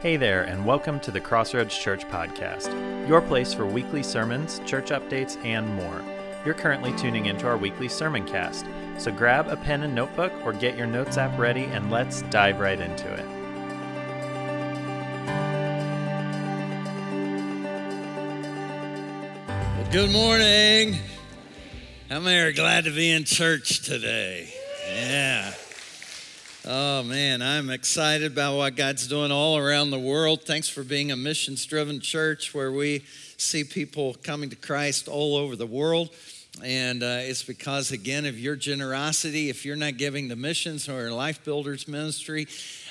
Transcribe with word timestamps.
Hey 0.00 0.16
there, 0.16 0.44
and 0.44 0.64
welcome 0.64 1.00
to 1.00 1.10
the 1.10 1.20
Crossroads 1.20 1.76
Church 1.76 2.06
Podcast, 2.06 2.68
your 3.08 3.20
place 3.20 3.52
for 3.52 3.66
weekly 3.66 4.04
sermons, 4.04 4.60
church 4.64 4.90
updates, 4.90 5.36
and 5.44 5.66
more. 5.74 6.04
You're 6.44 6.54
currently 6.54 6.96
tuning 6.96 7.26
into 7.26 7.48
our 7.48 7.56
weekly 7.56 7.88
sermon 7.88 8.24
cast, 8.24 8.64
so 8.96 9.10
grab 9.10 9.48
a 9.48 9.56
pen 9.56 9.82
and 9.82 9.96
notebook 9.96 10.32
or 10.44 10.52
get 10.52 10.76
your 10.78 10.86
notes 10.86 11.18
app 11.18 11.36
ready 11.36 11.64
and 11.64 11.90
let's 11.90 12.22
dive 12.30 12.60
right 12.60 12.78
into 12.78 13.12
it. 13.12 13.26
Well, 19.48 19.90
good 19.90 20.12
morning. 20.12 20.94
How 22.08 22.20
many 22.20 22.38
are 22.38 22.52
glad 22.52 22.84
to 22.84 22.92
be 22.92 23.10
in 23.10 23.24
church 23.24 23.82
today? 23.82 24.54
Oh 26.70 27.02
man, 27.02 27.40
I'm 27.40 27.70
excited 27.70 28.30
about 28.30 28.58
what 28.58 28.76
God's 28.76 29.06
doing 29.06 29.32
all 29.32 29.56
around 29.56 29.90
the 29.90 29.98
world. 29.98 30.42
Thanks 30.42 30.68
for 30.68 30.82
being 30.82 31.10
a 31.10 31.16
missions 31.16 31.64
driven 31.64 31.98
church 31.98 32.52
where 32.52 32.70
we 32.70 33.04
see 33.38 33.64
people 33.64 34.16
coming 34.22 34.50
to 34.50 34.56
Christ 34.56 35.08
all 35.08 35.36
over 35.36 35.56
the 35.56 35.64
world. 35.64 36.10
And 36.62 37.02
uh, 37.02 37.20
it's 37.20 37.42
because, 37.42 37.90
again, 37.90 38.26
of 38.26 38.38
your 38.38 38.54
generosity. 38.54 39.48
If 39.48 39.64
you're 39.64 39.76
not 39.76 39.96
giving 39.96 40.28
to 40.28 40.36
missions 40.36 40.90
or 40.90 41.10
Life 41.10 41.42
Builders 41.42 41.88
Ministry, 41.88 42.46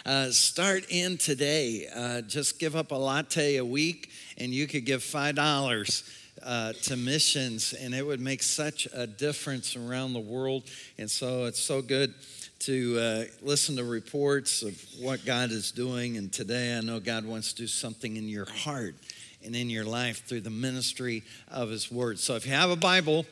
uh, 0.07 0.31
start 0.31 0.85
in 0.89 1.19
today. 1.19 1.87
Uh, 1.95 2.21
just 2.21 2.57
give 2.57 2.75
up 2.75 2.91
a 2.91 2.95
latte 2.95 3.57
a 3.57 3.65
week, 3.65 4.09
and 4.39 4.55
you 4.55 4.65
could 4.65 4.85
give 4.87 5.01
$5 5.01 6.11
uh, 6.41 6.73
to 6.73 6.97
missions, 6.97 7.73
and 7.73 7.93
it 7.93 8.03
would 8.03 8.21
make 8.21 8.41
such 8.41 8.87
a 8.91 9.05
difference 9.05 9.75
around 9.75 10.13
the 10.13 10.19
world. 10.19 10.63
And 10.97 11.11
so 11.11 11.45
it's 11.45 11.59
so 11.59 11.83
good 11.83 12.15
to 12.59 12.99
uh, 12.99 13.23
listen 13.41 13.75
to 13.77 13.83
reports 13.83 14.63
of 14.63 14.81
what 14.99 15.25
God 15.25 15.51
is 15.51 15.71
doing. 15.71 16.17
And 16.17 16.31
today 16.31 16.77
I 16.77 16.81
know 16.81 16.99
God 16.99 17.25
wants 17.25 17.53
to 17.53 17.63
do 17.63 17.67
something 17.67 18.15
in 18.15 18.27
your 18.27 18.45
heart 18.45 18.95
and 19.43 19.55
in 19.55 19.69
your 19.69 19.85
life 19.85 20.25
through 20.25 20.41
the 20.41 20.49
ministry 20.49 21.23
of 21.49 21.69
His 21.69 21.91
Word. 21.91 22.19
So 22.19 22.35
if 22.35 22.45
you 22.45 22.53
have 22.53 22.69
a 22.69 22.75
Bible, 22.75 23.25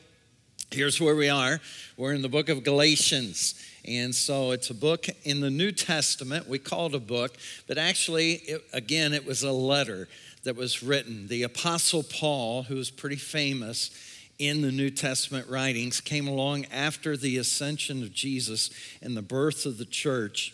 here's 0.72 1.02
where 1.02 1.16
we 1.16 1.30
are. 1.30 1.60
We're 1.98 2.14
in 2.14 2.22
the 2.22 2.30
book 2.30 2.50
of 2.50 2.64
Galatians. 2.64 3.56
And 3.88 4.14
so 4.14 4.52
it's 4.52 4.70
a 4.70 4.76
book 4.76 5.08
in 5.24 5.42
the 5.42 5.50
New 5.50 5.72
Testament. 5.72 6.48
We 6.48 6.60
call 6.60 6.88
it 6.88 6.96
a 6.96 7.00
book, 7.00 7.38
but 7.68 7.78
actually, 7.78 8.34
it, 8.34 8.64
again, 8.74 9.14
it 9.14 9.26
was 9.26 9.44
a 9.44 9.52
letter 9.52 10.08
that 10.44 10.56
was 10.56 10.82
written. 10.82 11.28
The 11.28 11.44
Apostle 11.44 12.04
Paul, 12.04 12.64
who 12.64 12.76
was 12.76 12.90
pretty 12.90 13.16
famous 13.16 13.92
in 14.38 14.62
the 14.62 14.72
New 14.72 14.90
Testament 14.90 15.50
writings, 15.50 16.02
came 16.02 16.28
along 16.28 16.66
after 16.66 17.16
the 17.16 17.38
ascension 17.38 18.04
of 18.04 18.14
Jesus 18.14 18.70
and 19.02 19.16
the 19.16 19.22
birth 19.22 19.66
of 19.66 19.78
the 19.78 19.86
church. 19.86 20.54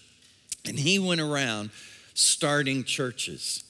And 0.65 0.77
he 0.77 0.99
went 0.99 1.21
around 1.21 1.71
starting 2.13 2.83
churches. 2.83 3.63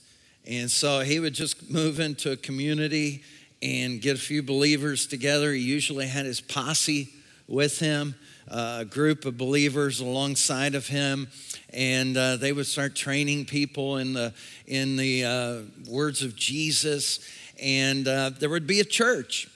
And 0.46 0.70
so 0.70 1.02
he 1.02 1.20
would 1.20 1.34
just 1.34 1.70
move 1.70 2.00
into 2.00 2.32
a 2.32 2.38
community 2.38 3.24
and 3.62 4.02
get 4.02 4.18
a 4.18 4.20
few 4.20 4.44
believers 4.44 5.08
together. 5.08 5.54
He 5.54 5.62
usually 5.62 6.08
had 6.08 6.26
his 6.26 6.42
posse 6.42 7.10
with 7.48 7.80
him, 7.80 8.16
uh, 8.50 8.80
a 8.82 8.86
group 8.86 9.26
of 9.26 9.38
believers 9.38 10.00
alongside 10.00 10.74
of 10.76 10.88
him 10.88 11.28
and 11.74 12.18
uh, 12.18 12.36
they 12.36 12.52
would 12.52 12.66
start 12.66 12.96
training 12.96 13.46
people 13.46 13.98
in 13.98 14.14
the 14.14 14.34
in 14.68 14.98
the 14.98 15.26
uh, 15.26 15.58
words 15.90 16.24
of 16.24 16.36
Jesus, 16.36 17.20
and 17.62 18.08
uh, 18.08 18.32
there 18.40 18.50
would 18.50 18.68
be 18.68 18.80
a 18.80 18.86
church, 18.86 19.48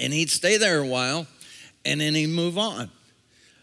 and 0.00 0.12
he'd 0.12 0.30
stay 0.30 0.56
there 0.56 0.80
a 0.80 0.86
while, 0.86 1.26
and 1.84 2.00
then 2.00 2.14
he'd 2.14 2.28
move 2.28 2.58
on. 2.58 2.90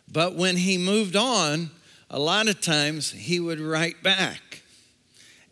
But 0.10 0.36
when 0.36 0.56
he 0.56 0.78
moved 0.78 1.16
on, 1.16 1.72
a 2.10 2.20
lot 2.20 2.48
of 2.48 2.62
times 2.62 3.12
he 3.12 3.40
would 3.40 3.60
write 3.60 4.02
back. 4.04 4.62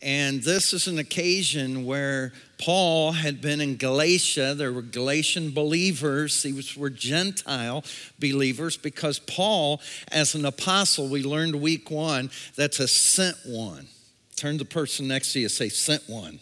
And 0.02 0.44
this 0.44 0.72
is 0.72 0.88
an 0.88 1.00
occasion 1.00 1.86
where 1.86 2.32
Paul 2.60 3.14
had 3.14 3.42
been 3.42 3.60
in 3.60 3.76
Galatia. 3.76 4.54
There 4.54 4.72
were 4.72 4.84
Galatian 4.84 5.52
believers. 5.52 6.44
These 6.44 6.78
were 6.78 6.92
Gentile 6.92 7.84
believers 8.20 8.78
because 8.78 9.18
Paul, 9.18 9.82
as 10.12 10.36
an 10.36 10.46
apostle, 10.46 11.10
we 11.10 11.24
learned 11.24 11.56
week 11.56 11.90
one, 11.90 12.30
that's 12.56 12.80
a 12.80 12.88
sent 12.88 13.38
one. 13.46 13.88
Turn 14.36 14.60
to 14.60 14.60
the 14.60 14.66
person 14.66 15.08
next 15.08 15.34
to 15.34 15.40
you 15.40 15.50
say, 15.50 15.70
sent 15.70 16.04
one. 16.08 16.40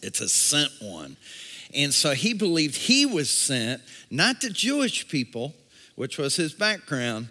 It's 0.00 0.20
a 0.20 0.28
sent 0.28 0.70
one. 0.80 1.16
And 1.74 1.92
so 1.92 2.12
he 2.12 2.34
believed 2.34 2.76
he 2.76 3.04
was 3.06 3.30
sent 3.30 3.82
not 4.10 4.40
to 4.42 4.50
Jewish 4.50 5.08
people, 5.08 5.54
which 5.96 6.18
was 6.18 6.36
his 6.36 6.52
background, 6.52 7.28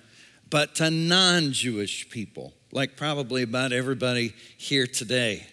but 0.49 0.75
to 0.75 0.91
non 0.91 1.51
Jewish 1.51 2.09
people, 2.09 2.53
like 2.71 2.97
probably 2.97 3.43
about 3.43 3.71
everybody 3.71 4.33
here 4.57 4.87
today. 4.87 5.47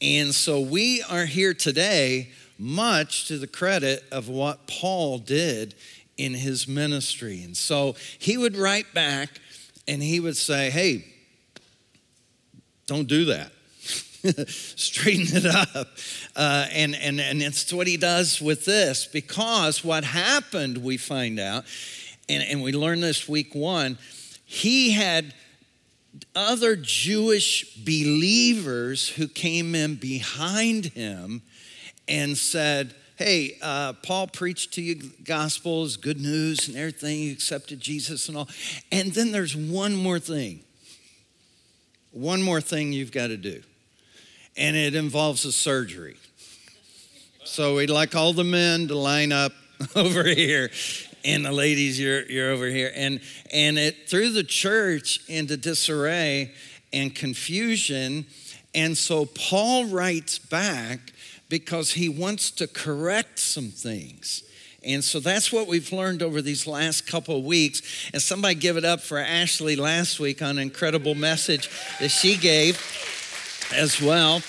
And 0.00 0.34
so 0.34 0.60
we 0.60 1.02
are 1.02 1.26
here 1.26 1.54
today, 1.54 2.30
much 2.58 3.28
to 3.28 3.38
the 3.38 3.46
credit 3.46 4.02
of 4.10 4.28
what 4.28 4.66
Paul 4.66 5.18
did 5.18 5.74
in 6.16 6.34
his 6.34 6.66
ministry. 6.66 7.42
And 7.44 7.56
so 7.56 7.94
he 8.18 8.36
would 8.36 8.56
write 8.56 8.92
back 8.94 9.28
and 9.86 10.02
he 10.02 10.20
would 10.20 10.36
say, 10.36 10.70
Hey, 10.70 11.04
don't 12.86 13.08
do 13.08 13.26
that. 13.26 13.52
Straighten 14.46 15.36
it 15.36 15.46
up. 15.46 15.88
Uh, 16.36 16.66
and, 16.70 16.94
and, 16.94 17.20
and 17.20 17.42
it's 17.42 17.72
what 17.72 17.86
he 17.86 17.96
does 17.96 18.40
with 18.40 18.64
this 18.64 19.06
because 19.06 19.84
what 19.84 20.04
happened, 20.04 20.78
we 20.78 20.96
find 20.96 21.40
out, 21.40 21.64
and, 22.28 22.42
and 22.42 22.62
we 22.62 22.72
learned 22.72 23.02
this 23.02 23.28
week 23.28 23.54
one, 23.54 23.98
he 24.44 24.92
had 24.92 25.34
other 26.36 26.76
Jewish 26.76 27.76
believers 27.76 29.08
who 29.08 29.26
came 29.26 29.74
in 29.74 29.96
behind 29.96 30.86
him 30.86 31.42
and 32.06 32.36
said, 32.36 32.94
Hey, 33.16 33.58
uh, 33.62 33.92
Paul 34.02 34.26
preached 34.26 34.74
to 34.74 34.82
you 34.82 35.10
gospels, 35.24 35.96
good 35.96 36.20
news, 36.20 36.68
and 36.68 36.76
everything. 36.76 37.20
You 37.20 37.32
accepted 37.32 37.78
Jesus 37.78 38.28
and 38.28 38.36
all. 38.36 38.48
And 38.90 39.12
then 39.12 39.32
there's 39.32 39.54
one 39.54 39.94
more 39.94 40.18
thing. 40.18 40.60
One 42.10 42.42
more 42.42 42.60
thing 42.60 42.92
you've 42.92 43.12
got 43.12 43.28
to 43.28 43.36
do. 43.36 43.62
And 44.56 44.76
it 44.76 44.94
involves 44.94 45.44
a 45.44 45.52
surgery. 45.52 46.16
So 47.44 47.76
we'd 47.76 47.90
like 47.90 48.14
all 48.14 48.32
the 48.32 48.44
men 48.44 48.88
to 48.88 48.94
line 48.96 49.32
up 49.32 49.52
over 49.96 50.24
here 50.24 50.70
and 51.24 51.44
the 51.44 51.52
ladies 51.52 51.98
you're, 51.98 52.24
you're 52.30 52.50
over 52.50 52.66
here. 52.66 52.92
And 52.94 53.20
and 53.52 53.78
it 53.78 54.08
threw 54.08 54.30
the 54.30 54.44
church 54.44 55.20
into 55.28 55.56
disarray 55.56 56.52
and 56.92 57.14
confusion 57.14 58.26
and 58.74 58.96
so 58.96 59.26
paul 59.26 59.86
writes 59.86 60.38
back 60.38 61.12
because 61.48 61.92
he 61.92 62.08
wants 62.08 62.50
to 62.52 62.66
correct 62.66 63.38
some 63.38 63.68
things. 63.68 64.42
And 64.84 65.04
so 65.04 65.20
that's 65.20 65.52
what 65.52 65.68
we've 65.68 65.92
learned 65.92 66.22
over 66.22 66.42
these 66.42 66.66
last 66.66 67.06
couple 67.06 67.36
of 67.36 67.44
weeks. 67.44 68.10
And 68.12 68.20
somebody 68.20 68.54
give 68.54 68.76
it 68.76 68.84
up 68.84 69.00
for 69.00 69.18
ashley 69.18 69.76
last 69.76 70.18
week 70.18 70.42
on 70.42 70.50
an 70.50 70.58
incredible 70.58 71.14
message 71.14 71.70
that 72.00 72.08
she 72.08 72.36
gave 72.36 72.80
as 73.72 74.00
well 74.00 74.42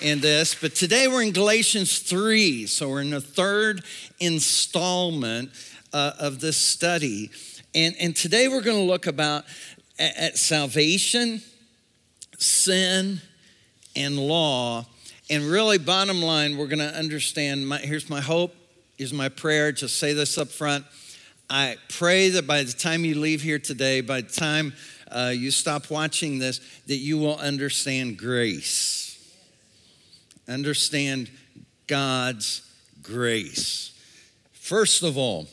in 0.00 0.20
this 0.20 0.54
but 0.54 0.74
today 0.74 1.06
we're 1.08 1.22
in 1.22 1.32
galatians 1.32 2.00
3 2.00 2.66
so 2.66 2.88
we're 2.88 3.00
in 3.00 3.10
the 3.10 3.20
third 3.20 3.82
installment 4.20 5.50
uh, 5.92 6.12
of 6.18 6.40
this 6.40 6.56
study. 6.56 7.30
And, 7.74 7.94
and 8.00 8.16
today 8.16 8.48
we're 8.48 8.62
going 8.62 8.78
to 8.78 8.82
look 8.82 9.06
about 9.06 9.44
at, 9.98 10.16
at 10.16 10.38
salvation, 10.38 11.42
sin, 12.38 13.20
and 13.94 14.18
law. 14.18 14.86
And 15.30 15.44
really, 15.44 15.78
bottom 15.78 16.22
line, 16.22 16.56
we're 16.56 16.66
going 16.66 16.78
to 16.78 16.96
understand 16.96 17.68
my, 17.68 17.78
here's 17.78 18.10
my 18.10 18.20
hope, 18.20 18.54
here's 18.98 19.12
my 19.12 19.28
prayer. 19.28 19.72
Just 19.72 19.98
say 19.98 20.12
this 20.12 20.36
up 20.38 20.48
front. 20.48 20.84
I 21.48 21.76
pray 21.88 22.30
that 22.30 22.46
by 22.46 22.62
the 22.62 22.72
time 22.72 23.04
you 23.04 23.18
leave 23.18 23.42
here 23.42 23.58
today, 23.58 24.00
by 24.00 24.22
the 24.22 24.32
time 24.32 24.72
uh, 25.14 25.30
you 25.30 25.50
stop 25.50 25.90
watching 25.90 26.38
this, 26.38 26.60
that 26.86 26.96
you 26.96 27.18
will 27.18 27.36
understand 27.38 28.18
grace. 28.18 29.08
Understand 30.48 31.30
God's 31.86 32.62
grace. 33.02 33.92
First 34.52 35.02
of 35.02 35.18
all, 35.18 35.48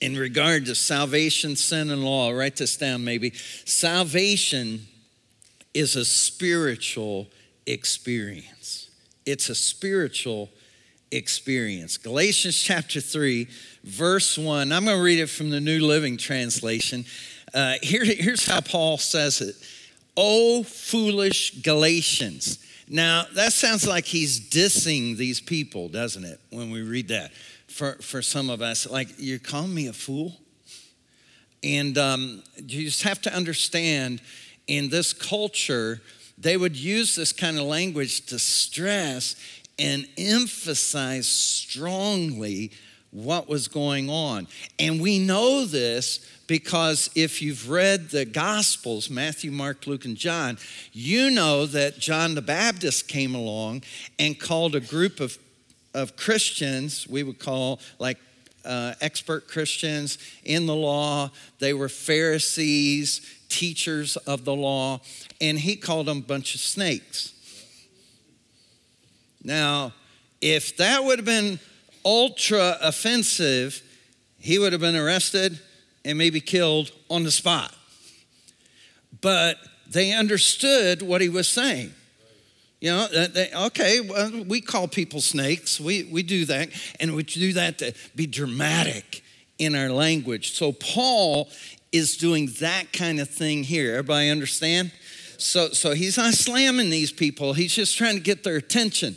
in 0.00 0.16
regard 0.16 0.66
to 0.66 0.74
salvation, 0.74 1.56
sin, 1.56 1.90
and 1.90 2.04
law, 2.04 2.30
write 2.30 2.56
this 2.56 2.76
down 2.76 3.04
maybe. 3.04 3.32
Salvation 3.64 4.86
is 5.74 5.96
a 5.96 6.04
spiritual 6.04 7.28
experience. 7.66 8.90
It's 9.26 9.48
a 9.48 9.54
spiritual 9.54 10.50
experience. 11.10 11.96
Galatians 11.96 12.60
chapter 12.60 13.00
3, 13.00 13.48
verse 13.84 14.38
1. 14.38 14.72
I'm 14.72 14.84
going 14.84 14.96
to 14.96 15.02
read 15.02 15.20
it 15.20 15.28
from 15.28 15.50
the 15.50 15.60
New 15.60 15.84
Living 15.84 16.16
Translation. 16.16 17.04
Uh, 17.54 17.74
here, 17.82 18.04
here's 18.04 18.46
how 18.46 18.60
Paul 18.60 18.98
says 18.98 19.40
it 19.40 19.56
Oh, 20.16 20.62
foolish 20.62 21.62
Galatians. 21.62 22.64
Now, 22.90 23.24
that 23.34 23.52
sounds 23.52 23.86
like 23.86 24.06
he's 24.06 24.40
dissing 24.40 25.16
these 25.16 25.40
people, 25.40 25.88
doesn't 25.88 26.24
it, 26.24 26.40
when 26.50 26.70
we 26.70 26.82
read 26.82 27.08
that? 27.08 27.32
for, 27.68 27.92
for 28.00 28.20
some 28.22 28.50
of 28.50 28.60
us. 28.60 28.90
Like, 28.90 29.08
you're 29.18 29.38
calling 29.38 29.72
me 29.72 29.86
a 29.86 29.92
fool? 29.92 30.36
And 31.62 31.96
um, 31.96 32.42
you 32.56 32.84
just 32.84 33.02
have 33.02 33.20
to 33.22 33.34
understand 33.34 34.20
in 34.66 34.88
this 34.88 35.12
culture, 35.12 36.00
they 36.36 36.56
would 36.56 36.76
use 36.76 37.14
this 37.14 37.32
kind 37.32 37.56
of 37.56 37.64
language 37.64 38.26
to 38.26 38.38
stress 38.38 39.36
and 39.78 40.08
emphasize 40.18 41.28
strongly 41.28 42.72
what 43.10 43.48
was 43.48 43.68
going 43.68 44.10
on. 44.10 44.46
And 44.78 45.00
we 45.00 45.18
know 45.18 45.64
this 45.64 46.20
because 46.46 47.10
if 47.14 47.40
you've 47.40 47.70
read 47.70 48.10
the 48.10 48.24
Gospels, 48.24 49.10
Matthew, 49.10 49.50
Mark, 49.50 49.86
Luke, 49.86 50.04
and 50.04 50.16
John, 50.16 50.58
you 50.92 51.30
know 51.30 51.66
that 51.66 51.98
John 51.98 52.34
the 52.34 52.42
Baptist 52.42 53.08
came 53.08 53.34
along 53.34 53.82
and 54.18 54.38
called 54.38 54.74
a 54.74 54.80
group 54.80 55.20
of, 55.20 55.38
of 55.94 56.16
Christians, 56.16 57.06
we 57.08 57.22
would 57.22 57.38
call 57.38 57.80
like 57.98 58.18
uh, 58.64 58.94
expert 59.00 59.48
Christians 59.48 60.18
in 60.44 60.66
the 60.66 60.74
law. 60.74 61.30
They 61.58 61.72
were 61.72 61.88
Pharisees, 61.88 63.20
teachers 63.48 64.16
of 64.18 64.44
the 64.44 64.54
law, 64.54 65.00
and 65.40 65.58
he 65.58 65.76
called 65.76 66.06
them 66.06 66.18
a 66.18 66.22
bunch 66.22 66.54
of 66.54 66.60
snakes. 66.60 67.32
Now, 69.42 69.92
if 70.40 70.76
that 70.76 71.04
would 71.04 71.18
have 71.18 71.26
been 71.26 71.58
ultra 72.08 72.78
offensive, 72.80 73.82
he 74.38 74.58
would 74.58 74.72
have 74.72 74.80
been 74.80 74.96
arrested 74.96 75.60
and 76.06 76.16
maybe 76.16 76.40
killed 76.40 76.90
on 77.10 77.22
the 77.22 77.30
spot. 77.30 77.74
But 79.20 79.58
they 79.90 80.12
understood 80.12 81.02
what 81.02 81.20
he 81.20 81.28
was 81.28 81.48
saying. 81.48 81.92
You 82.80 82.90
know, 82.90 83.08
they, 83.08 83.50
okay, 83.52 84.00
well, 84.00 84.44
we 84.44 84.62
call 84.62 84.88
people 84.88 85.20
snakes. 85.20 85.78
We, 85.78 86.04
we 86.04 86.22
do 86.22 86.46
that, 86.46 86.70
and 86.98 87.14
we 87.14 87.24
do 87.24 87.52
that 87.54 87.78
to 87.78 87.92
be 88.16 88.26
dramatic 88.26 89.22
in 89.58 89.74
our 89.74 89.90
language. 89.90 90.52
So 90.52 90.72
Paul 90.72 91.50
is 91.92 92.16
doing 92.16 92.48
that 92.60 92.92
kind 92.92 93.20
of 93.20 93.28
thing 93.28 93.64
here. 93.64 93.96
Everybody 93.96 94.30
understand? 94.30 94.92
So, 95.36 95.68
so 95.70 95.92
he's 95.92 96.16
not 96.16 96.32
slamming 96.32 96.88
these 96.88 97.12
people. 97.12 97.52
He's 97.52 97.74
just 97.74 97.98
trying 97.98 98.14
to 98.14 98.22
get 98.22 98.44
their 98.44 98.56
attention. 98.56 99.16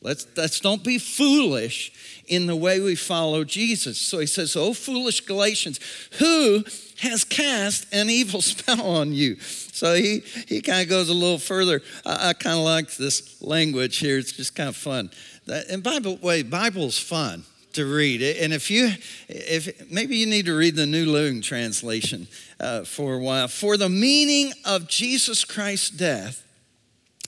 Let's, 0.00 0.26
let's 0.36 0.60
don't 0.60 0.84
be 0.84 0.98
foolish 0.98 2.22
in 2.28 2.46
the 2.46 2.54
way 2.54 2.78
we 2.80 2.94
follow 2.94 3.42
Jesus. 3.42 3.98
So 3.98 4.20
he 4.20 4.26
says, 4.26 4.54
Oh, 4.54 4.72
foolish 4.72 5.22
Galatians, 5.22 5.80
who 6.18 6.64
has 7.00 7.24
cast 7.24 7.92
an 7.92 8.08
evil 8.08 8.40
spell 8.42 8.80
on 8.80 9.12
you? 9.12 9.36
So 9.40 9.94
he, 9.94 10.20
he 10.46 10.60
kind 10.60 10.82
of 10.82 10.88
goes 10.88 11.08
a 11.08 11.14
little 11.14 11.38
further. 11.38 11.82
I, 12.06 12.28
I 12.28 12.32
kind 12.34 12.58
of 12.58 12.64
like 12.64 12.94
this 12.96 13.42
language 13.42 13.98
here. 13.98 14.18
It's 14.18 14.32
just 14.32 14.54
kind 14.54 14.68
of 14.68 14.76
fun. 14.76 15.10
That, 15.46 15.68
And 15.68 15.82
the 15.82 16.18
way, 16.22 16.42
Bible's 16.42 16.98
fun 16.98 17.44
to 17.72 17.84
read. 17.84 18.22
And 18.22 18.52
if 18.52 18.70
you, 18.70 18.90
if 19.28 19.90
maybe 19.90 20.16
you 20.16 20.26
need 20.26 20.46
to 20.46 20.56
read 20.56 20.76
the 20.76 20.86
New 20.86 21.06
Living 21.06 21.42
Translation 21.42 22.28
uh, 22.60 22.84
for 22.84 23.14
a 23.14 23.18
while. 23.18 23.48
For 23.48 23.76
the 23.76 23.88
meaning 23.88 24.52
of 24.64 24.88
Jesus 24.88 25.44
Christ's 25.44 25.90
death 25.90 26.44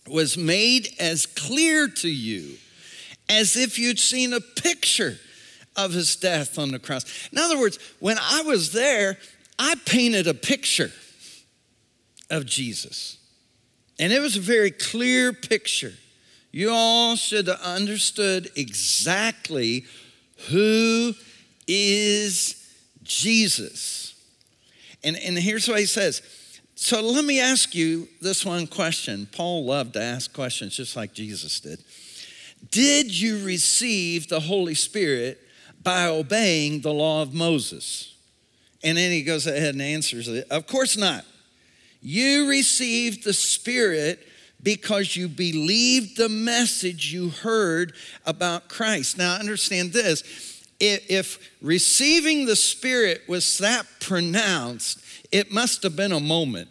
was 0.08 0.37
made 0.37 0.88
as 0.99 1.26
clear 1.26 1.88
to 1.88 2.08
you 2.08 2.56
as 3.29 3.56
if 3.56 3.79
you'd 3.79 3.99
seen 3.99 4.32
a 4.32 4.41
picture 4.41 5.19
of 5.76 5.93
his 5.93 6.17
death 6.17 6.58
on 6.58 6.73
the 6.73 6.79
cross. 6.79 7.29
In 7.32 7.38
other 7.38 7.58
words, 7.58 7.79
when 8.00 8.19
I 8.19 8.43
was 8.43 8.73
there, 8.73 9.19
I 9.58 9.75
painted 9.87 10.26
a 10.26 10.35
picture 10.35 10.91
of 12.29 12.44
Jesus. 12.44 13.19
And 13.99 14.12
it 14.12 14.20
was 14.20 14.37
a 14.37 14.41
very 14.41 14.70
clear 14.70 15.32
picture. 15.32 15.93
You 16.52 16.70
all 16.70 17.17
should 17.17 17.47
have 17.47 17.61
understood 17.61 18.50
exactly 18.56 19.85
who 20.49 21.14
is 21.69 22.56
Jesus. 23.02 24.14
And, 25.05 25.17
and 25.17 25.38
here's 25.38 25.69
what 25.69 25.79
he 25.79 25.87
says. 25.87 26.23
So 26.82 27.02
let 27.02 27.26
me 27.26 27.40
ask 27.40 27.74
you 27.74 28.08
this 28.22 28.42
one 28.42 28.66
question. 28.66 29.28
Paul 29.30 29.66
loved 29.66 29.92
to 29.92 30.02
ask 30.02 30.32
questions 30.32 30.74
just 30.74 30.96
like 30.96 31.12
Jesus 31.12 31.60
did. 31.60 31.84
Did 32.70 33.12
you 33.20 33.44
receive 33.44 34.28
the 34.28 34.40
Holy 34.40 34.74
Spirit 34.74 35.38
by 35.82 36.06
obeying 36.06 36.80
the 36.80 36.92
law 36.92 37.20
of 37.20 37.34
Moses? 37.34 38.14
And 38.82 38.96
then 38.96 39.12
he 39.12 39.22
goes 39.22 39.46
ahead 39.46 39.74
and 39.74 39.82
answers 39.82 40.26
it. 40.26 40.46
Of 40.50 40.66
course 40.66 40.96
not. 40.96 41.26
You 42.00 42.48
received 42.48 43.24
the 43.24 43.34
Spirit 43.34 44.26
because 44.62 45.14
you 45.14 45.28
believed 45.28 46.16
the 46.16 46.30
message 46.30 47.12
you 47.12 47.28
heard 47.28 47.92
about 48.24 48.70
Christ. 48.70 49.18
Now, 49.18 49.34
understand 49.34 49.92
this 49.92 50.24
if 50.80 51.50
receiving 51.60 52.46
the 52.46 52.56
Spirit 52.56 53.20
was 53.28 53.58
that 53.58 53.84
pronounced, 54.00 55.04
it 55.32 55.52
must 55.52 55.82
have 55.82 55.96
been 55.96 56.12
a 56.12 56.20
moment. 56.20 56.68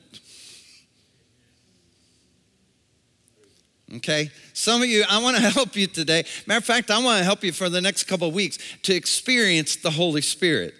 Okay? 3.95 4.29
Some 4.53 4.81
of 4.81 4.87
you, 4.87 5.03
I 5.09 5.21
want 5.21 5.37
to 5.37 5.41
help 5.49 5.75
you 5.75 5.87
today. 5.87 6.23
Matter 6.45 6.59
of 6.59 6.65
fact, 6.65 6.91
I 6.91 7.03
want 7.03 7.19
to 7.19 7.23
help 7.23 7.43
you 7.43 7.51
for 7.51 7.69
the 7.69 7.81
next 7.81 8.03
couple 8.03 8.27
of 8.27 8.33
weeks 8.33 8.57
to 8.83 8.93
experience 8.93 9.77
the 9.77 9.91
Holy 9.91 10.21
Spirit. 10.21 10.75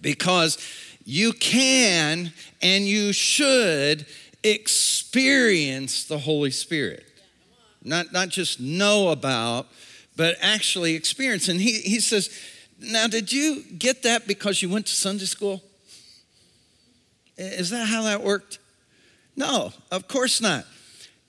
Because 0.00 0.58
you 1.04 1.32
can 1.32 2.32
and 2.62 2.84
you 2.84 3.12
should 3.12 4.06
experience 4.44 6.04
the 6.04 6.18
Holy 6.18 6.50
Spirit. 6.50 7.04
Not, 7.82 8.12
not 8.12 8.28
just 8.28 8.60
know 8.60 9.08
about, 9.08 9.66
but 10.16 10.36
actually 10.40 10.94
experience. 10.94 11.48
And 11.48 11.60
he, 11.60 11.80
he 11.80 12.00
says, 12.00 12.30
Now, 12.78 13.06
did 13.06 13.32
you 13.32 13.62
get 13.78 14.02
that 14.02 14.26
because 14.26 14.62
you 14.62 14.68
went 14.68 14.86
to 14.86 14.92
Sunday 14.92 15.24
school? 15.24 15.62
Is 17.38 17.70
that 17.70 17.86
how 17.86 18.02
that 18.02 18.22
worked? 18.22 18.58
No, 19.36 19.72
of 19.90 20.08
course 20.08 20.40
not. 20.40 20.66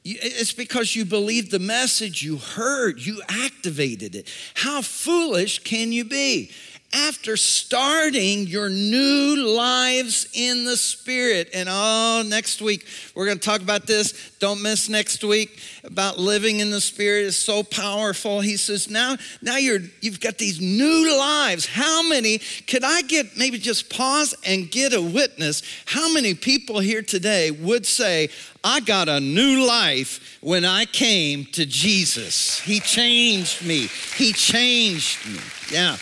It's 0.04 0.54
because 0.54 0.96
you 0.96 1.06
believed 1.06 1.52
the 1.52 1.60
message 1.60 2.24
you 2.24 2.38
heard, 2.38 3.00
you 3.00 3.22
activated 3.30 4.16
it. 4.16 4.28
How 4.56 4.82
foolish 4.82 5.60
can 5.60 5.92
you 5.92 6.06
be? 6.06 6.52
After 6.94 7.38
starting 7.38 8.48
your 8.48 8.70
new 8.70 9.36
lives 9.38 10.28
in 10.34 10.66
the 10.66 10.76
Spirit. 10.76 11.50
And 11.54 11.70
oh, 11.72 12.24
next 12.26 12.62
week 12.62 12.86
we're 13.14 13.26
going 13.26 13.38
to 13.38 13.46
talk 13.46 13.62
about 13.62 13.86
this. 13.86 14.32
Don't 14.40 14.62
miss 14.62 14.90
next 14.90 15.24
week 15.24 15.60
about 15.84 16.18
living 16.18 16.60
in 16.60 16.72
the 16.72 16.82
Spirit 16.82 17.26
is 17.26 17.38
so 17.38 17.62
powerful. 17.64 18.42
He 18.42 18.58
says, 18.58 18.90
now, 18.90 19.18
now 19.42 19.58
you're 19.58 19.82
you've 20.02 20.20
got 20.20 20.38
these 20.38 20.60
new 20.60 21.16
lives. 21.18 21.66
How 21.66 22.08
many 22.08 22.40
could 22.68 22.84
I 22.84 23.04
get 23.04 23.38
maybe 23.38 23.60
just 23.60 23.90
pause 23.90 24.34
and 24.46 24.70
get 24.72 24.94
a 24.94 25.02
witness? 25.02 25.62
How 25.86 26.12
many 26.12 26.34
people 26.34 26.80
here 26.80 27.02
today 27.02 27.52
would 27.52 27.86
say, 27.86 28.30
I 28.64 28.80
got 28.80 29.08
a 29.08 29.20
new 29.20 29.66
life 29.66 30.40
when 30.42 30.66
I 30.66 30.86
came 30.86 31.46
to 31.54 31.66
Jesus? 31.66 32.60
He 32.60 32.80
changed 32.80 33.66
me. 33.66 33.88
He 34.16 34.34
changed 34.34 35.26
me. 35.28 35.40
Yeah 35.72 35.98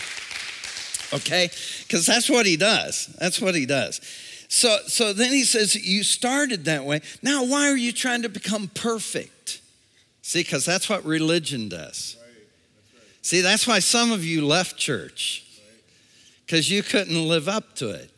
okay? 1.13 1.49
Because 1.83 2.05
that's 2.05 2.29
what 2.29 2.45
he 2.45 2.57
does. 2.57 3.07
That's 3.19 3.41
what 3.41 3.55
he 3.55 3.65
does. 3.65 4.01
So, 4.49 4.77
so 4.87 5.13
then 5.13 5.31
he 5.31 5.43
says, 5.43 5.75
You 5.75 6.03
started 6.03 6.65
that 6.65 6.85
way. 6.85 7.01
Now, 7.21 7.43
why 7.43 7.69
are 7.69 7.77
you 7.77 7.91
trying 7.91 8.21
to 8.21 8.29
become 8.29 8.69
perfect? 8.69 9.61
See, 10.21 10.41
because 10.41 10.65
that's 10.65 10.89
what 10.89 11.05
religion 11.05 11.69
does. 11.69 12.17
Right. 12.19 12.47
That's 12.75 12.93
right. 12.93 13.25
See, 13.25 13.41
that's 13.41 13.67
why 13.67 13.79
some 13.79 14.11
of 14.11 14.25
you 14.25 14.45
left 14.45 14.77
church, 14.77 15.45
because 16.45 16.69
you 16.69 16.83
couldn't 16.83 17.27
live 17.27 17.47
up 17.47 17.75
to 17.75 17.89
it. 17.89 18.11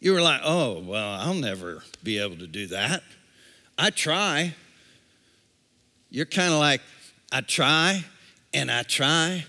You 0.00 0.12
were 0.12 0.22
like, 0.22 0.40
Oh, 0.44 0.80
well, 0.80 1.20
I'll 1.20 1.34
never 1.34 1.82
be 2.02 2.18
able 2.18 2.36
to 2.36 2.46
do 2.46 2.68
that. 2.68 3.02
I 3.78 3.90
try. 3.90 4.54
You're 6.10 6.26
kind 6.26 6.52
of 6.52 6.60
like, 6.60 6.80
I 7.32 7.40
try 7.40 8.04
and 8.54 8.70
I 8.70 8.84
try 8.84 9.44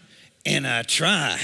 and 0.46 0.66
I 0.66 0.82
try. 0.82 1.40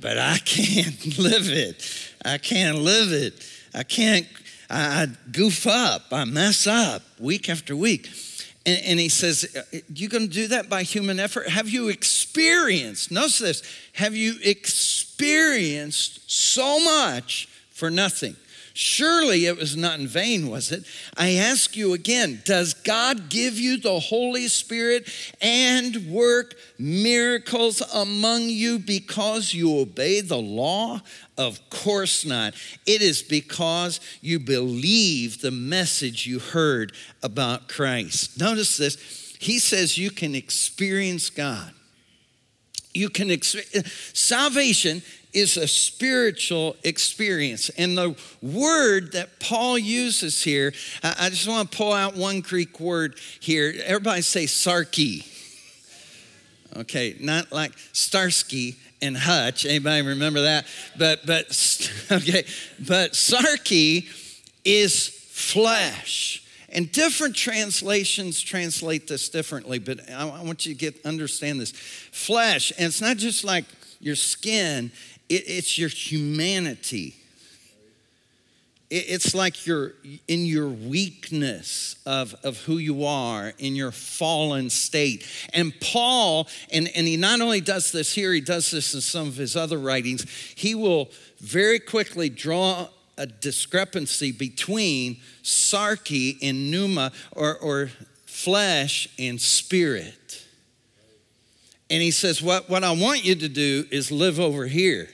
But 0.00 0.18
I 0.18 0.38
can't 0.38 1.18
live 1.18 1.50
it. 1.50 1.84
I 2.24 2.38
can't 2.38 2.78
live 2.78 3.12
it. 3.12 3.46
I 3.74 3.82
can't, 3.82 4.26
I, 4.70 5.08
goof 5.32 5.66
up, 5.66 6.06
I 6.12 6.24
mess 6.24 6.66
up 6.66 7.02
week 7.18 7.48
after 7.48 7.76
week. 7.76 8.08
And, 8.64 8.80
and 8.84 9.00
he 9.00 9.08
says, 9.08 9.56
uh, 9.56 9.78
You 9.94 10.08
gonna 10.08 10.26
do 10.26 10.48
that 10.48 10.68
by 10.68 10.82
human 10.82 11.20
effort? 11.20 11.48
Have 11.48 11.68
you 11.68 11.88
experienced, 11.88 13.10
notice 13.10 13.38
this, 13.38 13.62
have 13.92 14.14
you 14.14 14.36
experienced 14.42 16.30
so 16.30 16.80
much 16.80 17.48
for 17.70 17.90
nothing? 17.90 18.36
Surely 18.78 19.46
it 19.46 19.56
was 19.56 19.74
not 19.74 20.00
in 20.00 20.06
vain, 20.06 20.50
was 20.50 20.70
it? 20.70 20.84
I 21.16 21.32
ask 21.36 21.78
you 21.78 21.94
again 21.94 22.42
Does 22.44 22.74
God 22.74 23.30
give 23.30 23.58
you 23.58 23.78
the 23.78 23.98
Holy 23.98 24.48
Spirit 24.48 25.08
and 25.40 26.10
work 26.10 26.54
miracles 26.78 27.80
among 27.94 28.42
you 28.42 28.78
because 28.78 29.54
you 29.54 29.78
obey 29.78 30.20
the 30.20 30.36
law? 30.36 31.00
Of 31.38 31.58
course 31.70 32.26
not. 32.26 32.52
It 32.84 33.00
is 33.00 33.22
because 33.22 33.98
you 34.20 34.38
believe 34.38 35.40
the 35.40 35.50
message 35.50 36.26
you 36.26 36.38
heard 36.38 36.92
about 37.22 37.70
Christ. 37.70 38.38
Notice 38.38 38.76
this. 38.76 39.36
He 39.40 39.58
says 39.58 39.96
you 39.96 40.10
can 40.10 40.34
experience 40.34 41.30
God. 41.30 41.72
You 42.92 43.08
can 43.08 43.30
experience 43.30 43.90
salvation 44.12 45.02
is 45.36 45.58
a 45.58 45.68
spiritual 45.68 46.74
experience. 46.82 47.68
And 47.76 47.96
the 47.96 48.16
word 48.40 49.12
that 49.12 49.38
Paul 49.38 49.78
uses 49.78 50.42
here, 50.42 50.72
I 51.02 51.28
just 51.28 51.46
want 51.46 51.70
to 51.70 51.76
pull 51.76 51.92
out 51.92 52.16
one 52.16 52.40
Greek 52.40 52.80
word 52.80 53.20
here. 53.38 53.74
Everybody 53.84 54.22
say 54.22 54.44
sarki. 54.44 55.30
Okay, 56.78 57.16
not 57.20 57.52
like 57.52 57.72
Starsky 57.92 58.76
and 59.02 59.14
Hutch. 59.14 59.66
Anybody 59.66 60.06
remember 60.06 60.42
that? 60.42 60.66
But 60.98 61.26
but 61.26 61.46
okay, 62.10 62.44
but 62.86 63.12
sarki 63.12 64.06
is 64.64 65.08
flesh. 65.08 66.42
And 66.70 66.90
different 66.92 67.36
translations 67.36 68.40
translate 68.40 69.06
this 69.06 69.28
differently, 69.28 69.78
but 69.78 70.10
I 70.10 70.24
want 70.42 70.66
you 70.66 70.74
to 70.74 70.78
get 70.78 71.04
understand 71.06 71.60
this. 71.60 71.72
Flesh, 71.72 72.72
and 72.76 72.86
it's 72.86 73.00
not 73.00 73.16
just 73.18 73.44
like 73.44 73.64
your 74.00 74.16
skin, 74.16 74.90
it, 75.28 75.44
it's 75.46 75.78
your 75.78 75.88
humanity. 75.88 77.16
It's 78.88 79.34
like 79.34 79.66
you're 79.66 79.94
in 80.28 80.46
your 80.46 80.68
weakness 80.68 81.96
of, 82.06 82.36
of 82.44 82.58
who 82.58 82.78
you 82.78 83.04
are, 83.04 83.52
in 83.58 83.74
your 83.74 83.90
fallen 83.90 84.70
state. 84.70 85.26
And 85.52 85.72
Paul, 85.80 86.46
and, 86.70 86.88
and 86.94 87.04
he 87.06 87.16
not 87.16 87.40
only 87.40 87.60
does 87.60 87.90
this 87.90 88.14
here, 88.14 88.32
he 88.32 88.40
does 88.40 88.70
this 88.70 88.94
in 88.94 89.00
some 89.00 89.26
of 89.26 89.34
his 89.34 89.56
other 89.56 89.78
writings, 89.78 90.24
he 90.54 90.76
will 90.76 91.10
very 91.40 91.80
quickly 91.80 92.28
draw 92.28 92.86
a 93.18 93.26
discrepancy 93.26 94.30
between 94.30 95.16
sarki 95.42 96.38
and 96.40 96.70
pneuma, 96.70 97.10
or, 97.32 97.56
or 97.58 97.90
flesh 98.26 99.08
and 99.18 99.40
spirit. 99.40 100.44
And 101.90 102.02
he 102.02 102.12
says, 102.12 102.40
what, 102.40 102.70
what 102.70 102.84
I 102.84 102.92
want 102.92 103.24
you 103.24 103.34
to 103.34 103.48
do 103.48 103.84
is 103.90 104.12
live 104.12 104.38
over 104.38 104.66
here 104.66 105.08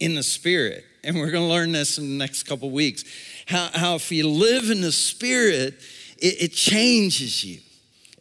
in 0.00 0.14
the 0.14 0.22
spirit. 0.22 0.84
And 1.04 1.16
we're 1.16 1.30
going 1.30 1.46
to 1.46 1.52
learn 1.52 1.72
this 1.72 1.98
in 1.98 2.04
the 2.04 2.16
next 2.16 2.42
couple 2.42 2.70
weeks. 2.70 3.04
How, 3.46 3.70
how 3.72 3.94
if 3.94 4.10
you 4.10 4.28
live 4.28 4.70
in 4.70 4.80
the 4.80 4.92
spirit, 4.92 5.74
it, 6.18 6.42
it 6.42 6.52
changes 6.52 7.44
you. 7.44 7.60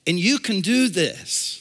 And 0.05 0.19
you 0.19 0.39
can 0.39 0.61
do 0.61 0.87
this. 0.89 1.55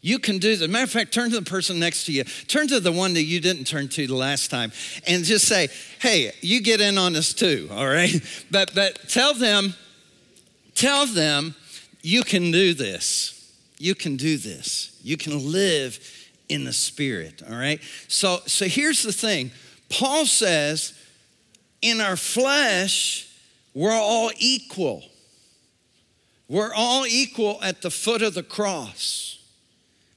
You 0.00 0.18
can 0.18 0.38
do 0.38 0.54
this. 0.54 0.68
Matter 0.68 0.84
of 0.84 0.90
fact, 0.90 1.14
turn 1.14 1.30
to 1.30 1.40
the 1.40 1.50
person 1.50 1.78
next 1.78 2.04
to 2.06 2.12
you. 2.12 2.24
Turn 2.24 2.68
to 2.68 2.78
the 2.78 2.92
one 2.92 3.14
that 3.14 3.22
you 3.22 3.40
didn't 3.40 3.64
turn 3.64 3.88
to 3.88 4.06
the 4.06 4.14
last 4.14 4.50
time 4.50 4.70
and 5.06 5.24
just 5.24 5.46
say, 5.46 5.68
hey, 6.00 6.32
you 6.42 6.60
get 6.60 6.80
in 6.80 6.98
on 6.98 7.14
this 7.14 7.32
too, 7.32 7.68
all 7.72 7.86
right? 7.86 8.14
But 8.50 8.74
but 8.74 9.08
tell 9.08 9.32
them, 9.32 9.74
tell 10.74 11.06
them 11.06 11.54
you 12.02 12.22
can 12.22 12.50
do 12.50 12.74
this. 12.74 13.50
You 13.78 13.94
can 13.94 14.16
do 14.16 14.36
this. 14.36 14.98
You 15.02 15.16
can 15.16 15.50
live 15.50 15.98
in 16.54 16.64
the 16.64 16.72
spirit, 16.72 17.42
all 17.48 17.56
right? 17.56 17.80
So 18.08 18.40
so 18.46 18.66
here's 18.66 19.02
the 19.02 19.12
thing. 19.12 19.50
Paul 19.88 20.24
says, 20.26 20.94
in 21.82 22.00
our 22.00 22.16
flesh, 22.16 23.28
we're 23.74 23.92
all 23.92 24.30
equal. 24.38 25.02
We're 26.48 26.72
all 26.74 27.06
equal 27.06 27.58
at 27.62 27.82
the 27.82 27.90
foot 27.90 28.22
of 28.22 28.34
the 28.34 28.42
cross. 28.42 29.38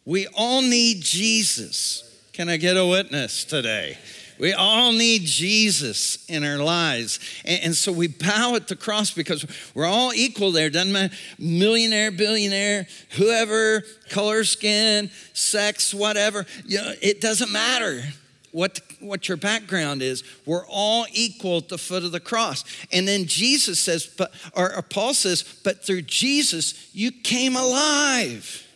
We 0.06 0.28
all 0.28 0.62
need 0.62 1.02
Jesus. 1.02 2.04
Can 2.32 2.50
I 2.50 2.58
get 2.58 2.78
a 2.78 2.86
witness 2.86 3.44
today? 3.44 3.98
We 4.40 4.54
all 4.54 4.92
need 4.92 5.24
Jesus 5.24 6.26
in 6.28 6.44
our 6.44 6.58
lives. 6.58 7.20
And, 7.46 7.64
and, 7.64 7.76
so 7.76 7.92
we 7.92 8.08
bow 8.08 8.56
at 8.56 8.68
the 8.68 8.76
cross 8.76 9.12
because 9.12 9.46
we're 9.74 9.86
all 9.86 10.14
equal 10.14 10.52
there. 10.52 10.70
Doesn't 10.70 10.92
matter, 10.92 11.16
millionaire, 11.40 12.12
billionaire, 12.12 12.88
whoever, 13.12 13.84
color, 14.10 14.44
skin, 14.44 15.10
sex, 15.34 15.94
whatever. 15.94 16.46
You 16.66 16.78
know, 16.78 16.94
it 17.02 17.22
doesn't 17.22 17.52
matter 17.52 18.04
what, 18.52 18.80
what 19.00 19.28
your 19.28 19.38
background 19.38 20.02
is. 20.02 20.24
We're 20.46 20.66
all 20.68 21.06
equal 21.12 21.58
at 21.58 21.70
the 21.70 21.78
foot 21.78 22.04
of 22.04 22.12
the 22.12 22.20
cross. 22.20 22.64
And 22.92 23.08
then 23.08 23.26
Jesus 23.26 23.80
says, 23.80 24.06
but, 24.06 24.34
or, 24.56 24.76
or 24.76 24.82
Paul 24.82 25.14
says, 25.14 25.44
but 25.64 25.86
through 25.86 26.04
Jesus, 26.04 26.90
you 26.94 27.12
came 27.12 27.56
alive. 27.56 28.67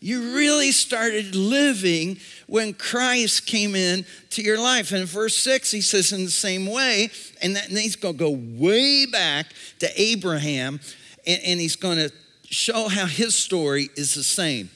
You 0.00 0.34
really 0.34 0.72
started 0.72 1.34
living 1.34 2.18
when 2.46 2.72
Christ 2.72 3.46
came 3.46 3.74
in 3.74 4.06
to 4.30 4.42
your 4.42 4.58
life. 4.58 4.92
And 4.92 5.02
in 5.02 5.06
verse 5.06 5.36
6, 5.36 5.70
he 5.70 5.82
says, 5.82 6.12
in 6.12 6.24
the 6.24 6.30
same 6.30 6.66
way, 6.66 7.10
and, 7.42 7.54
that, 7.54 7.68
and 7.68 7.78
he's 7.78 7.96
going 7.96 8.14
to 8.14 8.18
go 8.18 8.30
way 8.30 9.04
back 9.04 9.46
to 9.80 10.00
Abraham, 10.00 10.80
and, 11.26 11.40
and 11.44 11.60
he's 11.60 11.76
going 11.76 11.98
to 11.98 12.10
show 12.44 12.88
how 12.88 13.04
his 13.04 13.38
story 13.38 13.90
is 13.94 14.14
the 14.14 14.22
same. 14.22 14.70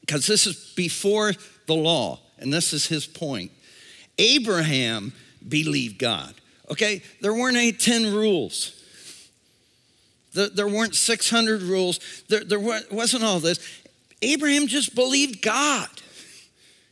Because 0.00 0.26
this 0.26 0.46
is 0.46 0.72
before 0.74 1.32
the 1.66 1.74
law, 1.74 2.18
and 2.38 2.52
this 2.52 2.72
is 2.72 2.86
his 2.86 3.06
point. 3.06 3.52
Abraham 4.18 5.12
believed 5.48 5.98
God. 5.98 6.34
Okay, 6.70 7.02
there 7.20 7.32
weren't 7.32 7.56
any 7.56 7.72
10 7.72 8.12
rules. 8.12 8.80
There, 10.34 10.66
weren't 10.66 10.96
600 10.96 11.62
rules. 11.62 12.00
There, 12.28 12.42
there 12.42 12.58
wasn't 12.58 13.22
all 13.22 13.38
this. 13.38 13.83
Abraham 14.32 14.66
just 14.66 14.94
believed 14.94 15.42
God. 15.42 15.88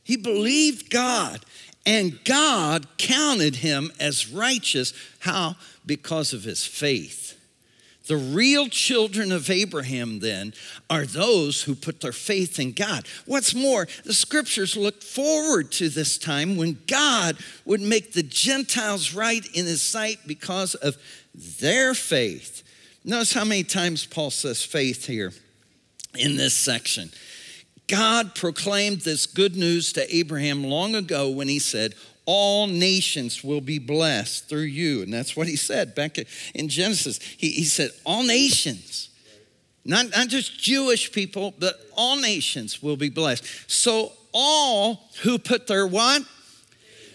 He 0.04 0.16
believed 0.16 0.90
God, 0.90 1.44
and 1.86 2.22
God 2.24 2.86
counted 2.98 3.56
him 3.56 3.92
as 4.00 4.30
righteous. 4.30 4.92
How? 5.20 5.56
Because 5.86 6.32
of 6.32 6.44
his 6.44 6.66
faith. 6.66 7.38
The 8.08 8.16
real 8.16 8.68
children 8.68 9.30
of 9.30 9.48
Abraham, 9.48 10.18
then, 10.18 10.54
are 10.90 11.06
those 11.06 11.62
who 11.62 11.76
put 11.76 12.00
their 12.00 12.12
faith 12.12 12.58
in 12.58 12.72
God. 12.72 13.06
What's 13.26 13.54
more, 13.54 13.86
the 14.04 14.12
scriptures 14.12 14.76
look 14.76 15.02
forward 15.02 15.70
to 15.72 15.88
this 15.88 16.18
time 16.18 16.56
when 16.56 16.78
God 16.88 17.36
would 17.64 17.80
make 17.80 18.12
the 18.12 18.24
Gentiles 18.24 19.14
right 19.14 19.46
in 19.54 19.66
his 19.66 19.82
sight 19.82 20.18
because 20.26 20.74
of 20.74 20.96
their 21.32 21.94
faith. 21.94 22.64
Notice 23.04 23.32
how 23.32 23.44
many 23.44 23.62
times 23.62 24.04
Paul 24.04 24.30
says 24.30 24.64
faith 24.64 25.06
here 25.06 25.32
in 26.16 26.36
this 26.36 26.54
section. 26.54 27.10
God 27.88 28.34
proclaimed 28.34 29.02
this 29.02 29.26
good 29.26 29.56
news 29.56 29.92
to 29.94 30.14
Abraham 30.14 30.64
long 30.64 30.94
ago 30.94 31.28
when 31.28 31.48
he 31.48 31.58
said, 31.58 31.94
All 32.24 32.66
nations 32.66 33.42
will 33.42 33.60
be 33.60 33.78
blessed 33.78 34.48
through 34.48 34.60
you. 34.62 35.02
And 35.02 35.12
that's 35.12 35.36
what 35.36 35.46
he 35.46 35.56
said 35.56 35.94
back 35.94 36.16
in 36.54 36.68
Genesis. 36.68 37.18
He, 37.18 37.50
he 37.50 37.64
said, 37.64 37.90
All 38.04 38.22
nations. 38.22 39.10
Not, 39.84 40.10
not 40.16 40.28
just 40.28 40.60
Jewish 40.60 41.10
people, 41.12 41.54
but 41.58 41.74
all 41.96 42.16
nations 42.16 42.82
will 42.82 42.96
be 42.96 43.10
blessed. 43.10 43.44
So 43.70 44.12
all 44.32 45.10
who 45.22 45.38
put 45.38 45.66
their 45.66 45.86
what? 45.86 46.22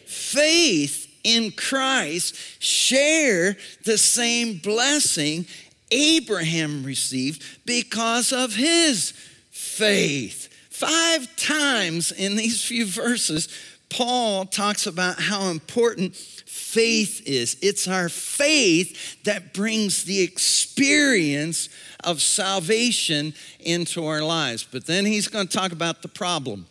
Faith 0.05 1.07
in 1.23 1.51
Christ 1.51 2.35
share 2.61 3.57
the 3.83 3.97
same 3.97 4.57
blessing 4.57 5.45
Abraham 5.91 6.83
received 6.83 7.43
because 7.65 8.31
of 8.31 8.55
his 8.55 9.11
faith. 9.51 10.53
Five 10.69 11.35
times 11.35 12.11
in 12.11 12.35
these 12.35 12.63
few 12.63 12.85
verses, 12.85 13.49
Paul 13.89 14.45
talks 14.45 14.85
about 14.85 15.19
how 15.19 15.49
important 15.49 16.15
faith 16.15 17.25
is. 17.25 17.57
It's 17.61 17.87
our 17.87 18.09
faith 18.09 19.23
that 19.23 19.53
brings 19.53 20.03
the 20.03 20.21
experience 20.21 21.69
of 22.03 22.21
salvation 22.21 23.33
into 23.59 24.05
our 24.05 24.21
lives. 24.21 24.67
But 24.69 24.85
then 24.85 25.05
he's 25.05 25.27
going 25.27 25.47
to 25.47 25.57
talk 25.57 25.71
about 25.71 26.01
the 26.01 26.07
problem. 26.07 26.67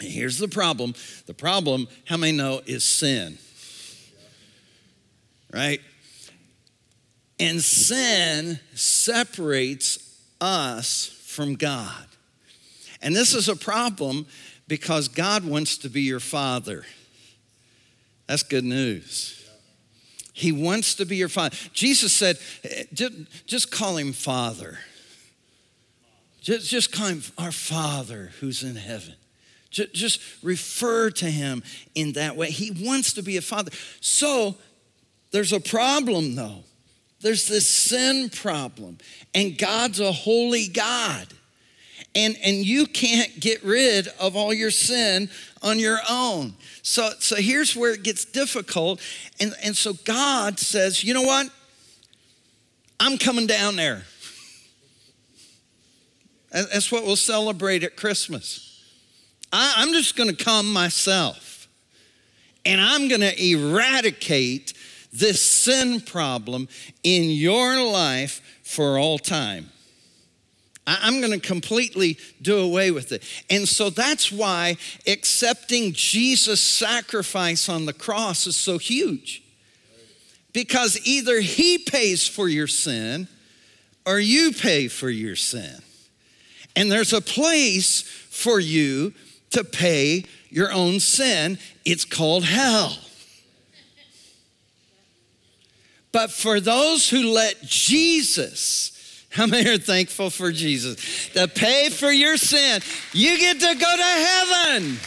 Here's 0.00 0.38
the 0.38 0.48
problem 0.48 0.94
the 1.26 1.34
problem, 1.34 1.86
how 2.06 2.16
many 2.16 2.36
know, 2.36 2.60
is 2.66 2.84
sin. 2.84 3.38
Right? 5.52 5.80
And 7.42 7.60
sin 7.60 8.60
separates 8.74 9.98
us 10.40 11.06
from 11.26 11.56
God. 11.56 12.06
And 13.02 13.16
this 13.16 13.34
is 13.34 13.48
a 13.48 13.56
problem 13.56 14.26
because 14.68 15.08
God 15.08 15.44
wants 15.44 15.76
to 15.78 15.90
be 15.90 16.02
your 16.02 16.20
father. 16.20 16.84
That's 18.28 18.44
good 18.44 18.62
news. 18.62 19.44
He 20.32 20.52
wants 20.52 20.94
to 20.94 21.04
be 21.04 21.16
your 21.16 21.28
father. 21.28 21.56
Jesus 21.72 22.12
said, 22.12 22.38
just 23.44 23.72
call 23.72 23.96
him 23.96 24.12
Father. 24.12 24.78
Just, 26.40 26.70
just 26.70 26.92
call 26.92 27.08
him 27.08 27.22
our 27.38 27.50
Father 27.50 28.30
who's 28.38 28.62
in 28.62 28.76
heaven. 28.76 29.14
Just 29.70 30.20
refer 30.44 31.10
to 31.10 31.26
him 31.26 31.64
in 31.96 32.12
that 32.12 32.36
way. 32.36 32.50
He 32.50 32.70
wants 32.86 33.14
to 33.14 33.22
be 33.22 33.36
a 33.36 33.42
father. 33.42 33.72
So 34.00 34.54
there's 35.32 35.52
a 35.52 35.60
problem, 35.60 36.36
though. 36.36 36.62
There's 37.22 37.46
this 37.46 37.68
sin 37.68 38.30
problem, 38.30 38.98
and 39.34 39.56
God's 39.56 40.00
a 40.00 40.12
holy 40.12 40.68
God. 40.68 41.28
And, 42.14 42.36
and 42.44 42.56
you 42.56 42.84
can't 42.86 43.40
get 43.40 43.64
rid 43.64 44.06
of 44.20 44.36
all 44.36 44.52
your 44.52 44.70
sin 44.70 45.30
on 45.62 45.78
your 45.78 45.98
own. 46.10 46.52
So, 46.82 47.10
so 47.18 47.36
here's 47.36 47.74
where 47.74 47.94
it 47.94 48.02
gets 48.02 48.26
difficult. 48.26 49.00
And, 49.40 49.54
and 49.64 49.74
so 49.74 49.94
God 50.04 50.58
says, 50.58 51.02
you 51.02 51.14
know 51.14 51.22
what? 51.22 51.48
I'm 53.00 53.16
coming 53.16 53.46
down 53.46 53.76
there. 53.76 54.02
That's 56.52 56.92
what 56.92 57.04
we'll 57.04 57.16
celebrate 57.16 57.82
at 57.82 57.96
Christmas. 57.96 58.84
I, 59.50 59.74
I'm 59.78 59.92
just 59.94 60.14
going 60.14 60.34
to 60.34 60.44
come 60.44 60.70
myself. 60.70 61.66
and 62.66 62.80
I'm 62.80 63.08
going 63.08 63.22
to 63.22 63.42
eradicate 63.42 64.74
this 65.12 65.42
sin 65.42 66.00
problem 66.00 66.68
in 67.02 67.30
your 67.30 67.82
life 67.82 68.40
for 68.62 68.98
all 68.98 69.18
time. 69.18 69.68
I'm 70.86 71.20
going 71.20 71.32
to 71.32 71.46
completely 71.46 72.18
do 72.40 72.58
away 72.58 72.90
with 72.90 73.12
it. 73.12 73.22
And 73.48 73.68
so 73.68 73.88
that's 73.88 74.32
why 74.32 74.76
accepting 75.06 75.92
Jesus' 75.92 76.60
sacrifice 76.60 77.68
on 77.68 77.86
the 77.86 77.92
cross 77.92 78.46
is 78.46 78.56
so 78.56 78.78
huge. 78.78 79.42
Because 80.52 80.98
either 81.06 81.40
he 81.40 81.78
pays 81.78 82.26
for 82.26 82.48
your 82.48 82.66
sin 82.66 83.28
or 84.04 84.18
you 84.18 84.52
pay 84.52 84.88
for 84.88 85.08
your 85.08 85.36
sin. 85.36 85.76
And 86.74 86.90
there's 86.90 87.12
a 87.12 87.20
place 87.20 88.02
for 88.02 88.58
you 88.58 89.14
to 89.50 89.62
pay 89.62 90.24
your 90.50 90.72
own 90.72 90.98
sin. 90.98 91.58
It's 91.84 92.04
called 92.04 92.44
hell. 92.44 92.96
But 96.12 96.30
for 96.30 96.60
those 96.60 97.08
who 97.08 97.32
let 97.32 97.62
Jesus, 97.62 99.26
how 99.30 99.46
many 99.46 99.68
are 99.70 99.78
thankful 99.78 100.28
for 100.28 100.52
Jesus? 100.52 101.30
To 101.30 101.48
pay 101.48 101.88
for 101.88 102.12
your 102.12 102.36
sin, 102.36 102.82
you 103.14 103.38
get 103.38 103.60
to 103.60 103.74
go 103.74 103.96
to 103.96 104.02
heaven. 104.02 104.98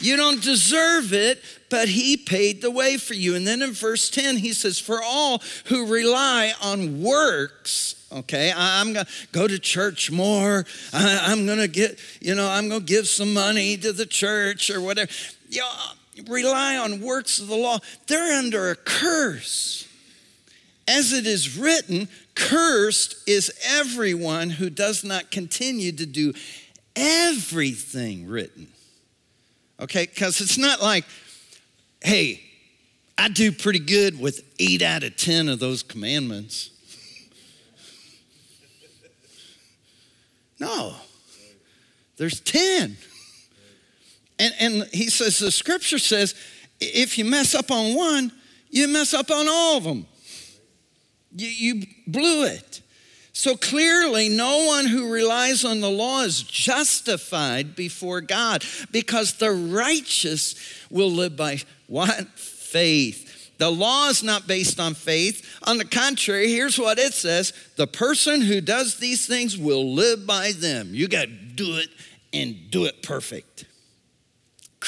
You 0.00 0.16
don't 0.16 0.42
deserve 0.42 1.12
it, 1.12 1.42
but 1.70 1.88
he 1.88 2.16
paid 2.16 2.62
the 2.62 2.70
way 2.70 2.96
for 2.96 3.14
you. 3.14 3.34
And 3.34 3.46
then 3.46 3.62
in 3.62 3.72
verse 3.72 4.10
10, 4.10 4.38
he 4.38 4.52
says, 4.52 4.78
For 4.78 5.00
all 5.02 5.42
who 5.66 5.86
rely 5.86 6.52
on 6.62 7.02
works, 7.02 8.06
okay, 8.10 8.52
I'm 8.54 8.92
gonna 8.92 9.06
go 9.32 9.46
to 9.46 9.58
church 9.58 10.10
more. 10.10 10.64
I'm 10.92 11.46
gonna 11.46 11.68
get, 11.68 11.98
you 12.20 12.34
know, 12.34 12.48
I'm 12.48 12.68
gonna 12.68 12.80
give 12.80 13.06
some 13.06 13.34
money 13.34 13.76
to 13.78 13.92
the 13.92 14.06
church 14.06 14.70
or 14.70 14.80
whatever. 14.80 15.10
You 15.50 15.60
know, 15.60 15.70
rely 16.26 16.76
on 16.76 17.00
works 17.00 17.38
of 17.38 17.48
the 17.48 17.56
law, 17.56 17.78
they're 18.06 18.38
under 18.38 18.70
a 18.70 18.76
curse. 18.76 19.86
As 20.86 21.12
it 21.12 21.26
is 21.26 21.58
written, 21.58 22.08
cursed 22.34 23.28
is 23.28 23.52
everyone 23.66 24.50
who 24.50 24.70
does 24.70 25.04
not 25.04 25.30
continue 25.30 25.92
to 25.92 26.06
do 26.06 26.32
everything 26.96 28.26
written. 28.26 28.68
Okay, 29.80 30.06
because 30.06 30.40
it's 30.40 30.58
not 30.58 30.82
like, 30.82 31.04
hey, 32.02 32.42
I 33.16 33.28
do 33.28 33.52
pretty 33.52 33.80
good 33.80 34.18
with 34.18 34.42
eight 34.58 34.82
out 34.82 35.02
of 35.02 35.16
10 35.16 35.48
of 35.48 35.58
those 35.58 35.82
commandments. 35.82 36.70
No, 40.60 40.94
there's 42.16 42.40
10. 42.40 42.96
And, 44.38 44.54
and 44.60 44.88
he 44.92 45.10
says, 45.10 45.38
the 45.38 45.50
scripture 45.50 45.98
says, 45.98 46.34
if 46.80 47.18
you 47.18 47.24
mess 47.24 47.54
up 47.54 47.70
on 47.70 47.94
one, 47.94 48.32
you 48.70 48.88
mess 48.88 49.14
up 49.14 49.30
on 49.30 49.48
all 49.48 49.76
of 49.78 49.84
them. 49.84 50.06
You, 51.32 51.48
you 51.48 51.86
blew 52.06 52.44
it. 52.44 52.82
So 53.32 53.56
clearly, 53.56 54.28
no 54.28 54.64
one 54.66 54.86
who 54.86 55.12
relies 55.12 55.64
on 55.64 55.80
the 55.80 55.90
law 55.90 56.22
is 56.22 56.42
justified 56.42 57.76
before 57.76 58.20
God 58.20 58.64
because 58.90 59.34
the 59.34 59.52
righteous 59.52 60.56
will 60.90 61.10
live 61.10 61.36
by 61.36 61.60
what? 61.86 62.28
Faith. 62.36 63.52
The 63.58 63.70
law 63.70 64.08
is 64.08 64.22
not 64.22 64.46
based 64.46 64.80
on 64.80 64.94
faith. 64.94 65.60
On 65.64 65.78
the 65.78 65.84
contrary, 65.84 66.48
here's 66.48 66.78
what 66.78 66.98
it 66.98 67.12
says 67.12 67.52
the 67.76 67.86
person 67.86 68.40
who 68.40 68.60
does 68.60 68.96
these 68.96 69.26
things 69.26 69.56
will 69.56 69.94
live 69.94 70.26
by 70.26 70.52
them. 70.52 70.88
You 70.92 71.06
got 71.06 71.26
to 71.26 71.32
do 71.32 71.76
it 71.76 71.88
and 72.32 72.70
do 72.70 72.86
it 72.86 73.02
perfect. 73.02 73.66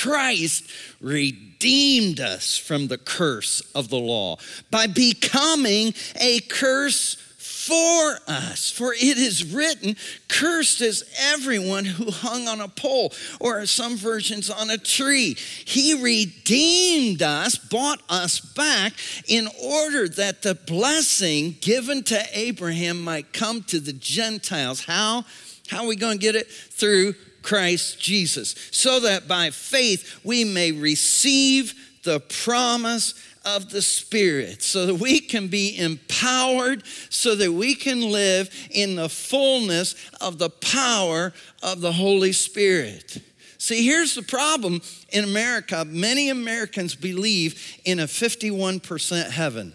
Christ 0.03 0.65
redeemed 1.01 2.21
us 2.21 2.57
from 2.57 2.87
the 2.87 2.97
curse 2.97 3.61
of 3.75 3.91
the 3.91 3.99
law 3.99 4.39
by 4.71 4.87
becoming 4.87 5.93
a 6.19 6.41
curse 6.41 7.17
for 7.37 8.19
us. 8.27 8.71
For 8.71 8.95
it 8.95 9.19
is 9.19 9.53
written, 9.53 9.97
Cursed 10.29 10.81
is 10.81 11.05
everyone 11.21 11.85
who 11.85 12.11
hung 12.11 12.49
on 12.49 12.63
a 12.63 12.69
pole, 12.69 13.13
or 13.41 13.67
some 13.67 13.99
versions 13.99 14.49
on 14.49 14.71
a 14.71 14.79
tree. 14.79 15.37
He 15.67 15.93
redeemed 16.03 17.23
us, 17.23 17.57
bought 17.57 18.01
us 18.09 18.41
back, 18.41 18.95
in 19.29 19.49
order 19.63 20.09
that 20.09 20.41
the 20.41 20.55
blessing 20.55 21.57
given 21.61 22.05
to 22.05 22.23
Abraham 22.33 23.03
might 23.03 23.35
come 23.35 23.63
to 23.65 23.79
the 23.79 23.93
Gentiles. 23.93 24.85
How? 24.85 25.27
How 25.69 25.85
are 25.85 25.89
we 25.89 25.97
going 25.97 26.19
to 26.19 26.23
get 26.23 26.37
it? 26.37 26.49
Through 26.49 27.15
Christ 27.43 28.01
Jesus, 28.01 28.55
so 28.71 29.01
that 29.01 29.29
by 29.29 29.51
faith 29.51 30.21
we 30.25 30.45
may 30.45 30.73
receive 30.73 31.75
the 32.03 32.21
promise 32.21 33.15
of 33.45 33.71
the 33.71 33.83
Spirit, 33.83 34.63
so 34.63 34.87
that 34.87 34.97
we 34.97 35.21
can 35.21 35.49
be 35.49 35.79
empowered, 35.79 36.83
so 37.09 37.35
that 37.35 37.53
we 37.53 37.75
can 37.75 38.03
live 38.03 38.51
in 38.71 38.97
the 38.97 39.09
fullness 39.09 39.95
of 40.21 40.39
the 40.39 40.51
power 40.51 41.33
of 41.63 41.81
the 41.81 41.93
Holy 41.93 42.33
Spirit. 42.33 43.23
See, 43.59 43.85
here's 43.85 44.15
the 44.15 44.23
problem 44.23 44.81
in 45.11 45.25
America 45.25 45.85
many 45.85 46.31
Americans 46.31 46.95
believe 46.95 47.79
in 47.85 48.01
a 48.01 48.05
51% 48.05 49.31
heaven. 49.31 49.75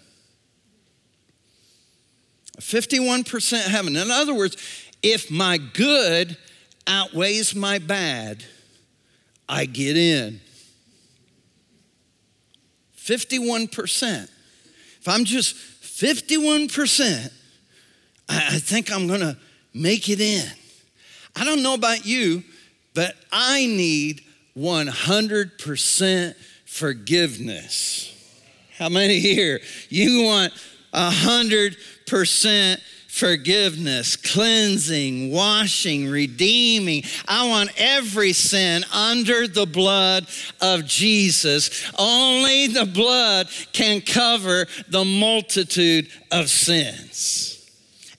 A 2.58 2.62
51% 2.62 3.68
heaven. 3.68 3.96
In 3.96 4.10
other 4.10 4.34
words, 4.34 4.58
if 5.04 5.30
my 5.30 5.58
good 5.58 6.38
outweighs 6.88 7.56
my 7.56 7.80
bad, 7.80 8.44
I 9.48 9.66
get 9.66 9.98
in. 9.98 10.40
51%. 12.98 14.30
If 15.00 15.08
I'm 15.08 15.26
just 15.26 15.56
51%, 15.56 17.32
I 18.28 18.60
think 18.60 18.92
I'm 18.92 19.08
gonna 19.08 19.38
make 19.74 20.10
it 20.10 20.20
in. 20.20 20.48
I 21.36 21.44
don't 21.44 21.62
know 21.62 21.76
about 21.76 22.06
you, 22.06 22.44
but 22.94 23.16
I 23.32 23.66
need 23.68 24.24
100% 24.58 26.36
forgiveness. 26.66 28.12
How 28.78 28.90
many 28.90 29.20
here? 29.20 29.62
You 29.90 30.24
want 30.24 30.54
100% 30.94 32.82
forgiveness, 33.16 34.18
cleansing, 34.18 35.32
washing, 35.32 36.10
redeeming. 36.10 37.02
I 37.30 37.48
want 37.48 37.72
every 37.78 38.34
sin 38.34 38.84
under 38.94 39.48
the 39.48 39.66
blood 39.66 40.28
of 40.60 40.84
Jesus. 40.86 41.90
Only 41.98 42.68
the 42.68 42.86
blood 42.86 43.48
can 43.72 44.02
cover 44.02 44.68
the 44.90 45.06
multitude 45.06 46.10
of 46.30 46.50
sins. 46.50 47.54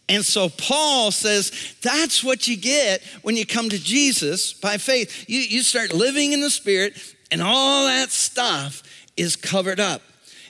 And 0.09 0.25
so 0.25 0.49
Paul 0.49 1.11
says 1.11 1.75
that's 1.83 2.25
what 2.25 2.49
you 2.49 2.57
get 2.57 3.03
when 3.21 3.37
you 3.37 3.45
come 3.45 3.69
to 3.69 3.79
Jesus 3.79 4.55
by 4.55 4.79
faith. 4.79 5.29
You, 5.29 5.41
you 5.41 5.61
start 5.61 5.93
living 5.93 6.33
in 6.33 6.41
the 6.41 6.49
Spirit, 6.49 6.95
and 7.31 7.43
all 7.43 7.85
that 7.85 8.11
stuff 8.11 8.83
is 9.19 9.37
covered 9.37 9.79
up. 9.79 10.01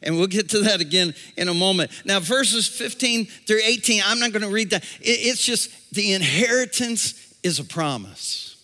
And 0.02 0.16
we'll 0.16 0.26
get 0.26 0.48
to 0.50 0.60
that 0.60 0.80
again 0.80 1.14
in 1.36 1.48
a 1.48 1.54
moment. 1.54 1.90
Now, 2.04 2.20
verses 2.20 2.68
15 2.68 3.26
through 3.26 3.60
18, 3.64 4.02
I'm 4.04 4.18
not 4.18 4.32
going 4.32 4.42
to 4.42 4.48
read 4.48 4.70
that. 4.70 4.84
It's 5.00 5.44
just 5.44 5.70
the 5.94 6.12
inheritance 6.12 7.34
is 7.42 7.58
a 7.58 7.64
promise. 7.64 8.56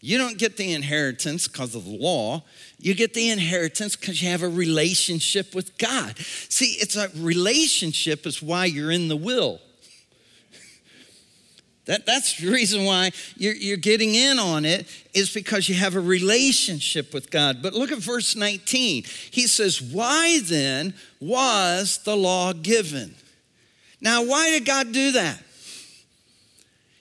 You 0.00 0.18
don't 0.18 0.38
get 0.38 0.56
the 0.56 0.72
inheritance 0.72 1.48
because 1.48 1.74
of 1.74 1.84
the 1.84 1.96
law. 1.96 2.44
You 2.78 2.94
get 2.94 3.14
the 3.14 3.30
inheritance 3.30 3.96
because 3.96 4.22
you 4.22 4.28
have 4.28 4.42
a 4.42 4.48
relationship 4.48 5.54
with 5.54 5.76
God. 5.78 6.16
See, 6.18 6.76
it's 6.78 6.94
a 6.94 7.10
relationship, 7.16 8.26
is 8.26 8.40
why 8.42 8.66
you're 8.66 8.92
in 8.92 9.08
the 9.08 9.16
will. 9.16 9.60
That, 11.86 12.04
that's 12.04 12.36
the 12.38 12.50
reason 12.50 12.84
why 12.84 13.12
you're, 13.36 13.54
you're 13.54 13.76
getting 13.76 14.14
in 14.14 14.38
on 14.38 14.64
it, 14.64 14.86
is 15.14 15.32
because 15.32 15.68
you 15.68 15.76
have 15.76 15.94
a 15.94 16.00
relationship 16.00 17.14
with 17.14 17.30
God. 17.30 17.62
But 17.62 17.74
look 17.74 17.92
at 17.92 17.98
verse 17.98 18.34
19. 18.34 19.04
He 19.30 19.46
says, 19.46 19.80
Why 19.80 20.40
then 20.42 20.94
was 21.20 21.98
the 21.98 22.16
law 22.16 22.52
given? 22.52 23.14
Now, 24.00 24.24
why 24.24 24.50
did 24.50 24.64
God 24.64 24.92
do 24.92 25.12
that? 25.12 25.42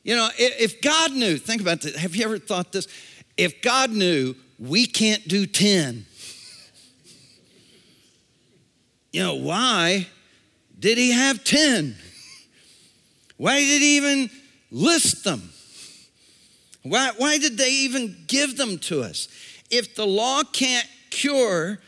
You 0.04 0.16
know, 0.16 0.30
if 0.38 0.82
God 0.82 1.14
knew, 1.14 1.38
think 1.38 1.62
about 1.62 1.82
this. 1.82 1.96
Have 1.96 2.16
you 2.16 2.24
ever 2.24 2.38
thought 2.38 2.72
this? 2.72 2.88
If 3.38 3.64
God 3.64 3.90
knew 3.90 4.36
we 4.60 4.86
can't 4.86 5.28
do 5.28 5.48
10, 5.48 6.06
you 9.12 9.24
know, 9.24 9.36
why 9.36 10.08
did 10.78 11.00
he 11.00 11.12
have 11.12 11.44
10? 11.44 11.96
Why 13.38 13.60
did 13.60 13.82
he 13.82 13.98
even 13.98 14.30
list 14.72 15.24
them. 15.24 15.50
Why, 16.84 17.12
why 17.18 17.38
did 17.38 17.58
they 17.58 17.72
even 17.72 18.16
give 18.28 18.58
them 18.58 18.78
to 18.80 19.02
us? 19.02 19.28
If 19.72 19.96
the 19.96 20.06
law 20.06 20.44
can't 20.44 20.88
cure, 21.10 21.80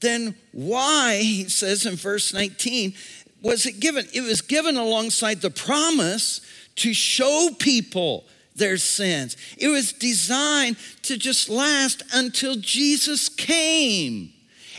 then 0.00 0.34
why, 0.52 1.18
he 1.18 1.48
says 1.48 1.84
in 1.84 1.96
verse 1.96 2.32
19, 2.32 2.94
was 3.42 3.66
it 3.66 3.80
given? 3.80 4.06
It 4.14 4.22
was 4.22 4.40
given 4.40 4.76
alongside 4.76 5.40
the 5.40 5.50
promise 5.50 6.40
to 6.76 6.94
show 6.94 7.50
people 7.58 8.24
their 8.54 8.78
sins. 8.78 9.36
It 9.58 9.68
was 9.68 9.92
designed 9.92 10.76
to 11.02 11.18
just 11.18 11.48
last 11.48 12.02
until 12.12 12.56
Jesus 12.56 13.28
came 13.28 14.32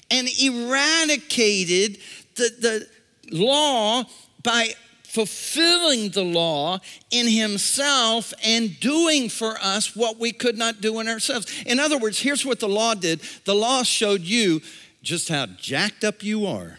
and 0.09 0.27
eradicated 0.41 1.99
the, 2.35 2.49
the 2.59 2.87
law 3.31 4.03
by 4.43 4.69
fulfilling 5.17 6.09
the 6.09 6.23
law 6.23 6.79
in 7.09 7.27
himself 7.27 8.35
and 8.43 8.79
doing 8.79 9.29
for 9.29 9.57
us 9.63 9.95
what 9.95 10.19
we 10.19 10.31
could 10.31 10.55
not 10.55 10.79
do 10.79 10.99
in 10.99 11.07
ourselves. 11.07 11.51
In 11.65 11.79
other 11.79 11.97
words, 11.97 12.19
here's 12.19 12.45
what 12.45 12.59
the 12.59 12.69
law 12.69 12.93
did 12.93 13.19
the 13.43 13.55
law 13.55 13.81
showed 13.81 14.21
you 14.21 14.61
just 15.01 15.27
how 15.27 15.47
jacked 15.47 16.03
up 16.03 16.21
you 16.21 16.45
are. 16.45 16.77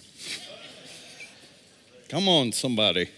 Come 2.08 2.28
on, 2.28 2.52
somebody. 2.52 3.08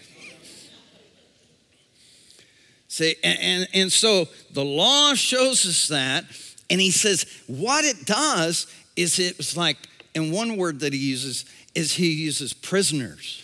See, 2.89 3.15
and, 3.23 3.39
and, 3.43 3.69
and 3.75 3.93
so 3.93 4.27
the 4.53 4.65
law 4.65 5.13
shows 5.13 5.67
us 5.67 5.89
that, 5.89 6.25
and 6.71 6.81
he 6.81 6.91
says 6.91 7.27
what 7.47 7.85
it 7.85 8.07
does 8.07 8.75
is 8.97 9.19
it's 9.19 9.55
like, 9.55 9.77
and 10.15 10.33
one 10.33 10.57
word 10.57 10.81
that 10.81 10.95
he 10.95 10.99
uses 10.99 11.45
is 11.75 11.93
he 11.93 12.11
uses 12.11 12.55
prisoners. 12.55 13.40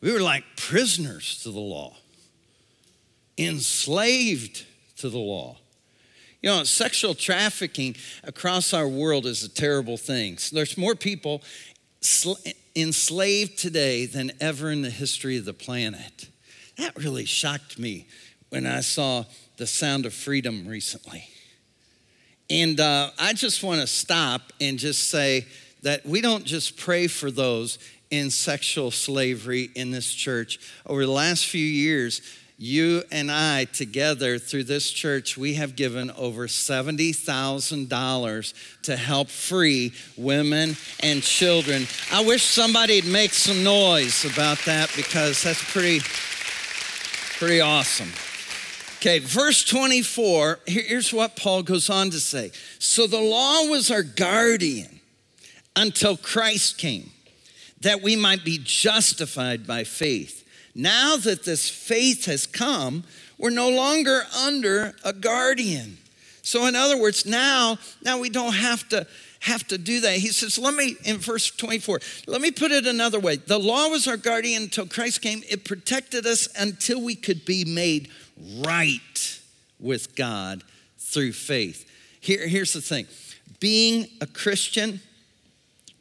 We 0.00 0.12
were 0.12 0.20
like 0.20 0.44
prisoners 0.56 1.42
to 1.42 1.50
the 1.50 1.60
law, 1.60 1.96
enslaved 3.36 4.64
to 4.98 5.08
the 5.08 5.18
law. 5.18 5.56
You 6.40 6.50
know, 6.50 6.64
sexual 6.64 7.14
trafficking 7.14 7.96
across 8.22 8.72
our 8.72 8.86
world 8.86 9.26
is 9.26 9.42
a 9.42 9.48
terrible 9.48 9.96
thing. 9.96 10.38
There's 10.52 10.78
more 10.78 10.94
people 10.94 11.42
enslaved 12.76 13.58
today 13.58 14.06
than 14.06 14.30
ever 14.40 14.70
in 14.70 14.82
the 14.82 14.90
history 14.90 15.36
of 15.36 15.44
the 15.44 15.52
planet. 15.52 16.28
That 16.76 16.96
really 16.96 17.24
shocked 17.24 17.76
me 17.76 18.06
when 18.50 18.66
I 18.66 18.80
saw 18.80 19.24
The 19.56 19.66
Sound 19.66 20.06
of 20.06 20.14
Freedom 20.14 20.66
recently. 20.68 21.28
And 22.48 22.78
uh, 22.78 23.10
I 23.18 23.32
just 23.32 23.64
want 23.64 23.80
to 23.80 23.86
stop 23.88 24.52
and 24.60 24.78
just 24.78 25.08
say 25.10 25.46
that 25.82 26.06
we 26.06 26.20
don't 26.20 26.44
just 26.44 26.76
pray 26.76 27.08
for 27.08 27.30
those 27.30 27.78
in 28.10 28.30
sexual 28.30 28.90
slavery 28.90 29.70
in 29.74 29.90
this 29.90 30.12
church. 30.12 30.58
Over 30.86 31.04
the 31.04 31.12
last 31.12 31.46
few 31.46 31.64
years, 31.64 32.22
you 32.60 33.04
and 33.12 33.30
I 33.30 33.66
together 33.66 34.36
through 34.38 34.64
this 34.64 34.90
church, 34.90 35.38
we 35.38 35.54
have 35.54 35.76
given 35.76 36.10
over 36.10 36.48
$70,000 36.48 38.54
to 38.82 38.96
help 38.96 39.28
free 39.28 39.92
women 40.16 40.76
and 41.00 41.22
children. 41.22 41.86
I 42.10 42.24
wish 42.24 42.42
somebody'd 42.42 43.06
make 43.06 43.32
some 43.32 43.62
noise 43.62 44.24
about 44.24 44.58
that 44.66 44.92
because 44.96 45.44
that's 45.44 45.62
pretty, 45.70 46.00
pretty 47.38 47.60
awesome. 47.60 48.10
Okay, 48.96 49.20
verse 49.20 49.64
24, 49.64 50.58
here's 50.66 51.12
what 51.12 51.36
Paul 51.36 51.62
goes 51.62 51.88
on 51.88 52.10
to 52.10 52.18
say. 52.18 52.50
So 52.80 53.06
the 53.06 53.20
law 53.20 53.66
was 53.66 53.92
our 53.92 54.02
guardian 54.02 54.98
until 55.76 56.16
Christ 56.16 56.78
came 56.78 57.12
that 57.80 58.02
we 58.02 58.16
might 58.16 58.44
be 58.44 58.58
justified 58.62 59.66
by 59.66 59.84
faith. 59.84 60.44
Now 60.74 61.16
that 61.16 61.44
this 61.44 61.68
faith 61.68 62.26
has 62.26 62.46
come, 62.46 63.04
we're 63.38 63.50
no 63.50 63.70
longer 63.70 64.22
under 64.44 64.94
a 65.04 65.12
guardian. 65.12 65.98
So 66.42 66.66
in 66.66 66.74
other 66.74 67.00
words, 67.00 67.26
now 67.26 67.78
now 68.02 68.18
we 68.18 68.30
don't 68.30 68.54
have 68.54 68.88
to 68.90 69.06
have 69.40 69.66
to 69.68 69.78
do 69.78 70.00
that. 70.00 70.14
He 70.14 70.28
says, 70.28 70.58
let 70.58 70.74
me, 70.74 70.96
in 71.04 71.18
verse 71.18 71.50
24, 71.50 72.00
let 72.26 72.40
me 72.40 72.50
put 72.50 72.72
it 72.72 72.86
another 72.86 73.20
way. 73.20 73.36
The 73.36 73.58
law 73.58 73.88
was 73.88 74.08
our 74.08 74.16
guardian 74.16 74.64
until 74.64 74.86
Christ 74.86 75.22
came. 75.22 75.42
It 75.48 75.64
protected 75.64 76.26
us 76.26 76.48
until 76.58 77.00
we 77.02 77.14
could 77.14 77.44
be 77.44 77.64
made 77.64 78.10
right 78.60 79.40
with 79.78 80.16
God 80.16 80.64
through 80.98 81.32
faith. 81.32 81.88
Here, 82.20 82.46
here's 82.48 82.72
the 82.72 82.80
thing 82.80 83.06
being 83.60 84.08
a 84.20 84.26
Christian 84.26 85.00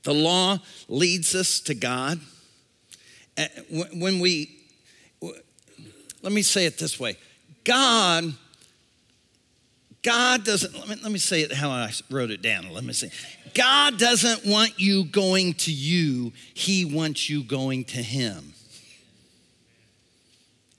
the 0.07 0.13
law 0.13 0.57
leads 0.87 1.35
us 1.35 1.59
to 1.59 1.75
God. 1.75 2.21
Uh, 3.37 3.45
when 3.93 4.21
we, 4.21 4.57
let 6.21 6.31
me 6.31 6.41
say 6.41 6.65
it 6.65 6.79
this 6.79 6.97
way 6.97 7.17
God, 7.65 8.33
God 10.01 10.45
doesn't, 10.45 10.73
let 10.73 10.87
me, 10.87 10.95
let 11.03 11.11
me 11.11 11.19
say 11.19 11.41
it 11.41 11.51
how 11.51 11.69
I 11.69 11.91
wrote 12.09 12.31
it 12.31 12.41
down. 12.41 12.71
Let 12.71 12.85
me 12.85 12.93
say, 12.93 13.11
God 13.53 13.99
doesn't 13.99 14.49
want 14.49 14.79
you 14.79 15.03
going 15.03 15.55
to 15.55 15.73
you, 15.73 16.31
He 16.53 16.85
wants 16.85 17.29
you 17.29 17.43
going 17.43 17.83
to 17.85 18.01
Him. 18.01 18.53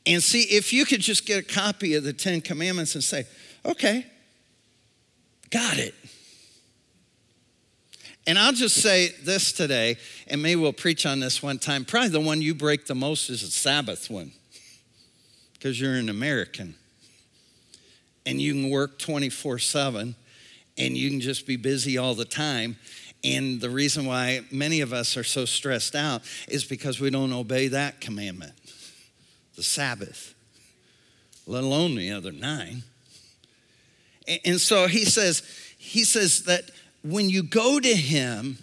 And 0.06 0.22
see, 0.22 0.44
if 0.44 0.72
you 0.72 0.86
could 0.86 1.02
just 1.02 1.26
get 1.26 1.38
a 1.38 1.42
copy 1.42 1.96
of 1.96 2.02
the 2.02 2.14
Ten 2.14 2.40
Commandments 2.40 2.94
and 2.94 3.04
say, 3.04 3.26
okay, 3.62 4.06
got 5.50 5.76
it. 5.76 5.94
And 8.28 8.38
I'll 8.38 8.52
just 8.52 8.82
say 8.82 9.08
this 9.22 9.52
today, 9.52 9.96
and 10.26 10.42
maybe 10.42 10.60
we'll 10.60 10.74
preach 10.74 11.06
on 11.06 11.18
this 11.18 11.42
one 11.42 11.58
time. 11.58 11.86
Probably 11.86 12.10
the 12.10 12.20
one 12.20 12.42
you 12.42 12.54
break 12.54 12.84
the 12.84 12.94
most 12.94 13.30
is 13.30 13.40
the 13.40 13.46
Sabbath 13.46 14.10
one, 14.10 14.32
because 15.54 15.80
you're 15.80 15.94
an 15.94 16.10
American. 16.10 16.74
And 18.26 18.38
you 18.38 18.52
can 18.52 18.68
work 18.68 18.98
24 18.98 19.60
7, 19.60 20.14
and 20.76 20.94
you 20.94 21.08
can 21.08 21.20
just 21.20 21.46
be 21.46 21.56
busy 21.56 21.96
all 21.96 22.14
the 22.14 22.26
time. 22.26 22.76
And 23.24 23.62
the 23.62 23.70
reason 23.70 24.04
why 24.04 24.42
many 24.52 24.82
of 24.82 24.92
us 24.92 25.16
are 25.16 25.24
so 25.24 25.46
stressed 25.46 25.94
out 25.94 26.20
is 26.48 26.66
because 26.66 27.00
we 27.00 27.08
don't 27.08 27.32
obey 27.32 27.68
that 27.68 27.98
commandment, 28.02 28.52
the 29.56 29.62
Sabbath, 29.62 30.34
let 31.46 31.64
alone 31.64 31.94
the 31.94 32.10
other 32.10 32.32
nine. 32.32 32.82
And 34.44 34.60
so 34.60 34.86
he 34.86 35.06
says, 35.06 35.42
he 35.78 36.04
says 36.04 36.42
that 36.42 36.70
when 37.02 37.28
you 37.28 37.42
go 37.42 37.80
to 37.80 37.94
Him, 37.94 38.58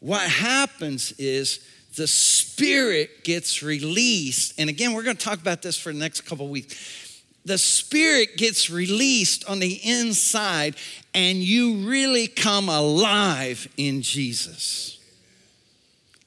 what 0.00 0.22
happens 0.22 1.12
is 1.12 1.66
the 1.96 2.06
Spirit 2.06 3.24
gets 3.24 3.62
released. 3.62 4.58
And 4.58 4.70
again, 4.70 4.92
we're 4.92 5.02
going 5.02 5.16
to 5.16 5.24
talk 5.24 5.40
about 5.40 5.62
this 5.62 5.78
for 5.78 5.92
the 5.92 5.98
next 5.98 6.22
couple 6.22 6.48
weeks. 6.48 7.22
The 7.44 7.58
Spirit 7.58 8.36
gets 8.36 8.70
released 8.70 9.48
on 9.48 9.58
the 9.58 9.80
inside, 9.82 10.76
and 11.12 11.38
you 11.38 11.88
really 11.88 12.28
come 12.28 12.68
alive 12.68 13.68
in 13.76 14.02
Jesus. 14.02 14.98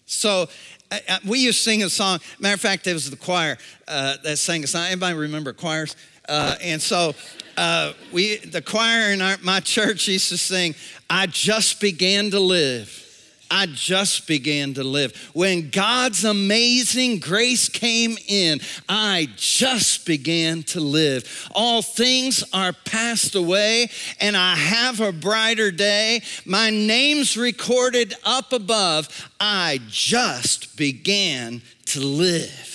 So, 0.05 0.47
uh, 0.91 0.99
uh, 1.09 1.17
we 1.25 1.39
used 1.39 1.59
to 1.59 1.63
sing 1.63 1.83
a 1.83 1.89
song. 1.89 2.19
Matter 2.39 2.53
of 2.53 2.61
fact, 2.61 2.85
it 2.85 2.93
was 2.93 3.09
the 3.09 3.15
choir 3.15 3.57
uh, 3.87 4.17
that 4.23 4.37
sang 4.37 4.63
a 4.63 4.67
song. 4.67 4.85
Anybody 4.85 5.15
remember 5.15 5.51
choirs? 5.53 5.95
Uh, 6.27 6.55
and 6.61 6.81
so 6.81 7.13
uh, 7.57 7.93
we, 8.11 8.37
the 8.37 8.61
choir 8.61 9.11
in 9.11 9.21
our, 9.21 9.37
my 9.41 9.59
church 9.59 10.07
used 10.07 10.29
to 10.29 10.37
sing, 10.37 10.75
I 11.09 11.27
just 11.27 11.79
began 11.79 12.31
to 12.31 12.39
live. 12.39 13.01
I 13.49 13.67
just 13.67 14.27
began 14.27 14.73
to 14.73 14.83
live. 14.83 15.15
When 15.33 15.69
God's 15.69 16.25
amazing 16.25 17.19
grace 17.19 17.69
came 17.69 18.17
in, 18.27 18.59
I 18.89 19.29
just 19.35 20.05
began 20.05 20.63
to 20.63 20.79
live. 20.79 21.47
All 21.53 21.81
things 21.81 22.43
are 22.53 22.73
passed 22.73 23.35
away, 23.35 23.89
and 24.19 24.35
I 24.35 24.55
have 24.55 24.99
a 24.99 25.11
brighter 25.11 25.69
day. 25.69 26.21
My 26.45 26.71
name's 26.71 27.37
recorded 27.37 28.15
up 28.23 28.51
above. 28.51 29.29
I 29.39 29.79
just 29.89 30.75
began 30.75 31.61
to 31.87 31.99
live. 31.99 32.74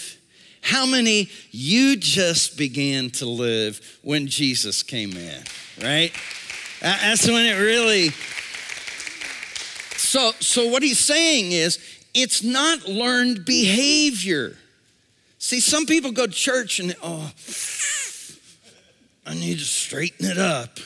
How 0.63 0.87
many 0.87 1.29
you 1.51 1.97
just 1.97 2.57
began 2.57 3.11
to 3.13 3.27
live 3.27 3.99
when 4.03 4.27
Jesus 4.27 4.83
came 4.83 5.13
in, 5.13 5.43
right? 5.83 6.13
That's 6.81 7.27
when 7.27 7.47
it 7.47 7.59
really. 7.59 8.11
So, 9.97 10.33
so 10.41 10.67
what 10.69 10.83
he's 10.83 10.99
saying 10.99 11.53
is, 11.53 11.79
it's 12.15 12.43
not 12.43 12.89
learned 12.89 13.45
behavior. 13.45 14.57
See, 15.39 15.61
some 15.61 15.87
people 15.87 16.13
go 16.13 16.27
to 16.27 16.33
church 16.33 16.81
and, 16.81 16.95
oh, 17.03 17.31
I 19.27 19.35
need 19.35 19.59
to 19.59 19.65
straighten 19.65 20.27
it 20.27 20.39
up. 20.39 20.79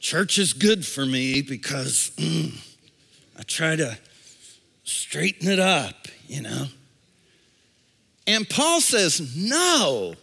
Church 0.00 0.38
is 0.38 0.52
good 0.52 0.86
for 0.86 1.06
me 1.06 1.42
because 1.42 2.10
mm, 2.16 2.52
I 3.38 3.42
try 3.42 3.76
to 3.76 3.98
straighten 4.84 5.48
it 5.48 5.58
up, 5.58 6.08
you 6.28 6.42
know. 6.42 6.66
And 8.26 8.48
Paul 8.48 8.80
says, 8.80 9.36
No, 9.36 10.14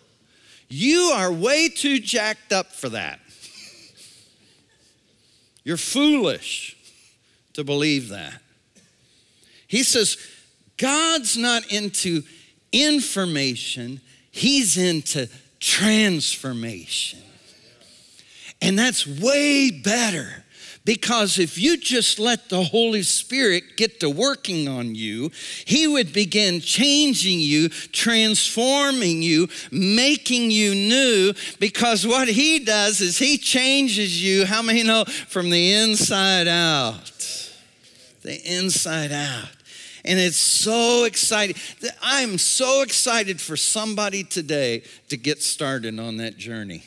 you 0.70 1.12
are 1.14 1.32
way 1.32 1.70
too 1.70 2.00
jacked 2.00 2.52
up 2.52 2.72
for 2.72 2.90
that. 2.90 3.20
You're 5.64 5.78
foolish 5.78 6.78
to 7.54 7.64
believe 7.64 8.10
that. 8.10 8.42
He 9.68 9.84
says, 9.84 10.18
God's 10.78 11.38
not 11.38 11.72
into 11.72 12.24
information, 12.72 14.02
He's 14.32 14.78
into 14.78 15.30
transformation. 15.60 17.20
And 18.62 18.80
that's 18.80 19.06
way 19.06 19.72
better 19.72 20.43
Because 20.86 21.40
if 21.40 21.58
you 21.58 21.78
just 21.78 22.20
let 22.20 22.50
the 22.50 22.62
Holy 22.62 23.04
Spirit 23.04 23.78
get 23.78 24.02
to 24.02 24.10
working 24.10 24.68
on 24.68 24.96
you, 24.96 25.32
He 25.66 25.88
would 25.88 26.12
begin 26.12 26.60
changing 26.60 27.40
you, 27.40 27.70
transforming 27.70 29.22
you, 29.22 29.48
making 29.72 30.52
you 30.52 30.76
new. 30.76 31.34
Because 31.60 32.06
what 32.06 32.28
He 32.28 32.60
does 32.60 33.00
is 33.00 33.18
He 33.18 33.38
changes 33.38 34.22
you, 34.22 34.46
how 34.46 34.62
many 34.62 34.84
know, 34.84 35.06
from 35.06 35.50
the 35.50 35.74
inside 35.74 36.50
out? 36.50 37.12
The 38.24 38.42
inside 38.46 39.14
out. 39.14 39.50
And 40.04 40.20
it's 40.20 40.36
so 40.36 41.06
exciting. 41.06 41.56
I'm 42.02 42.38
so 42.38 42.82
excited 42.82 43.40
for 43.40 43.56
somebody 43.56 44.26
today 44.26 44.84
to 45.08 45.16
get 45.16 45.42
started 45.42 45.98
on 45.98 46.18
that 46.18 46.36
journey. 46.36 46.84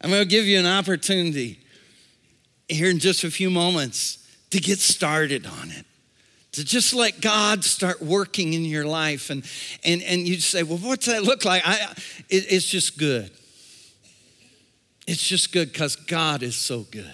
I'm 0.00 0.10
going 0.10 0.22
to 0.22 0.28
give 0.28 0.44
you 0.44 0.60
an 0.60 0.66
opportunity 0.66 1.58
here 2.68 2.88
in 2.90 2.98
just 2.98 3.24
a 3.24 3.30
few 3.30 3.50
moments 3.50 4.18
to 4.50 4.60
get 4.60 4.78
started 4.78 5.46
on 5.46 5.70
it 5.70 5.84
to 6.54 6.64
just 6.64 6.94
let 6.94 7.20
God 7.20 7.64
start 7.64 8.00
working 8.00 8.52
in 8.52 8.64
your 8.64 8.84
life. 8.84 9.28
And, 9.28 9.44
and, 9.84 10.02
and 10.02 10.26
you 10.26 10.38
say, 10.38 10.62
well, 10.62 10.78
what's 10.78 11.06
that 11.06 11.24
look 11.24 11.44
like? 11.44 11.62
I, 11.66 11.92
it, 12.28 12.52
it's 12.52 12.66
just 12.66 12.96
good. 12.96 13.30
It's 15.06 15.26
just 15.26 15.52
good 15.52 15.72
because 15.72 15.96
God 15.96 16.44
is 16.44 16.54
so 16.54 16.86
good. 16.90 17.10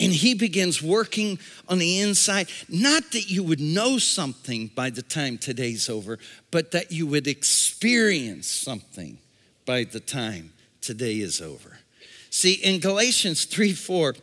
And 0.00 0.12
He 0.12 0.32
begins 0.32 0.82
working 0.82 1.38
on 1.68 1.78
the 1.78 2.00
inside. 2.00 2.48
Not 2.70 3.12
that 3.12 3.30
you 3.30 3.42
would 3.42 3.60
know 3.60 3.98
something 3.98 4.68
by 4.74 4.88
the 4.88 5.02
time 5.02 5.36
today's 5.36 5.90
over, 5.90 6.18
but 6.50 6.70
that 6.70 6.90
you 6.90 7.06
would 7.06 7.26
experience 7.26 8.46
something 8.46 9.18
by 9.66 9.84
the 9.84 10.00
time 10.00 10.52
today 10.80 11.18
is 11.18 11.42
over. 11.42 11.78
See, 12.36 12.52
in 12.52 12.80
Galatians 12.80 13.46
3 13.46 13.72
4, 13.72 14.14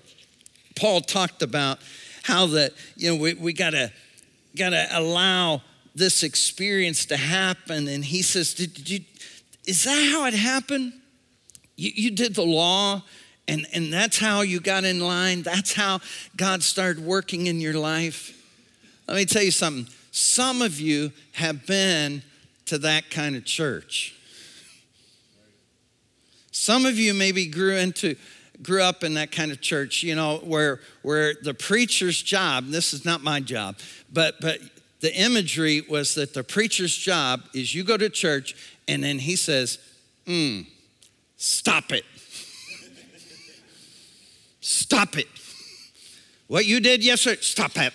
Paul 0.76 1.02
talked 1.02 1.42
about 1.42 1.80
how 2.22 2.46
that, 2.46 2.74
you 2.96 3.10
know, 3.10 3.20
we, 3.20 3.34
we 3.34 3.54
gotta, 3.54 3.92
gotta 4.56 4.88
allow 4.92 5.64
this 5.96 6.22
experience 6.22 7.08
to 7.08 7.18
happen. 7.18 7.88
And 7.88 8.06
he 8.06 8.22
says, 8.22 8.54
did, 8.54 8.76
did 8.76 8.88
you, 8.88 9.00
Is 9.66 9.86
that 9.86 10.12
how 10.12 10.26
it 10.28 10.36
happened? 10.36 10.94
You, 11.76 11.92
you 11.96 12.12
did 12.12 12.36
the 12.36 12.44
law, 12.46 13.02
and, 13.48 13.66
and 13.74 13.92
that's 13.92 14.20
how 14.20 14.42
you 14.42 14.60
got 14.60 14.84
in 14.84 15.00
line. 15.00 15.42
That's 15.42 15.74
how 15.74 16.00
God 16.38 16.62
started 16.62 17.04
working 17.04 17.48
in 17.48 17.60
your 17.60 17.74
life. 17.74 18.40
Let 19.08 19.18
me 19.18 19.26
tell 19.26 19.42
you 19.42 19.50
something. 19.50 19.92
Some 20.12 20.62
of 20.62 20.80
you 20.80 21.14
have 21.32 21.66
been 21.66 22.22
to 22.68 22.78
that 22.78 23.10
kind 23.10 23.36
of 23.36 23.44
church. 23.44 24.14
Some 26.64 26.86
of 26.86 26.98
you 26.98 27.14
maybe 27.14 27.46
grew 27.46 27.76
into 27.76 28.16
grew 28.62 28.82
up 28.82 29.04
in 29.04 29.16
that 29.16 29.34
kind 29.34 29.52
of 29.52 29.60
church, 29.60 30.02
you 30.02 30.16
know, 30.16 30.38
where 30.46 30.80
where 31.02 31.34
the 31.34 31.54
preacher's 31.54 32.22
job, 32.22 32.68
this 32.68 32.94
is 32.94 33.04
not 33.04 33.22
my 33.22 33.42
job, 33.42 33.80
but 34.14 34.40
but 34.40 34.60
the 35.02 35.14
imagery 35.14 35.82
was 35.90 36.16
that 36.16 36.34
the 36.34 36.42
preacher's 36.42 36.96
job 36.96 37.42
is 37.54 37.76
you 37.76 37.84
go 37.84 37.98
to 37.98 38.08
church 38.08 38.56
and 38.88 39.04
then 39.04 39.20
he 39.20 39.36
says, 39.36 39.78
mm, 40.26 40.66
stop 41.36 41.92
it. 41.92 42.06
stop 44.62 45.18
it. 45.18 45.28
What 46.48 46.66
you 46.66 46.80
did 46.80 47.04
yesterday, 47.04 47.42
stop 47.42 47.76
it. 47.76 47.92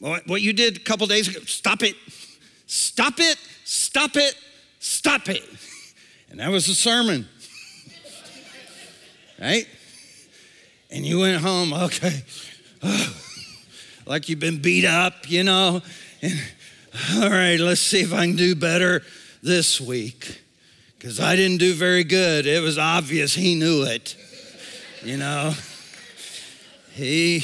What 0.00 0.42
you 0.42 0.52
did 0.52 0.76
a 0.76 0.80
couple 0.80 1.06
days 1.06 1.28
ago, 1.28 1.40
stop 1.46 1.82
it. 1.82 1.94
Stop 2.66 3.14
it, 3.20 3.38
stop 3.64 4.16
it, 4.16 4.34
stop 4.80 5.30
it. 5.30 5.42
And 6.30 6.40
that 6.40 6.50
was 6.50 6.66
the 6.66 6.74
sermon. 6.74 7.28
right? 9.40 9.66
And 10.90 11.04
you 11.04 11.20
went 11.20 11.40
home, 11.42 11.72
okay, 11.72 12.22
like 14.06 14.28
you've 14.28 14.40
been 14.40 14.60
beat 14.60 14.84
up, 14.84 15.30
you 15.30 15.44
know. 15.44 15.82
And, 16.22 16.34
all 17.16 17.30
right, 17.30 17.58
let's 17.58 17.80
see 17.80 18.00
if 18.00 18.12
I 18.12 18.26
can 18.26 18.36
do 18.36 18.54
better 18.54 19.02
this 19.42 19.80
week. 19.80 20.42
Because 20.98 21.20
I 21.20 21.36
didn't 21.36 21.58
do 21.58 21.74
very 21.74 22.04
good. 22.04 22.46
It 22.46 22.60
was 22.60 22.76
obvious 22.76 23.34
he 23.34 23.54
knew 23.54 23.84
it. 23.84 24.16
You 25.04 25.16
know, 25.16 25.54
he 26.92 27.38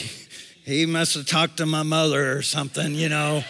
he 0.64 0.87
must 0.87 1.14
have 1.14 1.27
talked 1.27 1.59
to 1.59 1.66
my 1.66 1.83
mother 1.83 2.37
or 2.37 2.42
something, 2.42 2.94
you 2.94 3.09
know. 3.09 3.44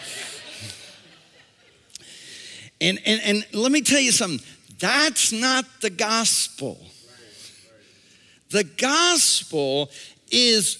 And, 2.81 2.99
and, 3.05 3.21
and 3.23 3.47
let 3.53 3.71
me 3.71 3.81
tell 3.81 4.01
you 4.01 4.11
something 4.11 4.45
that's 4.79 5.31
not 5.31 5.65
the 5.81 5.89
gospel. 5.89 6.77
The 8.49 8.63
gospel 8.63 9.89
is 10.31 10.77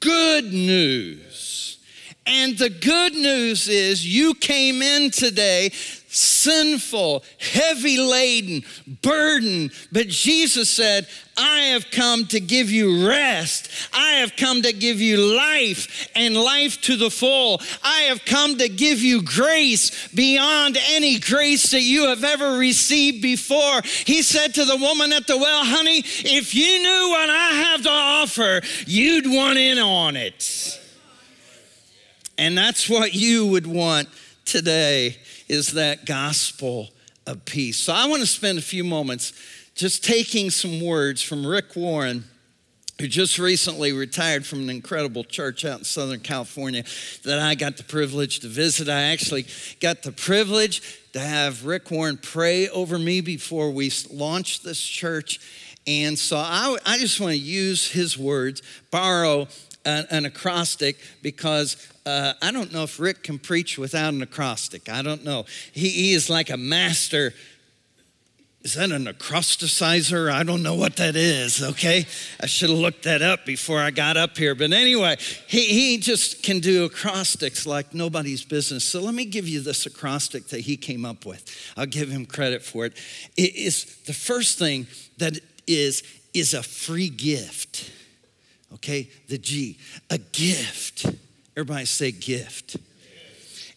good 0.00 0.52
news. 0.52 1.78
And 2.26 2.58
the 2.58 2.70
good 2.70 3.14
news 3.14 3.68
is 3.68 4.06
you 4.06 4.34
came 4.34 4.82
in 4.82 5.10
today 5.10 5.70
sinful, 6.16 7.22
heavy 7.38 7.98
laden, 7.98 8.62
burdened. 9.02 9.72
But 9.92 10.08
Jesus 10.08 10.70
said, 10.70 11.06
I 11.36 11.60
have 11.72 11.90
come 11.90 12.26
to 12.28 12.40
give 12.40 12.70
you 12.70 13.06
rest. 13.06 13.70
I 13.92 14.12
have 14.20 14.36
come 14.36 14.62
to 14.62 14.72
give 14.72 15.00
you 15.00 15.18
life 15.18 16.08
and 16.14 16.34
life 16.34 16.80
to 16.82 16.96
the 16.96 17.10
full. 17.10 17.60
I 17.84 18.02
have 18.02 18.24
come 18.24 18.56
to 18.58 18.68
give 18.68 19.00
you 19.00 19.22
grace 19.22 20.08
beyond 20.08 20.78
any 20.90 21.18
grace 21.18 21.70
that 21.72 21.82
you 21.82 22.06
have 22.06 22.24
ever 22.24 22.56
received 22.56 23.20
before. 23.20 23.82
He 24.06 24.22
said 24.22 24.54
to 24.54 24.64
the 24.64 24.76
woman 24.76 25.12
at 25.12 25.26
the 25.26 25.36
well, 25.36 25.64
honey, 25.64 25.98
if 25.98 26.54
you 26.54 26.82
knew 26.82 27.10
what 27.10 27.28
I 27.28 27.48
have 27.70 27.82
to 27.82 27.90
offer, 27.90 28.62
you'd 28.86 29.26
want 29.26 29.58
in 29.58 29.78
on 29.78 30.16
it. 30.16 30.80
And 32.38 32.56
that's 32.56 32.88
what 32.88 33.14
you 33.14 33.46
would 33.46 33.66
want 33.66 34.08
today 34.44 35.16
is 35.48 35.72
that 35.72 36.06
gospel 36.06 36.88
of 37.26 37.44
peace. 37.44 37.76
So 37.76 37.92
I 37.92 38.06
want 38.06 38.20
to 38.20 38.26
spend 38.26 38.58
a 38.58 38.62
few 38.62 38.84
moments 38.84 39.32
just 39.74 40.04
taking 40.04 40.50
some 40.50 40.80
words 40.80 41.22
from 41.22 41.46
Rick 41.46 41.76
Warren 41.76 42.24
who 42.98 43.06
just 43.06 43.38
recently 43.38 43.92
retired 43.92 44.46
from 44.46 44.60
an 44.60 44.70
incredible 44.70 45.22
church 45.22 45.64
out 45.66 45.78
in 45.78 45.84
Southern 45.84 46.20
California 46.20 46.82
that 47.24 47.38
I 47.38 47.54
got 47.54 47.76
the 47.76 47.82
privilege 47.82 48.40
to 48.40 48.48
visit. 48.48 48.88
I 48.88 49.02
actually 49.12 49.46
got 49.80 50.02
the 50.02 50.12
privilege 50.12 51.02
to 51.12 51.20
have 51.20 51.66
Rick 51.66 51.90
Warren 51.90 52.16
pray 52.16 52.68
over 52.70 52.98
me 52.98 53.20
before 53.20 53.70
we 53.70 53.92
launched 54.10 54.64
this 54.64 54.80
church. 54.80 55.40
And 55.86 56.18
so 56.18 56.38
I, 56.38 56.76
I 56.86 56.98
just 56.98 57.20
want 57.20 57.32
to 57.32 57.38
use 57.38 57.90
his 57.90 58.16
words, 58.16 58.62
borrow 58.90 59.46
an, 59.86 60.06
an 60.10 60.26
acrostic, 60.26 60.98
because 61.22 61.76
uh, 62.04 62.34
I 62.42 62.50
don't 62.50 62.72
know 62.72 62.82
if 62.82 63.00
Rick 63.00 63.22
can 63.22 63.38
preach 63.38 63.78
without 63.78 64.12
an 64.12 64.20
acrostic. 64.20 64.88
I 64.90 65.00
don't 65.00 65.24
know. 65.24 65.46
He, 65.72 65.88
he 65.88 66.12
is 66.12 66.28
like 66.28 66.50
a 66.50 66.56
master. 66.56 67.32
Is 68.62 68.74
that 68.74 68.90
an 68.90 69.06
acrosticizer? 69.06 70.30
I 70.30 70.42
don't 70.42 70.62
know 70.64 70.74
what 70.74 70.96
that 70.96 71.14
is, 71.14 71.62
okay? 71.62 72.04
I 72.40 72.46
should 72.46 72.68
have 72.68 72.78
looked 72.78 73.04
that 73.04 73.22
up 73.22 73.46
before 73.46 73.78
I 73.78 73.92
got 73.92 74.16
up 74.16 74.36
here. 74.36 74.56
But 74.56 74.72
anyway, 74.72 75.16
he, 75.46 75.66
he 75.66 75.98
just 75.98 76.42
can 76.42 76.58
do 76.58 76.84
acrostics 76.84 77.64
like 77.64 77.94
nobody's 77.94 78.44
business. 78.44 78.84
So 78.84 79.00
let 79.00 79.14
me 79.14 79.24
give 79.24 79.46
you 79.46 79.60
this 79.60 79.86
acrostic 79.86 80.48
that 80.48 80.62
he 80.62 80.76
came 80.76 81.04
up 81.04 81.24
with. 81.24 81.48
I'll 81.76 81.86
give 81.86 82.10
him 82.10 82.26
credit 82.26 82.62
for 82.62 82.86
it. 82.86 82.94
It 83.36 83.54
is 83.54 83.84
the 84.04 84.12
first 84.12 84.58
thing 84.58 84.88
that 85.18 85.38
is 85.68 86.02
is 86.34 86.52
a 86.52 86.62
free 86.62 87.08
gift. 87.08 87.90
Okay, 88.76 89.08
the 89.28 89.38
G, 89.38 89.78
a 90.10 90.18
gift. 90.18 91.06
Everybody 91.56 91.86
say 91.86 92.12
gift. 92.12 92.76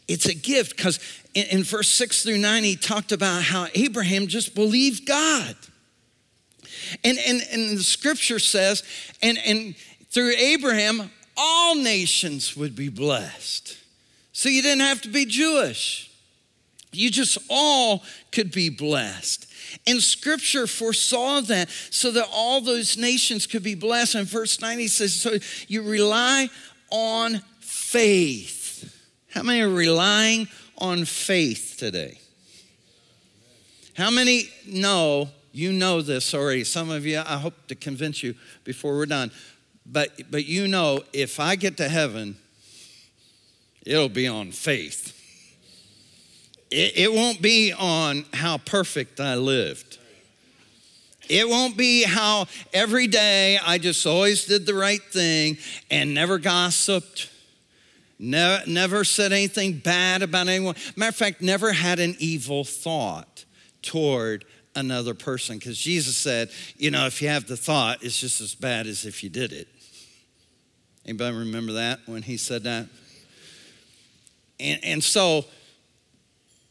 It's 0.08 0.26
a 0.26 0.34
gift 0.34 0.76
because 0.76 1.00
in, 1.34 1.46
in 1.48 1.64
verse 1.64 1.90
6 1.90 2.24
through 2.24 2.40
9, 2.40 2.64
he 2.64 2.76
talked 2.76 3.12
about 3.12 3.44
how 3.44 3.68
Abraham 3.76 4.28
just 4.28 4.56
believed 4.56 5.06
God. 5.06 5.56
And, 7.04 7.18
and, 7.26 7.42
and 7.52 7.78
the 7.78 7.84
scripture 7.84 8.40
says, 8.40 8.84
and, 9.22 9.38
and 9.46 9.76
through 10.10 10.32
Abraham, 10.32 11.12
all 11.38 11.76
nations 11.76 12.58
would 12.58 12.76
be 12.76 12.90
blessed. 12.90 13.78
So 14.34 14.50
you 14.50 14.62
didn't 14.62 14.82
have 14.82 15.02
to 15.04 15.10
be 15.10 15.26
Jewish. 15.26 16.12
You 16.92 17.12
just 17.12 17.38
all 17.50 18.04
could 18.32 18.52
be 18.52 18.70
blessed. 18.70 19.49
And 19.86 20.02
scripture 20.02 20.68
foresaw 20.68 21.42
that 21.42 21.70
so 21.90 22.12
that 22.12 22.28
all 22.32 22.62
those 22.62 22.98
nations 22.98 23.48
could 23.48 23.64
be 23.64 23.76
blessed. 23.76 24.16
And 24.16 24.28
verse 24.28 24.62
9 24.62 24.80
he 24.80 24.88
says, 24.88 25.14
So 25.14 25.38
you 25.68 25.84
rely 25.84 26.50
on 26.92 27.42
faith. 27.60 28.96
How 29.32 29.44
many 29.44 29.62
are 29.62 29.70
relying 29.70 30.48
on 30.78 31.06
faith 31.06 31.76
today? 31.78 32.20
How 33.96 34.10
many 34.10 34.50
know, 34.66 35.30
you 35.52 35.74
know 35.74 36.02
this 36.02 36.34
already? 36.34 36.64
Some 36.64 36.90
of 36.90 37.06
you, 37.06 37.20
I 37.20 37.38
hope 37.38 37.54
to 37.68 37.76
convince 37.76 38.24
you 38.24 38.34
before 38.64 38.96
we're 38.96 39.06
done. 39.06 39.32
But, 39.86 40.32
but 40.32 40.46
you 40.46 40.68
know, 40.68 41.02
if 41.14 41.40
I 41.40 41.56
get 41.56 41.78
to 41.78 41.90
heaven, 41.90 42.38
it'll 43.86 44.08
be 44.08 44.28
on 44.28 44.52
faith. 44.52 45.19
It, 46.72 46.98
it 46.98 47.14
won't 47.14 47.42
be 47.42 47.74
on 47.74 48.26
how 48.34 48.58
perfect 48.58 49.20
I 49.20 49.36
lived. 49.36 49.98
It 51.30 51.48
won't 51.48 51.78
be 51.78 52.04
how 52.04 52.48
every 52.74 53.06
day 53.06 53.60
I 53.64 53.78
just 53.78 54.06
always 54.08 54.46
did 54.46 54.66
the 54.66 54.74
right 54.74 55.02
thing 55.02 55.58
and 55.92 56.16
never 56.16 56.40
gossiped, 56.40 57.30
never, 58.18 58.64
never 58.66 59.04
said 59.04 59.32
anything 59.32 59.78
bad 59.78 60.24
about 60.24 60.48
anyone. 60.48 60.76
Matter 60.96 61.10
of 61.10 61.16
fact, 61.16 61.42
never 61.42 61.72
had 61.72 62.00
an 62.00 62.16
evil 62.18 62.64
thought 62.64 63.46
toward 63.84 64.44
another 64.76 65.14
person. 65.14 65.60
Because 65.60 65.78
Jesus 65.78 66.18
said, 66.18 66.50
you 66.78 66.90
know, 66.90 67.06
if 67.06 67.22
you 67.22 67.28
have 67.28 67.46
the 67.46 67.58
thought, 67.58 68.04
it's 68.04 68.20
just 68.20 68.42
as 68.42 68.56
bad 68.56 68.88
as 68.88 69.06
if 69.06 69.24
you 69.24 69.30
did 69.30 69.54
it. 69.54 69.68
Anybody 71.06 71.38
remember 71.38 71.74
that 71.74 72.00
when 72.08 72.24
he 72.24 72.38
said 72.38 72.64
that? 72.64 72.88
And, 74.60 74.80
and 74.84 75.04
so, 75.04 75.46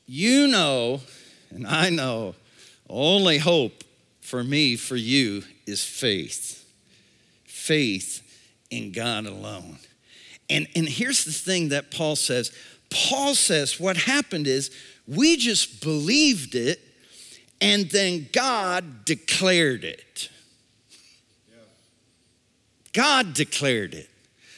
you 0.08 0.48
know, 0.48 1.02
and 1.50 1.66
I 1.66 1.90
know, 1.90 2.34
only 2.88 3.36
hope 3.38 3.84
for 4.22 4.42
me, 4.42 4.74
for 4.74 4.96
you, 4.96 5.42
is 5.66 5.84
faith. 5.84 6.66
Faith 7.44 8.22
in 8.70 8.90
God 8.90 9.26
alone. 9.26 9.76
And, 10.48 10.66
and 10.74 10.88
here's 10.88 11.24
the 11.24 11.32
thing 11.32 11.68
that 11.68 11.90
Paul 11.90 12.16
says 12.16 12.52
Paul 12.90 13.34
says 13.34 13.78
what 13.78 13.98
happened 13.98 14.46
is 14.46 14.70
we 15.06 15.36
just 15.36 15.82
believed 15.82 16.54
it, 16.54 16.80
and 17.60 17.90
then 17.90 18.28
God 18.32 19.04
declared 19.04 19.84
it. 19.84 20.30
God 22.94 23.34
declared 23.34 23.92
it. 23.92 24.08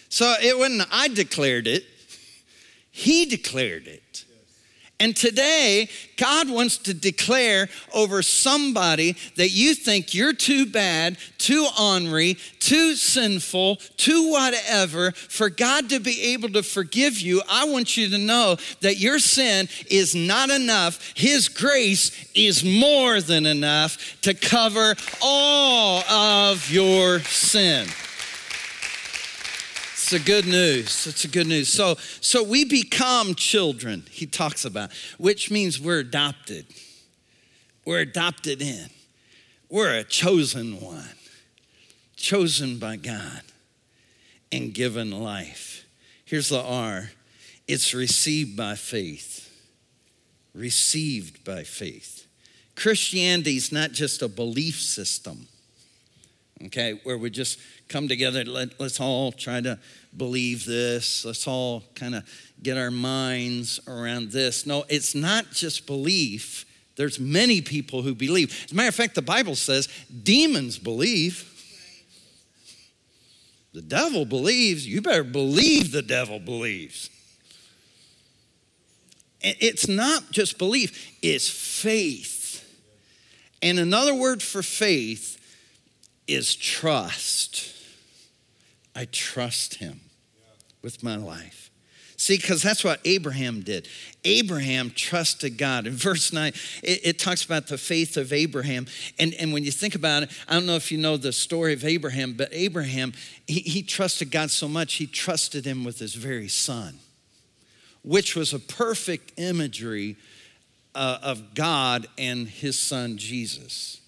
So 0.09 0.33
it 0.41 0.57
wasn't 0.57 0.87
I 0.93 1.09
declared 1.09 1.67
it, 1.67 1.85
He 2.93 3.27
declared 3.27 3.89
it. 3.89 4.10
And 5.01 5.17
today, 5.17 5.89
God 6.19 6.51
wants 6.51 6.77
to 6.79 6.93
declare 6.93 7.71
over 7.95 8.21
somebody 8.21 9.17
that 9.37 9.49
you 9.49 9.75
think 9.75 10.15
you're 10.15 10.35
too 10.35 10.67
bad, 10.67 11.17
too 11.39 11.67
ornery, 11.81 12.37
too 12.59 12.95
sinful, 12.95 13.77
too 13.97 14.31
whatever, 14.31 15.13
for 15.13 15.49
God 15.49 15.89
to 15.89 16.01
be 16.01 16.35
able 16.35 16.51
to 16.51 16.63
forgive 16.63 17.19
you. 17.19 17.41
I 17.49 17.65
want 17.65 17.97
you 17.97 18.11
to 18.11 18.19
know 18.19 18.59
that 18.83 18.99
your 18.99 19.19
sin 19.19 19.71
is 19.91 20.15
not 20.15 20.51
enough. 20.51 21.15
His 21.17 21.49
grace 21.49 22.31
is 22.35 22.63
more 22.63 23.23
than 23.23 23.47
enough 23.47 24.21
to 24.21 24.35
cover 24.35 24.95
all 25.23 26.03
of 26.11 26.71
your 26.71 27.21
sin. 27.21 27.89
It's 30.13 30.25
the 30.25 30.33
good 30.33 30.47
news. 30.47 31.07
It's 31.07 31.23
the 31.23 31.29
good 31.29 31.47
news. 31.47 31.69
So, 31.69 31.95
so 32.21 32.43
we 32.43 32.65
become 32.65 33.37
children, 33.37 34.03
he 34.11 34.27
talks 34.27 34.65
about, 34.65 34.91
which 35.19 35.53
means 35.53 35.81
we're 35.81 36.01
adopted. 36.01 36.67
We're 37.85 38.01
adopted 38.01 38.61
in. 38.61 38.89
We're 39.69 39.99
a 39.99 40.03
chosen 40.03 40.81
one, 40.81 41.15
chosen 42.17 42.81
by 42.81 42.97
God 42.97 43.43
and 44.51 44.75
given 44.75 45.13
life. 45.13 45.87
Here's 46.25 46.49
the 46.49 46.61
R 46.61 47.13
it's 47.69 47.95
received 47.95 48.57
by 48.57 48.75
faith. 48.75 49.49
Received 50.55 51.45
by 51.45 51.63
faith. 51.63 52.27
Christianity 52.75 53.55
is 53.55 53.71
not 53.71 53.93
just 53.93 54.23
a 54.23 54.29
belief 54.29 54.81
system, 54.81 55.47
okay, 56.67 56.99
where 57.05 57.17
we 57.17 57.31
just 57.31 57.61
come 57.91 58.09
together. 58.09 58.45
Let, 58.45 58.81
us 58.81 58.99
all 58.99 59.33
try 59.33 59.61
to 59.61 59.79
believe 60.17 60.65
this. 60.65 61.25
Let's 61.25 61.47
all 61.47 61.85
kind 61.95 62.15
of 62.15 62.29
get 62.63 62.77
our 62.77 62.91
minds 62.91 63.81
around 63.87 64.31
this. 64.31 64.67
No, 64.67 64.85
it's 64.89 65.15
not 65.15 65.51
just 65.53 65.87
belief. 65.87 66.67
There's 66.97 67.19
many 67.19 67.61
people 67.61 68.03
who 68.03 68.15
believe. 68.15 68.65
As 68.65 68.73
a 68.73 68.75
matter 68.75 68.89
of 68.89 68.95
fact, 68.95 69.15
the 69.15 69.23
Bible 69.23 69.55
says 69.55 69.89
demons 70.23 70.79
believe. 70.79 71.47
The 73.73 73.83
devil 73.83 74.25
believes. 74.25 74.87
You 74.87 75.01
better 75.01 75.25
believe 75.25 75.93
the 75.93 76.03
devil 76.03 76.39
believes. 76.39 77.09
It's 79.41 79.89
not 79.89 80.31
just 80.31 80.59
belief, 80.59 81.17
it's 81.23 81.49
faith. 81.49 82.67
And 83.63 83.79
another 83.79 84.15
word 84.15 84.43
for 84.43 84.63
faith 84.63 85.39
is 86.27 86.55
trust. 86.55 87.75
I 89.01 89.07
trust 89.07 89.77
him 89.77 89.99
with 90.83 91.03
my 91.03 91.17
life. 91.17 91.71
See, 92.19 92.37
because 92.37 92.61
that's 92.61 92.85
what 92.85 93.01
Abraham 93.07 93.63
did. 93.63 93.89
Abraham 94.27 94.91
trusted 94.91 95.57
God. 95.57 95.87
In 95.87 95.95
verse 95.95 96.35
9, 96.35 96.53
it, 96.83 97.01
it, 97.03 97.19
talks 97.19 97.43
about 97.43 97.67
the 97.67 97.79
faith 97.79 98.19
of 98.19 98.31
Abraham. 98.31 98.85
And, 99.19 99.33
and 99.41 99.55
when 99.55 99.65
you 99.65 99.71
think 99.71 99.95
about 99.95 100.25
it, 100.25 100.31
I 100.47 100.53
don't 100.53 100.67
know 100.67 100.77
if 100.77 100.93
you 100.93 100.99
know 100.99 101.17
the 101.17 101.33
story 101.33 101.73
of 101.73 101.83
Abraham, 101.83 102.35
but 102.35 102.51
Abraham, 102.53 103.15
he, 103.47 103.61
he 103.61 103.83
trusted 103.83 104.31
God 104.31 104.51
so 104.51 104.69
much, 104.69 104.97
he 104.97 105.07
trusted 105.07 105.65
him 105.65 105.83
with 105.83 105.99
his 105.99 106.15
very 106.15 106.49
son, 106.49 106.99
which 108.05 108.37
was 108.37 108.53
a 108.53 108.59
perfect 108.59 109.33
imagery 109.39 110.17
uh, 110.95 111.21
of 111.23 111.55
God 111.55 112.07
and 112.19 112.47
his 112.47 112.79
son 112.79 113.17
Jesus. 113.17 113.99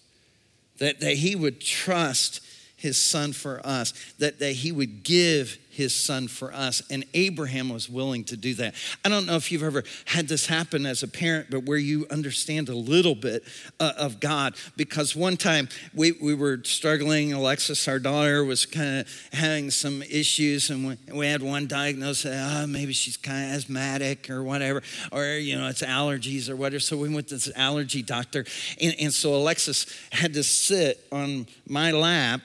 That, 0.76 1.00
that 1.00 1.14
he 1.14 1.35
would 1.35 1.62
trust 1.62 2.42
his 2.82 3.00
son 3.00 3.32
for 3.32 3.64
us, 3.64 3.94
that, 4.18 4.40
that 4.40 4.54
he 4.54 4.72
would 4.72 5.04
give 5.04 5.56
his 5.70 5.94
son 5.94 6.28
for 6.28 6.52
us. 6.52 6.82
And 6.90 7.04
Abraham 7.14 7.70
was 7.70 7.88
willing 7.88 8.24
to 8.24 8.36
do 8.36 8.54
that. 8.54 8.74
I 9.04 9.08
don't 9.08 9.24
know 9.24 9.36
if 9.36 9.50
you've 9.50 9.62
ever 9.62 9.84
had 10.04 10.26
this 10.26 10.46
happen 10.46 10.84
as 10.84 11.04
a 11.04 11.08
parent, 11.08 11.46
but 11.48 11.64
where 11.64 11.78
you 11.78 12.06
understand 12.10 12.68
a 12.68 12.74
little 12.74 13.14
bit 13.14 13.44
uh, 13.78 13.92
of 13.96 14.18
God. 14.18 14.54
Because 14.76 15.14
one 15.14 15.36
time 15.36 15.68
we, 15.94 16.12
we 16.12 16.34
were 16.34 16.60
struggling, 16.64 17.32
Alexis, 17.32 17.86
our 17.86 18.00
daughter, 18.00 18.44
was 18.44 18.66
kind 18.66 19.00
of 19.00 19.28
having 19.32 19.70
some 19.70 20.02
issues, 20.02 20.68
and 20.68 20.88
we, 20.88 20.96
we 21.14 21.26
had 21.26 21.40
one 21.40 21.68
diagnosis 21.68 22.32
oh, 22.34 22.66
maybe 22.66 22.92
she's 22.92 23.16
kind 23.16 23.50
of 23.50 23.56
asthmatic 23.56 24.28
or 24.28 24.42
whatever, 24.42 24.82
or, 25.12 25.24
you 25.24 25.56
know, 25.56 25.68
it's 25.68 25.82
allergies 25.82 26.50
or 26.50 26.56
whatever. 26.56 26.80
So 26.80 26.96
we 26.96 27.08
went 27.14 27.28
to 27.28 27.36
this 27.36 27.52
allergy 27.54 28.02
doctor. 28.02 28.44
And, 28.80 28.94
and 29.00 29.14
so 29.14 29.34
Alexis 29.36 29.86
had 30.10 30.34
to 30.34 30.42
sit 30.42 31.00
on 31.12 31.46
my 31.66 31.92
lap 31.92 32.40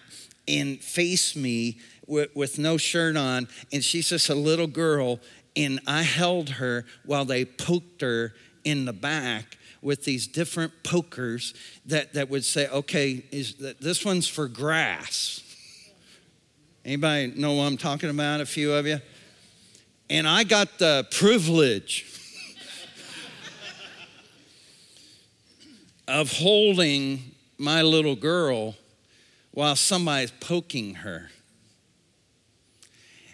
and 0.48 0.80
face 0.80 1.36
me 1.36 1.78
with, 2.06 2.36
with 2.36 2.58
no 2.58 2.78
shirt 2.78 3.18
on, 3.18 3.48
and 3.72 3.84
she's 3.84 4.10
just 4.10 4.30
a 4.30 4.36
little 4.36 4.68
girl, 4.68 5.20
and 5.56 5.80
I 5.86 6.04
held 6.04 6.50
her 6.52 6.86
while 7.06 7.26
they 7.26 7.46
poked 7.46 8.02
her 8.02 8.34
in 8.64 8.86
the 8.86 8.94
back 8.94 9.58
with 9.82 10.04
these 10.04 10.28
different 10.28 10.72
pokers 10.84 11.54
that, 11.86 12.14
that 12.14 12.30
would 12.30 12.44
say, 12.44 12.68
okay, 12.68 13.24
is 13.32 13.56
this 13.80 14.04
one's 14.04 14.28
for 14.28 14.48
grass. 14.48 15.44
Anybody 16.84 17.34
know 17.36 17.54
what 17.54 17.64
I'm 17.64 17.78
talking 17.78 18.10
about? 18.10 18.42
A 18.42 18.46
few 18.46 18.74
of 18.74 18.88
you? 18.88 19.00
And 20.10 20.28
I 20.28 20.46
got 20.46 20.80
the 20.80 21.06
privilege 21.12 22.06
of 26.08 26.32
holding 26.32 27.36
my 27.58 27.82
little 27.82 28.16
girl 28.16 28.76
while 29.58 29.76
somebody's 29.76 30.30
poking 30.30 30.94
her. 30.94 31.32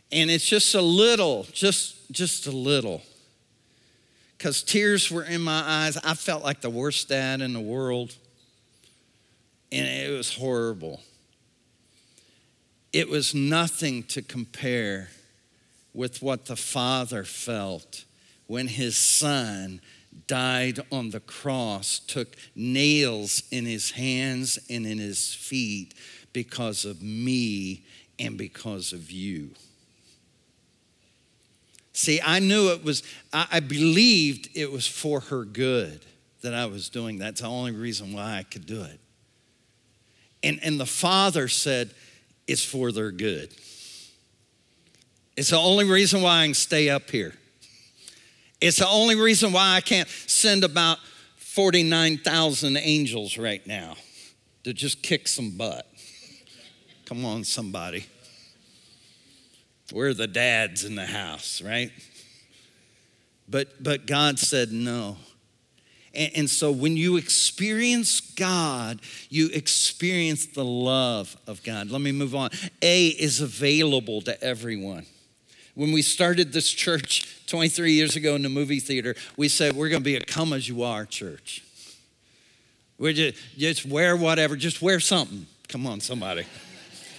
And 0.09 0.31
it's 0.31 0.47
just 0.47 0.73
a 0.73 0.81
little, 0.81 1.45
just 1.51 2.09
just 2.13 2.47
a 2.47 2.51
little. 2.51 3.01
Cuz 4.39 4.63
tears 4.63 5.11
were 5.11 5.25
in 5.25 5.41
my 5.41 5.61
eyes. 5.65 5.97
I 5.97 6.13
felt 6.13 6.41
like 6.41 6.61
the 6.61 6.69
worst 6.69 7.09
dad 7.09 7.41
in 7.41 7.51
the 7.51 7.59
world. 7.59 8.15
And 9.69 9.85
it 9.85 10.15
was 10.15 10.33
horrible. 10.35 11.01
It 12.93 13.09
was 13.09 13.35
nothing 13.35 14.03
to 14.03 14.21
compare 14.21 15.09
with 15.93 16.21
what 16.21 16.45
the 16.45 16.55
father 16.55 17.25
felt 17.25 18.05
when 18.47 18.69
his 18.69 18.95
son 18.95 19.81
died 20.27 20.79
on 20.91 21.09
the 21.09 21.19
cross, 21.19 21.99
took 21.99 22.35
nails 22.55 23.43
in 23.51 23.65
his 23.65 23.91
hands 23.91 24.59
and 24.69 24.85
in 24.85 24.97
his 24.97 25.33
feet 25.33 25.93
because 26.33 26.85
of 26.85 27.01
me 27.01 27.83
and 28.19 28.37
because 28.37 28.93
of 28.93 29.11
you. 29.11 29.51
See, 31.93 32.19
I 32.23 32.39
knew 32.39 32.69
it 32.69 32.83
was, 32.83 33.03
I, 33.31 33.59
believed 33.59 34.49
it 34.55 34.71
was 34.71 34.87
for 34.87 35.19
her 35.19 35.45
good 35.45 36.03
that 36.41 36.53
I 36.53 36.65
was 36.65 36.89
doing. 36.89 37.19
That's 37.19 37.41
the 37.41 37.47
only 37.47 37.71
reason 37.71 38.13
why 38.13 38.37
I 38.37 38.43
could 38.43 38.65
do 38.65 38.81
it. 38.81 38.99
And, 40.41 40.59
and 40.63 40.79
the 40.79 40.87
father 40.87 41.47
said, 41.47 41.91
it's 42.47 42.65
for 42.65 42.91
their 42.91 43.11
good. 43.11 43.53
It's 45.37 45.51
the 45.51 45.57
only 45.57 45.85
reason 45.85 46.21
why 46.21 46.41
I 46.41 46.45
can 46.45 46.53
stay 46.53 46.89
up 46.89 47.09
here. 47.09 47.35
It's 48.63 48.77
the 48.77 48.87
only 48.87 49.15
reason 49.15 49.51
why 49.51 49.75
I 49.75 49.81
can't 49.81 50.07
send 50.07 50.63
about 50.63 50.97
49,000 51.35 52.77
angels 52.77 53.37
right 53.37 53.65
now 53.67 53.97
to 54.63 54.73
just 54.73 55.03
kick 55.03 55.27
some 55.27 55.57
butt. 55.57 55.85
Come 57.05 57.25
on, 57.25 57.43
somebody. 57.43 58.05
We're 59.91 60.13
the 60.13 60.27
dads 60.27 60.85
in 60.85 60.95
the 60.95 61.05
house, 61.05 61.61
right? 61.61 61.91
But, 63.49 63.83
but 63.83 64.07
God 64.07 64.39
said 64.39 64.71
no. 64.71 65.17
And, 66.13 66.31
and 66.33 66.49
so 66.49 66.71
when 66.71 66.95
you 66.95 67.17
experience 67.17 68.21
God, 68.21 69.01
you 69.27 69.49
experience 69.49 70.45
the 70.45 70.63
love 70.63 71.35
of 71.47 71.63
God. 71.63 71.91
Let 71.91 71.99
me 71.99 72.13
move 72.13 72.33
on. 72.33 72.51
A 72.81 73.07
is 73.07 73.41
available 73.41 74.21
to 74.21 74.41
everyone. 74.41 75.05
When 75.75 75.91
we 75.91 76.01
started 76.03 76.53
this 76.53 76.71
church 76.71 77.45
23 77.47 77.93
years 77.93 78.15
ago 78.15 78.35
in 78.35 78.43
the 78.43 78.49
movie 78.49 78.79
theater, 78.79 79.15
we 79.37 79.47
said 79.47 79.75
we're 79.75 79.89
going 79.89 80.01
to 80.01 80.05
be 80.05 80.15
a 80.15 80.21
come 80.21 80.53
as 80.53 80.69
you 80.69 80.83
are 80.83 81.05
church. 81.05 81.63
We're 82.99 83.13
just, 83.13 83.37
just 83.57 83.85
wear 83.85 84.15
whatever, 84.15 84.55
just 84.55 84.81
wear 84.81 84.99
something. 84.99 85.47
Come 85.67 85.87
on, 85.87 85.99
somebody. 85.99 86.45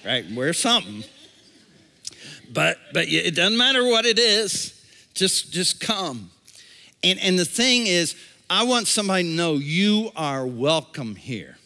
Right? 0.04 0.24
Wear 0.30 0.52
something. 0.52 1.02
But 2.52 2.78
but 2.92 3.08
it 3.08 3.34
doesn't 3.34 3.56
matter 3.56 3.84
what 3.84 4.04
it 4.04 4.18
is. 4.18 4.80
Just 5.14 5.52
just 5.52 5.80
come. 5.80 6.30
And 7.02 7.18
and 7.20 7.38
the 7.38 7.44
thing 7.44 7.86
is, 7.86 8.14
I 8.48 8.64
want 8.64 8.86
somebody 8.86 9.24
to 9.24 9.28
know 9.30 9.54
you 9.54 10.10
are 10.14 10.46
welcome 10.46 11.16
here. 11.16 11.56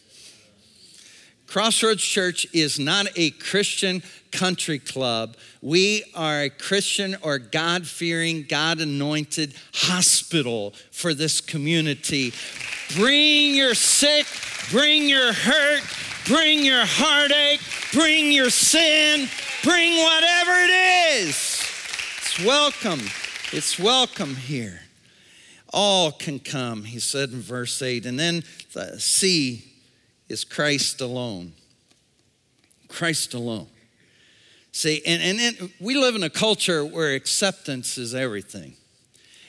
Crossroads 1.49 2.03
Church 2.03 2.45
is 2.53 2.77
not 2.77 3.07
a 3.15 3.31
Christian 3.31 4.03
country 4.31 4.77
club. 4.77 5.35
We 5.63 6.03
are 6.13 6.43
a 6.43 6.49
Christian 6.51 7.17
or 7.23 7.39
God 7.39 7.87
fearing, 7.87 8.45
God 8.47 8.79
anointed 8.79 9.55
hospital 9.73 10.75
for 10.91 11.15
this 11.15 11.41
community. 11.41 12.33
Bring 12.95 13.55
your 13.55 13.73
sick, 13.73 14.27
bring 14.69 15.09
your 15.09 15.33
hurt, 15.33 15.81
bring 16.27 16.63
your 16.63 16.85
heartache, 16.85 17.61
bring 17.93 18.31
your 18.31 18.51
sin, 18.51 19.27
bring 19.63 19.97
whatever 20.03 20.51
it 20.51 21.23
is. 21.23 21.63
It's 22.19 22.45
welcome. 22.45 23.01
It's 23.51 23.79
welcome 23.79 24.35
here. 24.35 24.81
All 25.73 26.11
can 26.11 26.37
come, 26.37 26.83
he 26.83 26.99
said 26.99 27.31
in 27.31 27.41
verse 27.41 27.81
8. 27.81 28.05
And 28.05 28.19
then 28.19 28.43
uh, 28.75 28.91
the 28.91 28.99
C 28.99 29.68
is 30.29 30.43
Christ 30.43 31.01
alone. 31.01 31.53
Christ 32.87 33.33
alone. 33.33 33.67
See, 34.71 35.01
and, 35.05 35.21
and, 35.21 35.39
and 35.39 35.73
we 35.79 35.95
live 35.95 36.15
in 36.15 36.23
a 36.23 36.29
culture 36.29 36.85
where 36.85 37.13
acceptance 37.13 37.97
is 37.97 38.13
everything. 38.13 38.75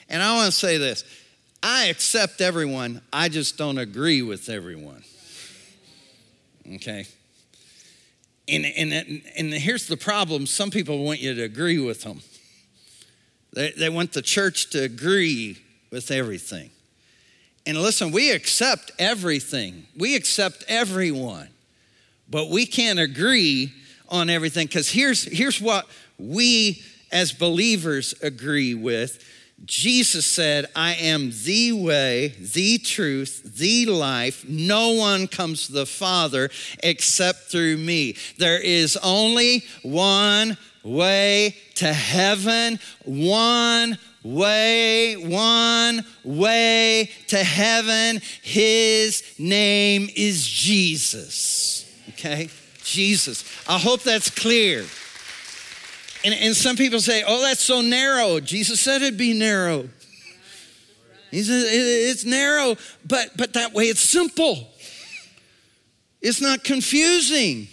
And 0.09 0.21
I 0.21 0.35
want 0.35 0.51
to 0.51 0.57
say 0.57 0.77
this 0.77 1.03
I 1.63 1.85
accept 1.85 2.41
everyone, 2.41 3.01
I 3.13 3.29
just 3.29 3.57
don't 3.57 3.77
agree 3.77 4.21
with 4.21 4.49
everyone. 4.49 5.03
Okay? 6.75 7.05
And, 8.47 8.65
and, 8.65 9.21
and 9.37 9.53
here's 9.53 9.87
the 9.87 9.97
problem 9.97 10.45
some 10.45 10.71
people 10.71 11.03
want 11.03 11.19
you 11.19 11.33
to 11.35 11.43
agree 11.43 11.79
with 11.79 12.01
them, 12.01 12.21
they, 13.53 13.71
they 13.71 13.89
want 13.89 14.13
the 14.13 14.21
church 14.21 14.71
to 14.71 14.83
agree 14.83 15.57
with 15.91 16.09
everything. 16.09 16.71
And 17.65 17.77
listen, 17.77 18.11
we 18.11 18.31
accept 18.31 18.91
everything, 18.97 19.85
we 19.95 20.15
accept 20.15 20.63
everyone, 20.67 21.49
but 22.29 22.49
we 22.49 22.65
can't 22.65 22.99
agree 22.99 23.73
on 24.09 24.29
everything 24.29 24.67
because 24.67 24.89
here's, 24.89 25.23
here's 25.23 25.61
what 25.61 25.87
we 26.17 26.83
as 27.11 27.31
believers 27.31 28.13
agree 28.21 28.73
with. 28.73 29.23
Jesus 29.63 30.25
said, 30.25 30.65
I 30.75 30.95
am 30.95 31.31
the 31.43 31.71
way, 31.73 32.29
the 32.39 32.79
truth, 32.79 33.57
the 33.57 33.85
life. 33.85 34.47
No 34.47 34.93
one 34.93 35.27
comes 35.27 35.67
to 35.67 35.73
the 35.73 35.85
Father 35.85 36.49
except 36.81 37.51
through 37.51 37.77
me. 37.77 38.15
There 38.39 38.59
is 38.59 38.97
only 39.03 39.63
one 39.83 40.57
way 40.83 41.55
to 41.75 41.93
heaven, 41.93 42.79
one 43.05 43.99
way, 44.23 45.15
one 45.15 46.05
way 46.23 47.09
to 47.27 47.37
heaven. 47.37 48.21
His 48.41 49.23
name 49.37 50.09
is 50.15 50.47
Jesus. 50.47 51.85
Okay? 52.09 52.49
Jesus. 52.83 53.43
I 53.67 53.77
hope 53.77 54.03
that's 54.03 54.29
clear. 54.29 54.85
And, 56.23 56.33
and 56.35 56.55
some 56.55 56.75
people 56.75 56.99
say, 56.99 57.23
oh, 57.25 57.41
that's 57.41 57.61
so 57.61 57.81
narrow. 57.81 58.39
Jesus 58.39 58.79
said 58.79 59.01
it'd 59.01 59.17
be 59.17 59.33
narrow. 59.33 59.89
He 61.31 61.43
said 61.43 61.63
it's 61.65 62.25
narrow, 62.25 62.75
but, 63.07 63.29
but 63.37 63.53
that 63.53 63.73
way 63.73 63.85
it's 63.85 64.01
simple. 64.01 64.67
It's 66.21 66.41
not 66.41 66.63
confusing. 66.63 67.67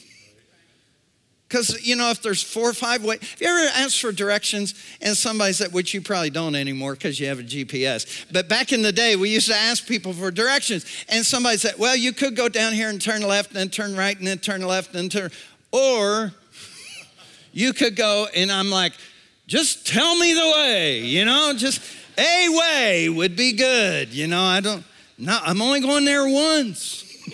Because, 1.48 1.82
you 1.86 1.96
know, 1.96 2.10
if 2.10 2.20
there's 2.20 2.42
four 2.42 2.68
or 2.68 2.74
five 2.74 3.02
ways, 3.02 3.20
have 3.22 3.40
you 3.40 3.48
ever 3.48 3.70
asked 3.74 4.02
for 4.02 4.12
directions 4.12 4.74
and 5.00 5.16
somebody 5.16 5.54
said, 5.54 5.72
which 5.72 5.94
you 5.94 6.02
probably 6.02 6.28
don't 6.28 6.54
anymore 6.54 6.92
because 6.92 7.18
you 7.18 7.26
have 7.28 7.38
a 7.38 7.42
GPS. 7.42 8.26
But 8.30 8.50
back 8.50 8.70
in 8.70 8.82
the 8.82 8.92
day, 8.92 9.16
we 9.16 9.30
used 9.30 9.48
to 9.48 9.54
ask 9.56 9.86
people 9.86 10.12
for 10.12 10.30
directions. 10.30 10.84
And 11.08 11.24
somebody 11.24 11.56
said, 11.56 11.76
well, 11.78 11.96
you 11.96 12.12
could 12.12 12.36
go 12.36 12.50
down 12.50 12.74
here 12.74 12.90
and 12.90 13.00
turn 13.00 13.22
left 13.22 13.50
and 13.50 13.56
then 13.56 13.70
turn 13.70 13.96
right 13.96 14.16
and 14.16 14.26
then 14.26 14.38
turn 14.38 14.60
left 14.60 14.94
and 14.94 15.10
turn, 15.10 15.30
or 15.72 16.34
you 17.52 17.72
could 17.72 17.96
go, 17.96 18.26
and 18.36 18.52
I'm 18.52 18.70
like, 18.70 18.92
just 19.46 19.86
tell 19.86 20.16
me 20.16 20.34
the 20.34 20.52
way, 20.54 21.00
you 21.00 21.24
know, 21.24 21.54
just 21.56 21.80
a 22.18 22.48
way 22.50 23.08
would 23.08 23.36
be 23.36 23.52
good. 23.52 24.12
You 24.12 24.26
know, 24.26 24.42
I 24.42 24.60
don't, 24.60 24.84
no, 25.16 25.38
I'm 25.42 25.62
only 25.62 25.80
going 25.80 26.04
there 26.04 26.28
once. 26.28 27.04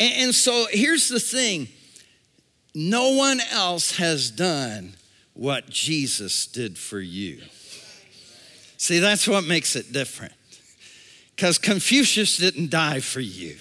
and, 0.00 0.12
and 0.16 0.34
so 0.34 0.66
here's 0.70 1.10
the 1.10 1.20
thing 1.20 1.68
no 2.74 3.10
one 3.10 3.40
else 3.50 3.96
has 3.98 4.30
done 4.30 4.94
what 5.34 5.68
Jesus 5.68 6.46
did 6.46 6.78
for 6.78 7.00
you. 7.00 7.40
See, 8.76 8.98
that's 8.98 9.28
what 9.28 9.44
makes 9.44 9.76
it 9.76 9.92
different. 9.92 10.32
Because 11.36 11.58
Confucius 11.58 12.36
didn't 12.36 12.70
die 12.70 13.00
for 13.00 13.20
you. 13.20 13.56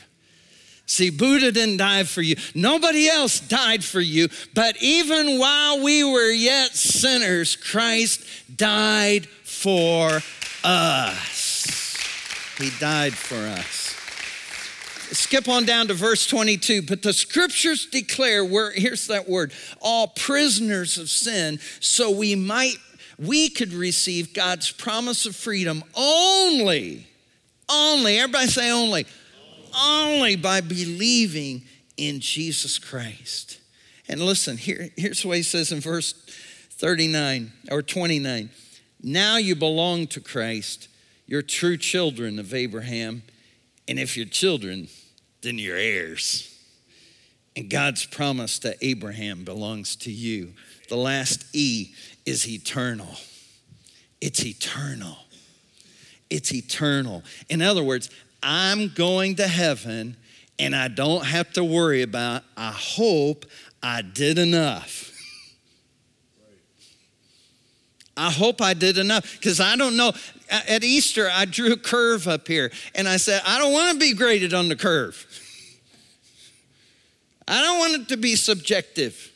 See, 0.86 1.10
Buddha 1.10 1.52
didn't 1.52 1.78
die 1.78 2.04
for 2.04 2.22
you. 2.22 2.36
Nobody 2.54 3.08
else 3.08 3.40
died 3.40 3.84
for 3.84 4.02
you. 4.02 4.28
But 4.54 4.76
even 4.82 5.40
while 5.40 5.82
we 5.82 6.04
were 6.04 6.32
yet 6.32 6.76
sinners, 6.76 7.56
Christ 7.56 8.26
died 8.58 9.26
for 9.28 10.22
us. 10.64 11.98
He 12.58 12.72
died 12.80 13.14
for 13.14 13.38
us. 13.38 14.01
Skip 15.12 15.48
on 15.50 15.66
down 15.66 15.88
to 15.88 15.94
verse 15.94 16.26
22. 16.28 16.84
But 16.84 17.02
the 17.02 17.14
scriptures 17.14 17.86
declare, 17.86 18.46
we're, 18.46 18.72
here's 18.72 19.08
that 19.08 19.28
word, 19.28 19.54
all 19.82 20.08
prisoners 20.08 20.98
of 20.98 21.10
sin, 21.10 21.60
so 21.80 22.12
we 22.12 22.36
might, 22.36 22.78
we 23.20 23.50
could 23.50 23.74
receive 23.74 24.34
God's 24.34 24.72
promise 24.72 25.26
of 25.26 25.36
freedom 25.36 25.84
only, 25.96 27.08
only, 27.70 28.20
everybody 28.20 28.48
say 28.48 28.72
only 28.72 29.06
only 29.80 30.36
by 30.36 30.62
believing 30.62 31.64
in 31.98 32.20
Jesus 32.20 32.80
Christ. 32.80 33.60
And 34.08 34.22
listen, 34.22 34.58
here, 34.58 34.90
here's 34.98 35.26
what 35.26 35.38
he 35.38 35.44
says 35.44 35.72
in 35.72 35.80
verse 35.80 36.14
39 36.72 37.52
or 37.70 37.82
29. 37.82 38.50
Now 39.04 39.38
you 39.38 39.56
belong 39.56 40.08
to 40.08 40.20
Christ. 40.20 40.88
You're 41.26 41.42
true 41.42 41.78
children 41.78 42.40
of 42.40 42.54
Abraham. 42.54 43.24
And 43.92 44.00
if 44.00 44.16
you're 44.16 44.26
children, 44.26 44.88
then 45.42 45.58
you're 45.58 45.76
heirs. 45.76 46.58
And 47.58 47.70
God's 47.70 48.06
promise 48.06 48.58
to 48.60 48.74
Abraham 48.80 49.44
belongs 49.44 49.98
to 49.98 50.12
you. 50.14 50.54
The 50.88 50.96
last 50.96 51.44
E 51.54 51.94
is 52.26 52.48
eternal. 52.48 53.14
It's 54.22 54.46
eternal. 54.46 55.18
It's 56.30 56.54
eternal. 56.54 57.24
In 57.50 57.62
other 57.62 57.84
words, 57.84 58.10
I'm 58.42 58.94
going 58.96 59.36
to 59.36 59.48
heaven 59.50 60.16
and 60.58 60.74
I 60.74 60.88
don't 60.88 61.26
have 61.26 61.52
to 61.52 61.64
worry 61.66 62.02
about, 62.02 62.44
I 62.56 62.72
hope 62.72 63.46
I 63.84 64.04
did 64.04 64.38
enough. 64.38 65.11
I 68.18 68.30
hope 68.30 68.62
I 68.62 68.74
did 68.74 68.98
enough 68.98 69.38
because 69.38 69.60
I 69.60 69.76
don't 69.76 69.96
know. 69.96 70.12
At 70.50 70.84
Easter, 70.84 71.30
I 71.32 71.46
drew 71.46 71.72
a 71.72 71.78
curve 71.78 72.28
up 72.28 72.48
here 72.48 72.72
and 72.94 73.08
I 73.08 73.18
said, 73.18 73.42
I 73.46 73.58
don't 73.58 73.72
want 73.72 73.94
to 73.94 74.00
be 74.00 74.14
graded 74.14 74.54
on 74.54 74.68
the 74.68 74.76
curve. 74.76 75.26
I 77.48 77.62
don't 77.62 77.80
want 77.80 78.02
it 78.02 78.10
to 78.10 78.18
be 78.18 78.36
subjective. 78.36 79.32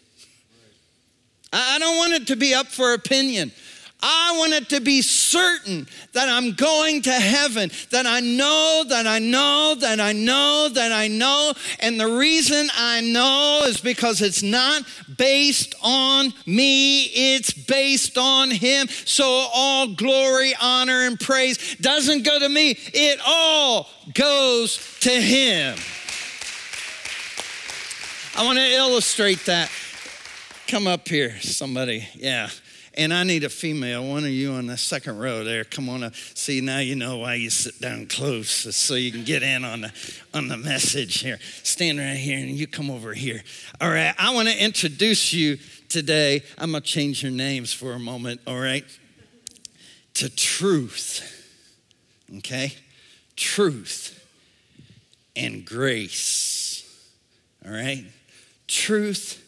I 1.52 1.80
don't 1.80 1.98
want 1.98 2.14
it 2.14 2.28
to 2.28 2.36
be 2.36 2.54
up 2.54 2.68
for 2.68 2.94
opinion. 2.94 3.52
I 4.02 4.36
want 4.38 4.54
it 4.54 4.70
to 4.70 4.82
be 4.82 5.02
certain 5.02 5.88
that 6.14 6.30
I'm 6.30 6.54
going 6.54 7.02
to 7.04 7.12
heaven, 7.12 7.72
that 7.90 8.06
I 8.06 8.20
know, 8.20 8.84
that 8.88 9.08
I 9.08 9.20
know, 9.20 9.76
that 9.80 10.00
I 10.00 10.12
know, 10.12 10.70
that 10.74 10.92
I 10.92 11.08
know. 11.08 11.54
And 11.80 12.00
the 12.00 12.08
reason 12.08 12.68
I 12.76 13.02
know 13.02 13.64
is 13.66 13.80
because 13.82 14.22
it's 14.22 14.44
not 14.44 14.84
based 15.18 15.76
on 15.82 16.34
me, 16.46 17.04
it's 17.06 17.52
based 17.54 18.18
on 18.18 18.52
Him. 18.52 18.88
So 18.88 19.26
all 19.26 19.88
glory, 19.88 20.54
honor, 20.62 21.08
and 21.08 21.20
praise 21.20 21.76
doesn't 21.78 22.24
go 22.24 22.38
to 22.38 22.50
me, 22.50 22.78
it 22.94 23.20
all 23.26 23.90
goes 24.14 24.78
to 25.00 25.10
Him. 25.10 25.78
I 28.38 28.46
want 28.46 28.58
to 28.58 28.70
illustrate 28.70 29.46
that. 29.46 29.72
Come 30.68 30.88
up 30.88 31.08
here, 31.08 31.40
somebody. 31.40 32.08
Yeah. 32.16 32.50
And 32.98 33.14
I 33.14 33.24
need 33.24 33.44
a 33.44 33.50
female, 33.50 34.08
one 34.08 34.24
of 34.24 34.30
you 34.30 34.54
on 34.54 34.68
the 34.68 34.78
second 34.78 35.20
row 35.20 35.44
there. 35.44 35.66
Come 35.66 35.90
on 35.90 36.04
up. 36.04 36.16
See, 36.16 36.62
now 36.62 36.80
you 36.80 36.96
know 36.96 37.18
why 37.18 37.36
you 37.36 37.50
sit 37.50 37.82
down 37.82 38.06
close 38.08 38.74
so 38.74 38.96
you 38.96 39.12
can 39.12 39.26
get 39.26 39.44
in 39.44 39.66
on 39.66 39.82
the, 39.82 39.92
on 40.34 40.48
the 40.48 40.56
message 40.56 41.20
here. 41.20 41.38
Stand 41.64 42.00
right 42.00 42.16
here 42.16 42.38
and 42.38 42.50
you 42.52 42.68
come 42.68 42.90
over 42.90 43.14
here. 43.14 43.44
All 43.82 43.90
right, 43.90 44.16
I 44.18 44.34
want 44.34 44.48
to 44.48 44.64
introduce 44.64 45.34
you 45.34 45.58
today. 45.90 46.42
I'm 46.58 46.72
going 46.72 46.84
to 46.84 46.88
change 46.88 47.22
your 47.22 47.34
names 47.34 47.74
for 47.74 47.92
a 47.92 48.00
moment, 48.00 48.40
all 48.48 48.60
right? 48.60 48.86
To 50.16 50.30
truth, 50.34 51.22
okay? 52.38 52.74
Truth 53.36 54.26
and 55.36 55.66
grace, 55.66 57.12
all 57.66 57.74
right? 57.74 58.06
Truth 58.70 59.46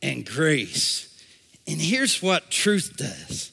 and 0.00 0.24
grace. 0.24 1.04
And 1.68 1.82
here's 1.82 2.22
what 2.22 2.50
truth 2.50 2.96
does 2.96 3.52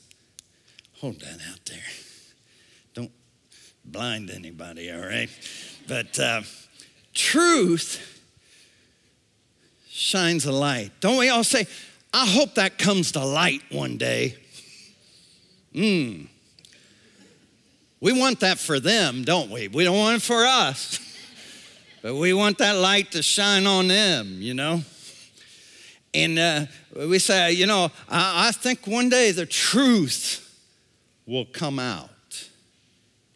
hold 1.02 1.20
that 1.20 1.40
out 1.52 1.60
there. 1.66 1.78
Don't 2.94 3.12
blind 3.84 4.30
anybody, 4.30 4.90
all 4.90 5.06
right? 5.06 5.30
But 5.86 6.18
uh, 6.18 6.44
truth 7.14 8.24
shines 9.90 10.46
a 10.46 10.54
light. 10.54 10.92
Don't 11.02 11.18
we 11.18 11.28
all 11.28 11.44
say, 11.44 11.68
I 12.14 12.26
hope 12.26 12.56
that 12.56 12.78
comes 12.78 13.12
to 13.12 13.26
light 13.26 13.62
one 13.70 13.98
day? 13.98 14.38
Hmm. 15.74 16.24
We 18.00 18.18
want 18.18 18.40
that 18.40 18.60
for 18.60 18.80
them, 18.80 19.26
don't 19.26 19.52
we? 19.52 19.68
We 19.68 19.84
don't 19.84 19.98
want 19.98 20.16
it 20.18 20.22
for 20.22 20.46
us. 20.46 21.00
But 22.02 22.16
we 22.16 22.34
want 22.34 22.60
that 22.60 22.78
light 22.78 23.12
to 23.12 23.22
shine 23.22 23.68
on 23.68 23.90
them, 23.90 24.38
you 24.42 24.54
know? 24.54 24.84
And 26.16 26.40
uh, 26.40 26.66
we 26.96 27.20
say, 27.20 27.52
you 27.52 27.68
know, 27.68 27.92
I, 28.08 28.48
I 28.48 28.52
think 28.52 28.88
one 28.88 29.10
day 29.10 29.32
the 29.32 29.46
truth 29.46 30.42
will 31.28 31.46
come 31.46 31.78
out, 31.78 32.10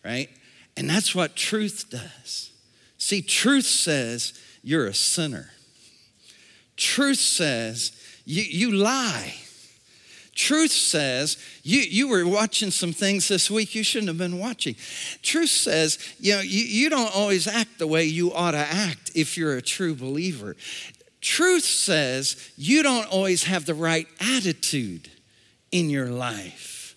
right? 0.03 0.29
And 0.77 0.89
that's 0.89 1.13
what 1.13 1.35
truth 1.35 1.87
does. 1.89 2.51
See, 2.97 3.21
truth 3.21 3.65
says 3.65 4.33
you're 4.63 4.87
a 4.87 4.93
sinner. 4.93 5.49
Truth 6.77 7.19
says 7.19 7.91
you, 8.23 8.43
you 8.43 8.71
lie. 8.71 9.33
Truth 10.33 10.71
says 10.71 11.37
you, 11.63 11.81
you 11.81 12.07
were 12.07 12.25
watching 12.25 12.71
some 12.71 12.93
things 12.93 13.27
this 13.27 13.51
week 13.51 13.75
you 13.75 13.83
shouldn't 13.83 14.07
have 14.07 14.17
been 14.17 14.39
watching. 14.39 14.75
Truth 15.21 15.49
says 15.49 15.99
you 16.17 16.35
know 16.35 16.39
you, 16.39 16.63
you 16.63 16.89
don't 16.89 17.13
always 17.13 17.45
act 17.45 17.77
the 17.77 17.87
way 17.87 18.05
you 18.05 18.31
ought 18.31 18.51
to 18.51 18.57
act 18.57 19.11
if 19.15 19.37
you're 19.37 19.57
a 19.57 19.61
true 19.61 19.93
believer. 19.93 20.55
Truth 21.21 21.65
says 21.65 22.51
you 22.55 22.81
don't 22.83 23.07
always 23.11 23.43
have 23.43 23.65
the 23.65 23.73
right 23.73 24.07
attitude 24.19 25.09
in 25.71 25.89
your 25.89 26.07
life. 26.07 26.95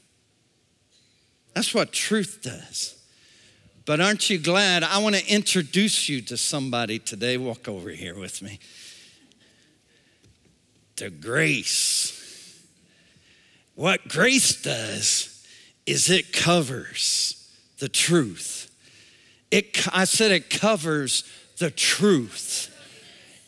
That's 1.55 1.75
what 1.75 1.93
truth 1.93 2.41
does. 2.43 2.99
But 3.85 4.01
aren't 4.01 4.31
you 4.31 4.39
glad? 4.39 4.85
I 4.85 4.99
want 4.99 5.17
to 5.17 5.27
introduce 5.27 6.09
you 6.09 6.21
to 6.23 6.37
somebody 6.37 6.99
today. 6.99 7.37
Walk 7.37 7.69
over 7.69 7.91
here 7.91 8.17
with 8.17 8.41
me. 8.43 8.61
To 10.97 11.11
grace. 11.11 12.19
What 13.75 14.07
grace 14.09 14.63
does 14.63 15.45
is 15.85 16.11
it 16.11 16.33
covers 16.33 17.51
the 17.79 17.89
truth. 17.89 18.71
It, 19.51 19.87
I 19.93 20.05
said 20.05 20.31
it 20.31 20.49
covers 20.49 21.25
the 21.59 21.71
truth. 21.71 22.72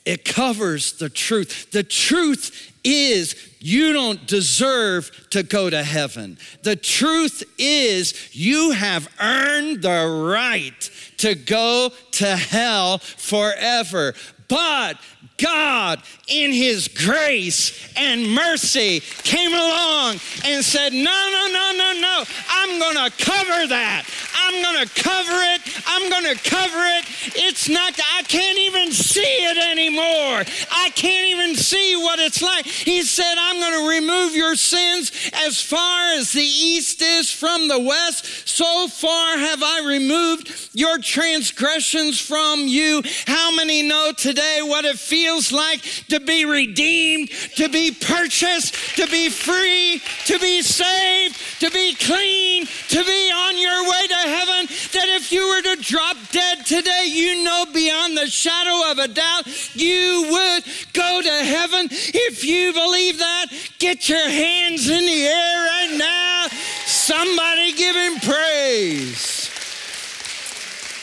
It 0.05 0.25
covers 0.25 0.93
the 0.93 1.09
truth. 1.09 1.71
The 1.71 1.83
truth 1.83 2.73
is 2.85 3.35
you 3.59 3.95
don't 3.95 4.27
deserve 4.27 5.11
to 5.31 5.43
go 5.43 5.71
to 5.71 5.83
heaven. 5.83 6.37
The 6.63 6.77
truth 6.77 7.43
is 7.57 8.37
you 8.37 8.73
have 8.73 9.09
earned 9.19 9.81
the 9.81 10.23
right 10.29 10.91
to 11.17 11.35
go 11.35 11.91
to 12.13 12.37
hell 12.37 12.99
forever. 12.99 14.13
But 14.49 14.99
God, 15.37 16.03
in 16.29 16.53
His 16.53 16.89
grace 16.89 17.93
and 17.97 18.33
mercy, 18.35 19.01
came 19.01 19.53
along 19.53 20.21
and 20.45 20.65
said, 20.65 20.93
No, 20.93 21.03
no, 21.03 21.49
no, 21.53 21.73
no, 21.77 22.01
no. 22.01 22.25
I'm 22.49 22.79
going 22.79 23.11
to 23.11 23.25
cover 23.25 23.67
that. 23.69 24.05
I'm 24.37 24.63
going 24.63 24.87
to 24.87 25.03
cover 25.03 25.33
it. 25.33 25.61
I'm 25.87 26.11
going 26.11 26.37
to 26.37 26.43
cover 26.49 26.79
it. 26.79 27.05
It's 27.37 27.69
not, 27.69 27.99
I 28.17 28.23
can't 28.23 28.59
even 28.59 28.93
see 28.93 29.21
it 29.23 29.57
anymore. 29.57 30.45
I 30.71 30.91
can't 30.95 31.29
even 31.29 31.57
see 31.57 31.97
what 31.97 32.19
it's 32.19 32.43
like. 32.43 32.67
He 32.67 33.03
said, 33.03 33.35
I'm 33.39 33.59
going 33.59 33.83
to 33.83 33.89
remove 33.89 34.37
your 34.37 34.55
sins 34.55 35.11
as 35.33 35.61
far 35.61 36.13
as 36.13 36.33
the 36.33 36.43
east 36.43 37.01
is 37.03 37.33
from 37.33 37.69
the 37.69 37.81
west. 37.81 38.49
So 38.49 38.89
far 38.89 39.39
have 39.39 39.63
I 39.63 39.85
removed 39.87 40.71
your 40.75 40.99
transgressions 40.99 42.21
from 42.21 42.69
you. 42.69 43.03
How 43.27 43.55
many 43.55 43.83
know 43.83 44.13
today 44.17 44.34
what 44.63 44.85
it 44.85 44.99
feels 44.99 45.53
like 45.53 45.83
to 46.09 46.21
be 46.21 46.45
redeemed, 46.45 47.31
to 47.57 47.69
be 47.69 47.91
purchased, 47.93 48.75
to 48.97 49.07
be 49.07 49.29
free, 49.29 50.01
to 50.27 50.39
be 50.39 50.63
saved, 50.63 51.61
to 51.61 51.71
be 51.71 51.95
clean, 51.95 52.67
to 52.89 53.05
be 53.05 53.31
on 53.31 53.59
your 53.59 53.91
way 53.91 54.07
to 54.09 54.15
heaven? 54.15 54.67
That 54.93 55.09
if 55.17 55.33
you 55.33 55.47
were 55.49 55.75
to 55.75 55.83
drop 55.83 56.17
dead 56.33 56.67
today, 56.67 57.07
you 57.07 57.45
know 57.45 57.67
beyond 57.73 58.17
the 58.17 58.27
shadow 58.27 58.91
of 58.91 58.99
a 58.99 59.09
doubt 59.09 59.47
you 59.75 60.29
would 60.31 60.65
go 60.93 61.21
to 61.23 61.45
heaven. 61.45 61.89
If 61.91 62.45
you 62.45 62.73
believe 62.73 63.19
that, 63.19 63.47
get 63.79 64.09
your 64.09 64.29
hands 64.29 64.89
in 64.89 65.05
the 65.05 65.27
air 65.27 65.67
right 65.67 65.97
now. 65.99 66.49
Somebody 66.87 67.73
give 67.73 67.97
him 67.97 68.19
praise. 68.21 69.49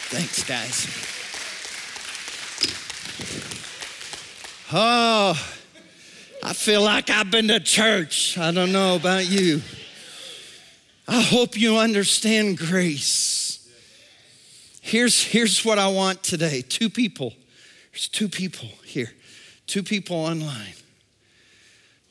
Thanks, 0.10 0.44
guys. 0.44 1.01
Oh, 4.74 5.32
I 6.42 6.54
feel 6.54 6.82
like 6.82 7.10
I've 7.10 7.30
been 7.30 7.50
to 7.50 7.60
church. 7.60 8.38
I 8.38 8.52
don't 8.52 8.72
know 8.72 8.96
about 8.96 9.30
you. 9.30 9.62
I 11.10 11.22
hope 11.22 11.60
you 11.60 11.76
understand 11.76 12.58
grace. 12.58 13.70
Here's, 14.80 15.22
here's 15.22 15.66
what 15.66 15.78
I 15.78 15.90
want 15.90 16.24
today 16.24 16.62
two 16.62 16.90
people. 16.90 17.34
There's 17.92 18.08
two 18.08 18.30
people 18.30 18.70
here, 18.86 19.12
two 19.68 19.84
people 19.84 20.16
online. 20.16 20.74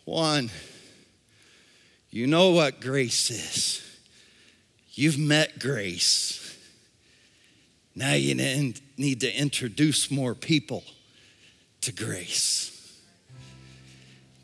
One, 0.04 0.50
you 2.10 2.26
know 2.26 2.50
what 2.50 2.82
grace 2.82 3.30
is. 3.30 3.82
You've 4.92 5.18
met 5.18 5.58
grace. 5.58 6.58
Now 7.94 8.12
you 8.12 8.34
need 8.34 9.20
to 9.20 9.34
introduce 9.34 10.10
more 10.10 10.34
people 10.34 10.84
to 11.82 11.92
grace. 11.92 12.70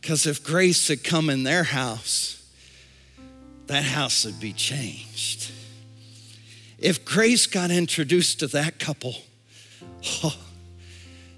Because 0.01 0.27
if 0.27 0.45
grace 0.45 0.89
had 0.89 1.03
come 1.03 1.29
in 1.31 1.43
their 1.43 1.65
house, 1.65 2.49
that 3.67 3.83
house 3.83 4.25
would 4.25 4.39
be 4.39 4.53
changed. 4.53 5.51
If 6.79 7.05
grace 7.05 7.47
got 7.47 7.71
introduced 7.71 8.41
to 8.41 8.47
that 8.49 8.79
couple, 8.79 9.17
oh, 10.23 10.37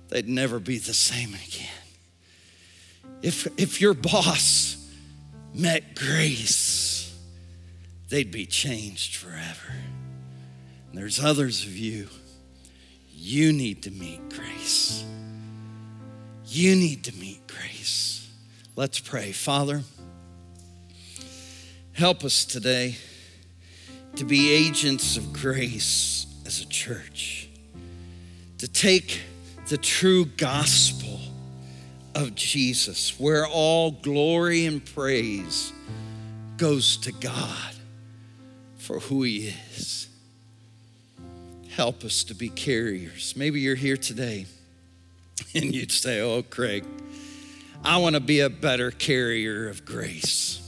they'd 0.08 0.28
never 0.28 0.58
be 0.58 0.78
the 0.78 0.94
same 0.94 1.30
again. 1.30 1.68
If, 3.22 3.46
if 3.58 3.80
your 3.80 3.94
boss 3.94 4.76
met 5.54 5.94
grace, 5.94 7.16
they'd 8.08 8.30
be 8.30 8.46
changed 8.46 9.16
forever. 9.16 9.72
And 10.88 10.98
there's 10.98 11.22
others 11.22 11.64
of 11.64 11.76
you, 11.76 12.08
you 13.12 13.52
need 13.52 13.82
to 13.84 13.90
meet 13.90 14.20
grace. 14.28 15.04
You 16.50 16.74
need 16.76 17.04
to 17.04 17.14
meet 17.14 17.46
grace. 17.46 18.26
Let's 18.74 18.98
pray. 18.98 19.32
Father, 19.32 19.82
help 21.92 22.24
us 22.24 22.46
today 22.46 22.96
to 24.16 24.24
be 24.24 24.50
agents 24.50 25.18
of 25.18 25.34
grace 25.34 26.26
as 26.46 26.62
a 26.62 26.66
church, 26.66 27.50
to 28.56 28.66
take 28.66 29.20
the 29.68 29.76
true 29.76 30.24
gospel 30.24 31.20
of 32.14 32.34
Jesus, 32.34 33.20
where 33.20 33.46
all 33.46 33.90
glory 33.90 34.64
and 34.64 34.82
praise 34.82 35.70
goes 36.56 36.96
to 36.96 37.12
God 37.12 37.74
for 38.78 39.00
who 39.00 39.22
He 39.22 39.48
is. 39.48 40.08
Help 41.76 42.04
us 42.04 42.24
to 42.24 42.34
be 42.34 42.48
carriers. 42.48 43.34
Maybe 43.36 43.60
you're 43.60 43.74
here 43.74 43.98
today 43.98 44.46
And 45.54 45.74
you'd 45.74 45.92
say, 45.92 46.20
Oh, 46.20 46.42
Craig, 46.42 46.84
I 47.84 47.98
want 47.98 48.14
to 48.14 48.20
be 48.20 48.40
a 48.40 48.50
better 48.50 48.90
carrier 48.90 49.68
of 49.68 49.84
grace. 49.84 50.58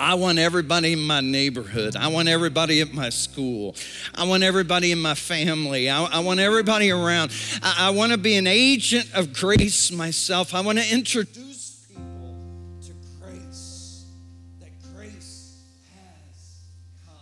I 0.00 0.14
want 0.14 0.38
everybody 0.38 0.94
in 0.94 1.02
my 1.02 1.20
neighborhood. 1.20 1.94
I 1.94 2.08
want 2.08 2.26
everybody 2.26 2.80
at 2.80 2.94
my 2.94 3.10
school. 3.10 3.76
I 4.14 4.24
want 4.24 4.42
everybody 4.42 4.92
in 4.92 5.00
my 5.00 5.14
family. 5.14 5.90
I, 5.90 6.04
I 6.04 6.20
want 6.20 6.40
everybody 6.40 6.90
around. 6.90 7.32
I, 7.62 7.88
I 7.88 7.90
want 7.90 8.12
to 8.12 8.18
be 8.18 8.36
an 8.36 8.46
agent 8.46 9.10
of 9.14 9.34
grace 9.34 9.92
myself. 9.92 10.54
I 10.54 10.62
want 10.62 10.78
to 10.78 10.90
introduce 10.90 11.84
people 11.86 12.34
to 12.80 12.92
grace, 13.20 14.06
that 14.60 14.70
grace 14.94 15.58
has 15.92 16.64
come. 17.04 17.14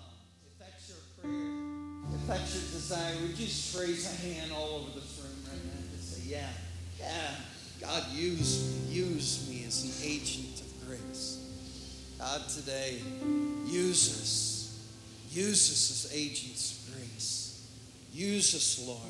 If 0.46 0.58
that's 0.60 0.88
your 0.88 0.98
prayer, 1.20 1.34
if 2.14 2.26
that's 2.28 2.54
your 2.54 2.62
desire, 2.62 3.14
would 3.22 3.30
you 3.36 3.46
just 3.46 3.76
raise 3.76 4.06
a 4.06 4.14
hand 4.24 4.52
all 4.52 4.82
over 4.82 5.00
this 5.00 5.20
room 5.20 5.34
right 5.50 5.64
now? 5.64 5.87
Yeah, 6.28 6.46
yeah, 7.00 7.30
God, 7.80 8.04
use 8.12 8.86
me, 8.90 8.94
use 8.94 9.48
me 9.48 9.64
as 9.66 9.84
an 9.84 10.06
agent 10.06 10.60
of 10.60 10.86
grace. 10.86 11.38
God, 12.18 12.46
today, 12.48 13.00
use 13.66 14.20
us. 14.20 14.88
Use 15.30 15.70
us 15.72 16.04
as 16.04 16.12
agents 16.14 16.86
of 16.86 16.94
grace. 16.94 17.66
Use 18.12 18.54
us, 18.54 18.86
Lord. 18.86 19.00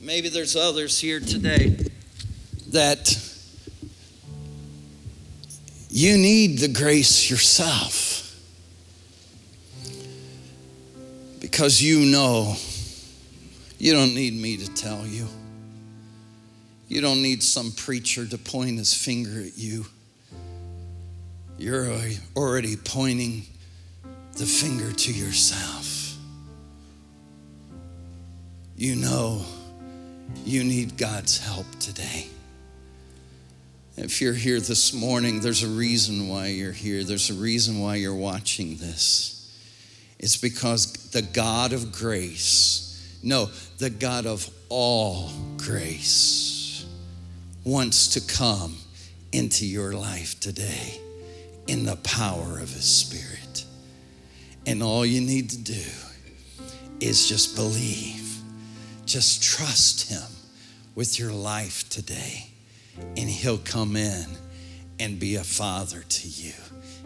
Maybe 0.00 0.28
there's 0.28 0.54
others 0.54 1.00
here 1.00 1.18
today 1.18 1.76
that 2.68 3.18
you 5.88 6.16
need 6.16 6.60
the 6.60 6.68
grace 6.68 7.28
yourself. 7.28 8.20
because 11.40 11.82
you 11.82 12.06
know 12.06 12.54
you 13.78 13.92
don't 13.92 14.14
need 14.14 14.34
me 14.34 14.56
to 14.56 14.72
tell 14.72 15.06
you. 15.06 15.26
You 16.90 17.00
don't 17.00 17.22
need 17.22 17.40
some 17.44 17.70
preacher 17.70 18.26
to 18.26 18.36
point 18.36 18.78
his 18.78 18.92
finger 18.92 19.40
at 19.40 19.56
you. 19.56 19.86
You're 21.56 21.88
already 22.34 22.76
pointing 22.76 23.44
the 24.32 24.44
finger 24.44 24.90
to 24.90 25.12
yourself. 25.12 26.16
You 28.76 28.96
know 28.96 29.44
you 30.44 30.64
need 30.64 30.96
God's 30.98 31.38
help 31.38 31.66
today. 31.78 32.26
If 33.96 34.20
you're 34.20 34.34
here 34.34 34.58
this 34.58 34.92
morning, 34.92 35.38
there's 35.38 35.62
a 35.62 35.68
reason 35.68 36.28
why 36.28 36.48
you're 36.48 36.72
here. 36.72 37.04
There's 37.04 37.30
a 37.30 37.34
reason 37.34 37.78
why 37.78 37.96
you're 37.96 38.16
watching 38.16 38.78
this. 38.78 39.56
It's 40.18 40.36
because 40.36 41.10
the 41.12 41.22
God 41.22 41.72
of 41.72 41.92
grace, 41.92 43.16
no, 43.22 43.48
the 43.78 43.90
God 43.90 44.26
of 44.26 44.50
all 44.68 45.30
grace, 45.56 46.59
wants 47.64 48.08
to 48.08 48.20
come 48.20 48.76
into 49.32 49.66
your 49.66 49.92
life 49.92 50.38
today 50.40 51.00
in 51.66 51.84
the 51.84 51.96
power 51.96 52.58
of 52.58 52.72
His 52.72 52.84
Spirit. 52.84 53.64
And 54.66 54.82
all 54.82 55.04
you 55.04 55.20
need 55.20 55.50
to 55.50 55.58
do 55.58 55.84
is 57.00 57.28
just 57.28 57.56
believe, 57.56 58.38
just 59.06 59.42
trust 59.42 60.10
Him 60.10 60.28
with 60.94 61.18
your 61.18 61.32
life 61.32 61.88
today, 61.88 62.50
and 62.98 63.28
He'll 63.28 63.58
come 63.58 63.96
in 63.96 64.26
and 64.98 65.18
be 65.18 65.36
a 65.36 65.44
father 65.44 66.02
to 66.08 66.28
you. 66.28 66.52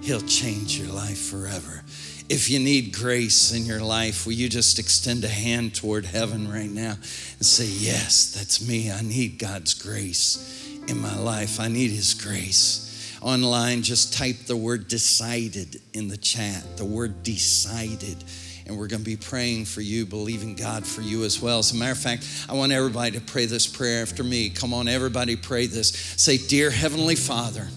He'll 0.01 0.21
change 0.23 0.79
your 0.79 0.93
life 0.93 1.19
forever. 1.19 1.83
If 2.29 2.49
you 2.49 2.59
need 2.59 2.95
grace 2.95 3.53
in 3.53 3.67
your 3.67 3.81
life, 3.81 4.25
will 4.25 4.33
you 4.33 4.49
just 4.49 4.79
extend 4.79 5.25
a 5.25 5.29
hand 5.29 5.75
toward 5.75 6.07
heaven 6.07 6.51
right 6.51 6.71
now 6.71 6.93
and 6.93 7.47
say, 7.47 7.67
Yes, 7.67 8.33
that's 8.35 8.67
me. 8.67 8.91
I 8.91 9.03
need 9.03 9.39
God's 9.39 9.75
grace 9.75 10.81
in 10.89 10.99
my 11.01 11.17
life. 11.19 11.61
I 11.61 11.69
need 11.69 11.91
His 11.91 12.15
grace. 12.15 13.19
Online, 13.21 13.83
just 13.83 14.15
type 14.15 14.37
the 14.47 14.57
word 14.57 14.89
decided 14.89 15.81
in 15.93 16.09
the 16.09 16.17
chat, 16.17 16.77
the 16.77 16.85
word 16.85 17.23
decided. 17.23 18.25
And 18.67 18.79
we're 18.79 18.89
going 18.89 19.01
to 19.01 19.05
be 19.05 19.17
praying 19.17 19.67
for 19.67 19.83
you, 19.83 20.07
believing 20.07 20.55
God 20.55 20.87
for 20.87 21.03
you 21.03 21.25
as 21.25 21.43
well. 21.43 21.59
As 21.59 21.73
a 21.73 21.77
matter 21.77 21.93
of 21.93 21.99
fact, 21.99 22.27
I 22.49 22.55
want 22.55 22.73
everybody 22.73 23.11
to 23.13 23.21
pray 23.21 23.45
this 23.45 23.67
prayer 23.67 24.01
after 24.01 24.25
me. 24.25 24.49
Come 24.49 24.73
on, 24.73 24.89
everybody, 24.89 25.37
pray 25.37 25.67
this. 25.67 25.91
Say, 26.17 26.39
Dear 26.39 26.71
Heavenly 26.71 27.17
Father, 27.17 27.69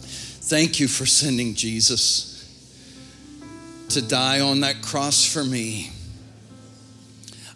thank 0.00 0.80
you 0.80 0.88
for 0.88 1.04
sending 1.04 1.54
Jesus 1.54 2.27
to 3.90 4.02
die 4.02 4.40
on 4.40 4.60
that 4.60 4.82
cross 4.82 5.24
for 5.24 5.44
me. 5.44 5.90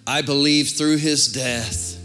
I 0.06 0.22
believe 0.22 0.70
through 0.70 0.96
his 0.96 1.28
death, 1.28 1.98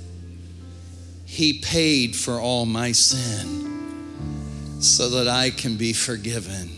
he 1.25 1.59
paid 1.59 2.15
for 2.15 2.39
all 2.39 2.65
my 2.65 2.91
sin 2.91 4.81
so 4.81 5.09
that 5.09 5.27
I 5.27 5.49
can 5.49 5.77
be 5.77 5.93
forgiven. 5.93 6.71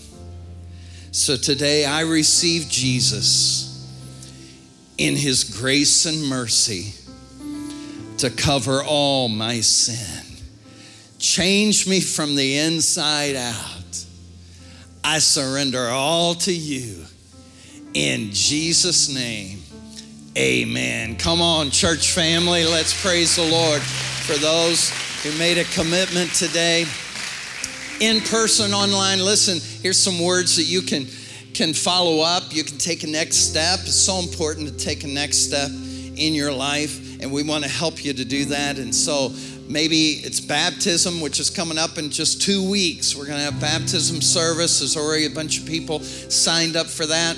So 1.12 1.36
today 1.36 1.86
I 1.86 2.02
receive 2.02 2.70
Jesus 2.70 3.66
in 4.97 5.16
his 5.16 5.43
grace 5.43 6.06
and 6.06 6.28
mercy 6.28 6.93
to 8.20 8.30
cover 8.30 8.84
all 8.84 9.28
my 9.28 9.62
sin. 9.62 10.26
Change 11.18 11.88
me 11.88 12.00
from 12.00 12.36
the 12.36 12.60
inside 12.60 13.36
out. 13.36 14.06
I 15.04 15.20
surrender 15.20 15.88
all 15.88 16.36
to 16.36 16.54
you 16.54 17.06
in 17.93 18.29
Jesus' 18.31 19.13
name. 19.13 19.59
Amen. 20.37 21.15
Come 21.15 21.41
on, 21.41 21.69
church 21.71 22.11
family, 22.11 22.65
let's 22.65 22.99
praise 23.01 23.35
the 23.35 23.49
Lord 23.49 23.81
for 23.81 24.37
those 24.37 24.91
who 25.23 25.37
made 25.37 25.57
a 25.57 25.63
commitment 25.65 26.31
today. 26.33 26.85
In 27.99 28.21
person, 28.21 28.73
online, 28.73 29.19
listen, 29.19 29.59
here's 29.81 29.99
some 29.99 30.23
words 30.23 30.55
that 30.55 30.63
you 30.63 30.81
can, 30.81 31.07
can 31.53 31.73
follow 31.73 32.21
up. 32.21 32.43
You 32.51 32.63
can 32.63 32.77
take 32.77 33.03
a 33.03 33.07
next 33.07 33.37
step. 33.37 33.79
It's 33.81 33.95
so 33.95 34.19
important 34.19 34.69
to 34.69 34.77
take 34.77 35.03
a 35.03 35.07
next 35.07 35.39
step 35.39 35.69
in 35.69 36.33
your 36.33 36.53
life, 36.53 37.21
and 37.21 37.31
we 37.31 37.43
want 37.43 37.63
to 37.63 37.69
help 37.69 38.05
you 38.05 38.13
to 38.13 38.23
do 38.23 38.45
that. 38.45 38.77
And 38.77 38.95
so, 38.95 39.33
maybe 39.67 40.21
it's 40.23 40.39
baptism, 40.39 41.21
which 41.21 41.39
is 41.39 41.49
coming 41.49 41.77
up 41.77 41.97
in 41.97 42.09
just 42.11 42.41
two 42.41 42.69
weeks. 42.69 43.15
We're 43.15 43.25
going 43.25 43.39
to 43.39 43.51
have 43.51 43.59
baptism 43.59 44.21
service. 44.21 44.79
There's 44.79 44.95
already 44.95 45.25
a 45.25 45.29
bunch 45.29 45.59
of 45.59 45.65
people 45.65 45.99
signed 45.99 46.75
up 46.75 46.87
for 46.87 47.05
that 47.07 47.35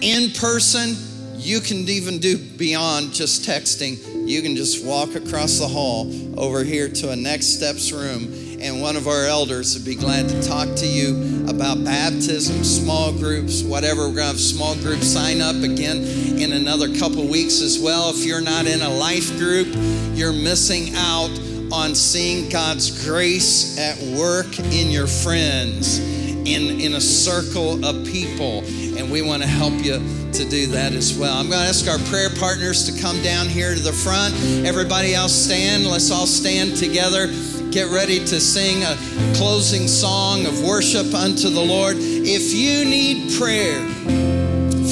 in 0.00 0.30
person, 0.30 0.96
you 1.36 1.60
can 1.60 1.88
even 1.88 2.18
do 2.18 2.38
beyond 2.38 3.12
just 3.12 3.46
texting. 3.48 3.98
You 4.26 4.40
can 4.40 4.56
just 4.56 4.84
walk 4.84 5.14
across 5.14 5.58
the 5.58 5.68
hall 5.68 6.10
over 6.38 6.64
here 6.64 6.88
to 6.88 7.10
a 7.10 7.16
Next 7.16 7.48
Steps 7.48 7.92
room, 7.92 8.32
and 8.60 8.80
one 8.80 8.96
of 8.96 9.06
our 9.06 9.26
elders 9.26 9.74
would 9.74 9.84
be 9.84 9.94
glad 9.94 10.28
to 10.30 10.42
talk 10.42 10.74
to 10.76 10.86
you 10.86 11.44
about 11.48 11.84
baptism, 11.84 12.64
small 12.64 13.12
groups, 13.12 13.62
whatever. 13.62 14.08
We're 14.08 14.14
going 14.14 14.16
to 14.16 14.24
have 14.28 14.40
small 14.40 14.74
groups 14.76 15.06
sign 15.06 15.42
up 15.42 15.56
again 15.56 15.98
in 16.38 16.52
another 16.52 16.94
couple 16.96 17.28
weeks 17.28 17.60
as 17.60 17.78
well. 17.78 18.10
If 18.10 18.24
you're 18.24 18.40
not 18.40 18.66
in 18.66 18.80
a 18.80 18.88
life 18.88 19.36
group, 19.36 19.68
you're 20.14 20.32
missing 20.32 20.94
out 20.94 21.30
on 21.70 21.94
seeing 21.94 22.48
God's 22.48 23.04
grace 23.04 23.78
at 23.78 23.98
work 24.16 24.58
in 24.58 24.90
your 24.90 25.06
friends, 25.08 25.98
in, 26.46 26.80
in 26.80 26.94
a 26.94 27.00
circle 27.00 27.84
of 27.84 28.06
people 28.06 28.62
and 28.96 29.10
we 29.10 29.22
want 29.22 29.42
to 29.42 29.48
help 29.48 29.74
you 29.84 29.98
to 30.32 30.44
do 30.48 30.66
that 30.68 30.92
as 30.92 31.16
well. 31.16 31.36
I'm 31.36 31.48
going 31.48 31.62
to 31.62 31.68
ask 31.68 31.88
our 31.88 31.98
prayer 32.10 32.30
partners 32.30 32.90
to 32.90 33.00
come 33.00 33.22
down 33.22 33.48
here 33.48 33.74
to 33.74 33.80
the 33.80 33.92
front. 33.92 34.34
Everybody 34.66 35.14
else 35.14 35.32
stand. 35.32 35.86
Let's 35.86 36.10
all 36.10 36.26
stand 36.26 36.76
together. 36.76 37.28
Get 37.70 37.90
ready 37.90 38.18
to 38.18 38.40
sing 38.40 38.82
a 38.82 38.96
closing 39.36 39.88
song 39.88 40.46
of 40.46 40.62
worship 40.62 41.14
unto 41.14 41.50
the 41.50 41.60
Lord. 41.60 41.96
If 41.98 42.52
you 42.54 42.84
need 42.84 43.32
prayer 43.38 43.80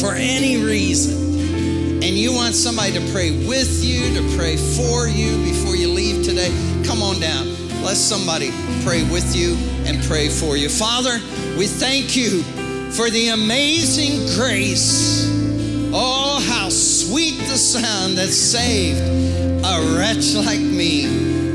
for 0.01 0.15
any 0.15 0.63
reason, 0.63 1.23
and 2.03 2.19
you 2.19 2.33
want 2.33 2.55
somebody 2.55 2.93
to 2.95 3.13
pray 3.13 3.31
with 3.47 3.85
you, 3.85 4.13
to 4.15 4.37
pray 4.37 4.57
for 4.57 5.07
you 5.07 5.37
before 5.45 5.77
you 5.77 5.89
leave 5.89 6.25
today, 6.25 6.51
come 6.85 7.01
on 7.01 7.21
down. 7.21 7.47
Let 7.83 7.97
somebody 7.97 8.51
pray 8.83 9.05
with 9.05 9.37
you 9.37 9.55
and 9.87 10.03
pray 10.05 10.29
for 10.29 10.57
you. 10.57 10.69
Father, 10.69 11.21
we 11.57 11.67
thank 11.67 12.17
you 12.17 12.43
for 12.93 13.11
the 13.11 13.29
amazing 13.29 14.27
grace. 14.37 15.31
Oh, 15.95 16.45
how 16.49 16.69
sweet 16.69 17.39
the 17.41 17.57
sound 17.59 18.17
that 18.17 18.29
saved 18.29 19.01
a 19.65 19.97
wretch 19.97 20.35
like 20.35 20.61
me. 20.61 21.07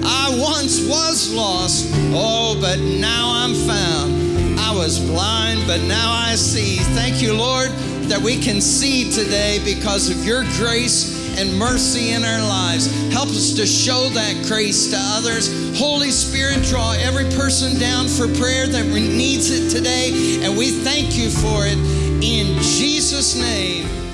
I 0.03 0.35
once 0.39 0.87
was 0.87 1.33
lost, 1.33 1.91
oh, 2.13 2.57
but 2.61 2.79
now 2.79 3.31
I'm 3.33 3.53
found. 3.53 4.59
I 4.59 4.73
was 4.75 4.99
blind, 4.99 5.61
but 5.65 5.81
now 5.81 6.11
I 6.11 6.35
see. 6.35 6.77
Thank 6.93 7.21
you, 7.21 7.33
Lord, 7.33 7.69
that 8.09 8.21
we 8.21 8.37
can 8.37 8.61
see 8.61 9.11
today 9.11 9.59
because 9.65 10.09
of 10.09 10.23
your 10.25 10.43
grace 10.57 11.26
and 11.37 11.57
mercy 11.57 12.11
in 12.11 12.25
our 12.25 12.41
lives. 12.41 12.87
Help 13.13 13.29
us 13.29 13.53
to 13.53 13.65
show 13.65 14.09
that 14.09 14.45
grace 14.47 14.89
to 14.89 14.97
others. 14.99 15.77
Holy 15.77 16.09
Spirit, 16.09 16.63
draw 16.63 16.93
every 16.93 17.29
person 17.37 17.79
down 17.79 18.07
for 18.07 18.27
prayer 18.39 18.67
that 18.67 18.85
needs 18.87 19.51
it 19.51 19.69
today, 19.69 20.43
and 20.43 20.57
we 20.57 20.71
thank 20.71 21.17
you 21.17 21.29
for 21.29 21.65
it 21.65 21.77
in 22.23 22.57
Jesus' 22.61 23.39
name. 23.39 24.06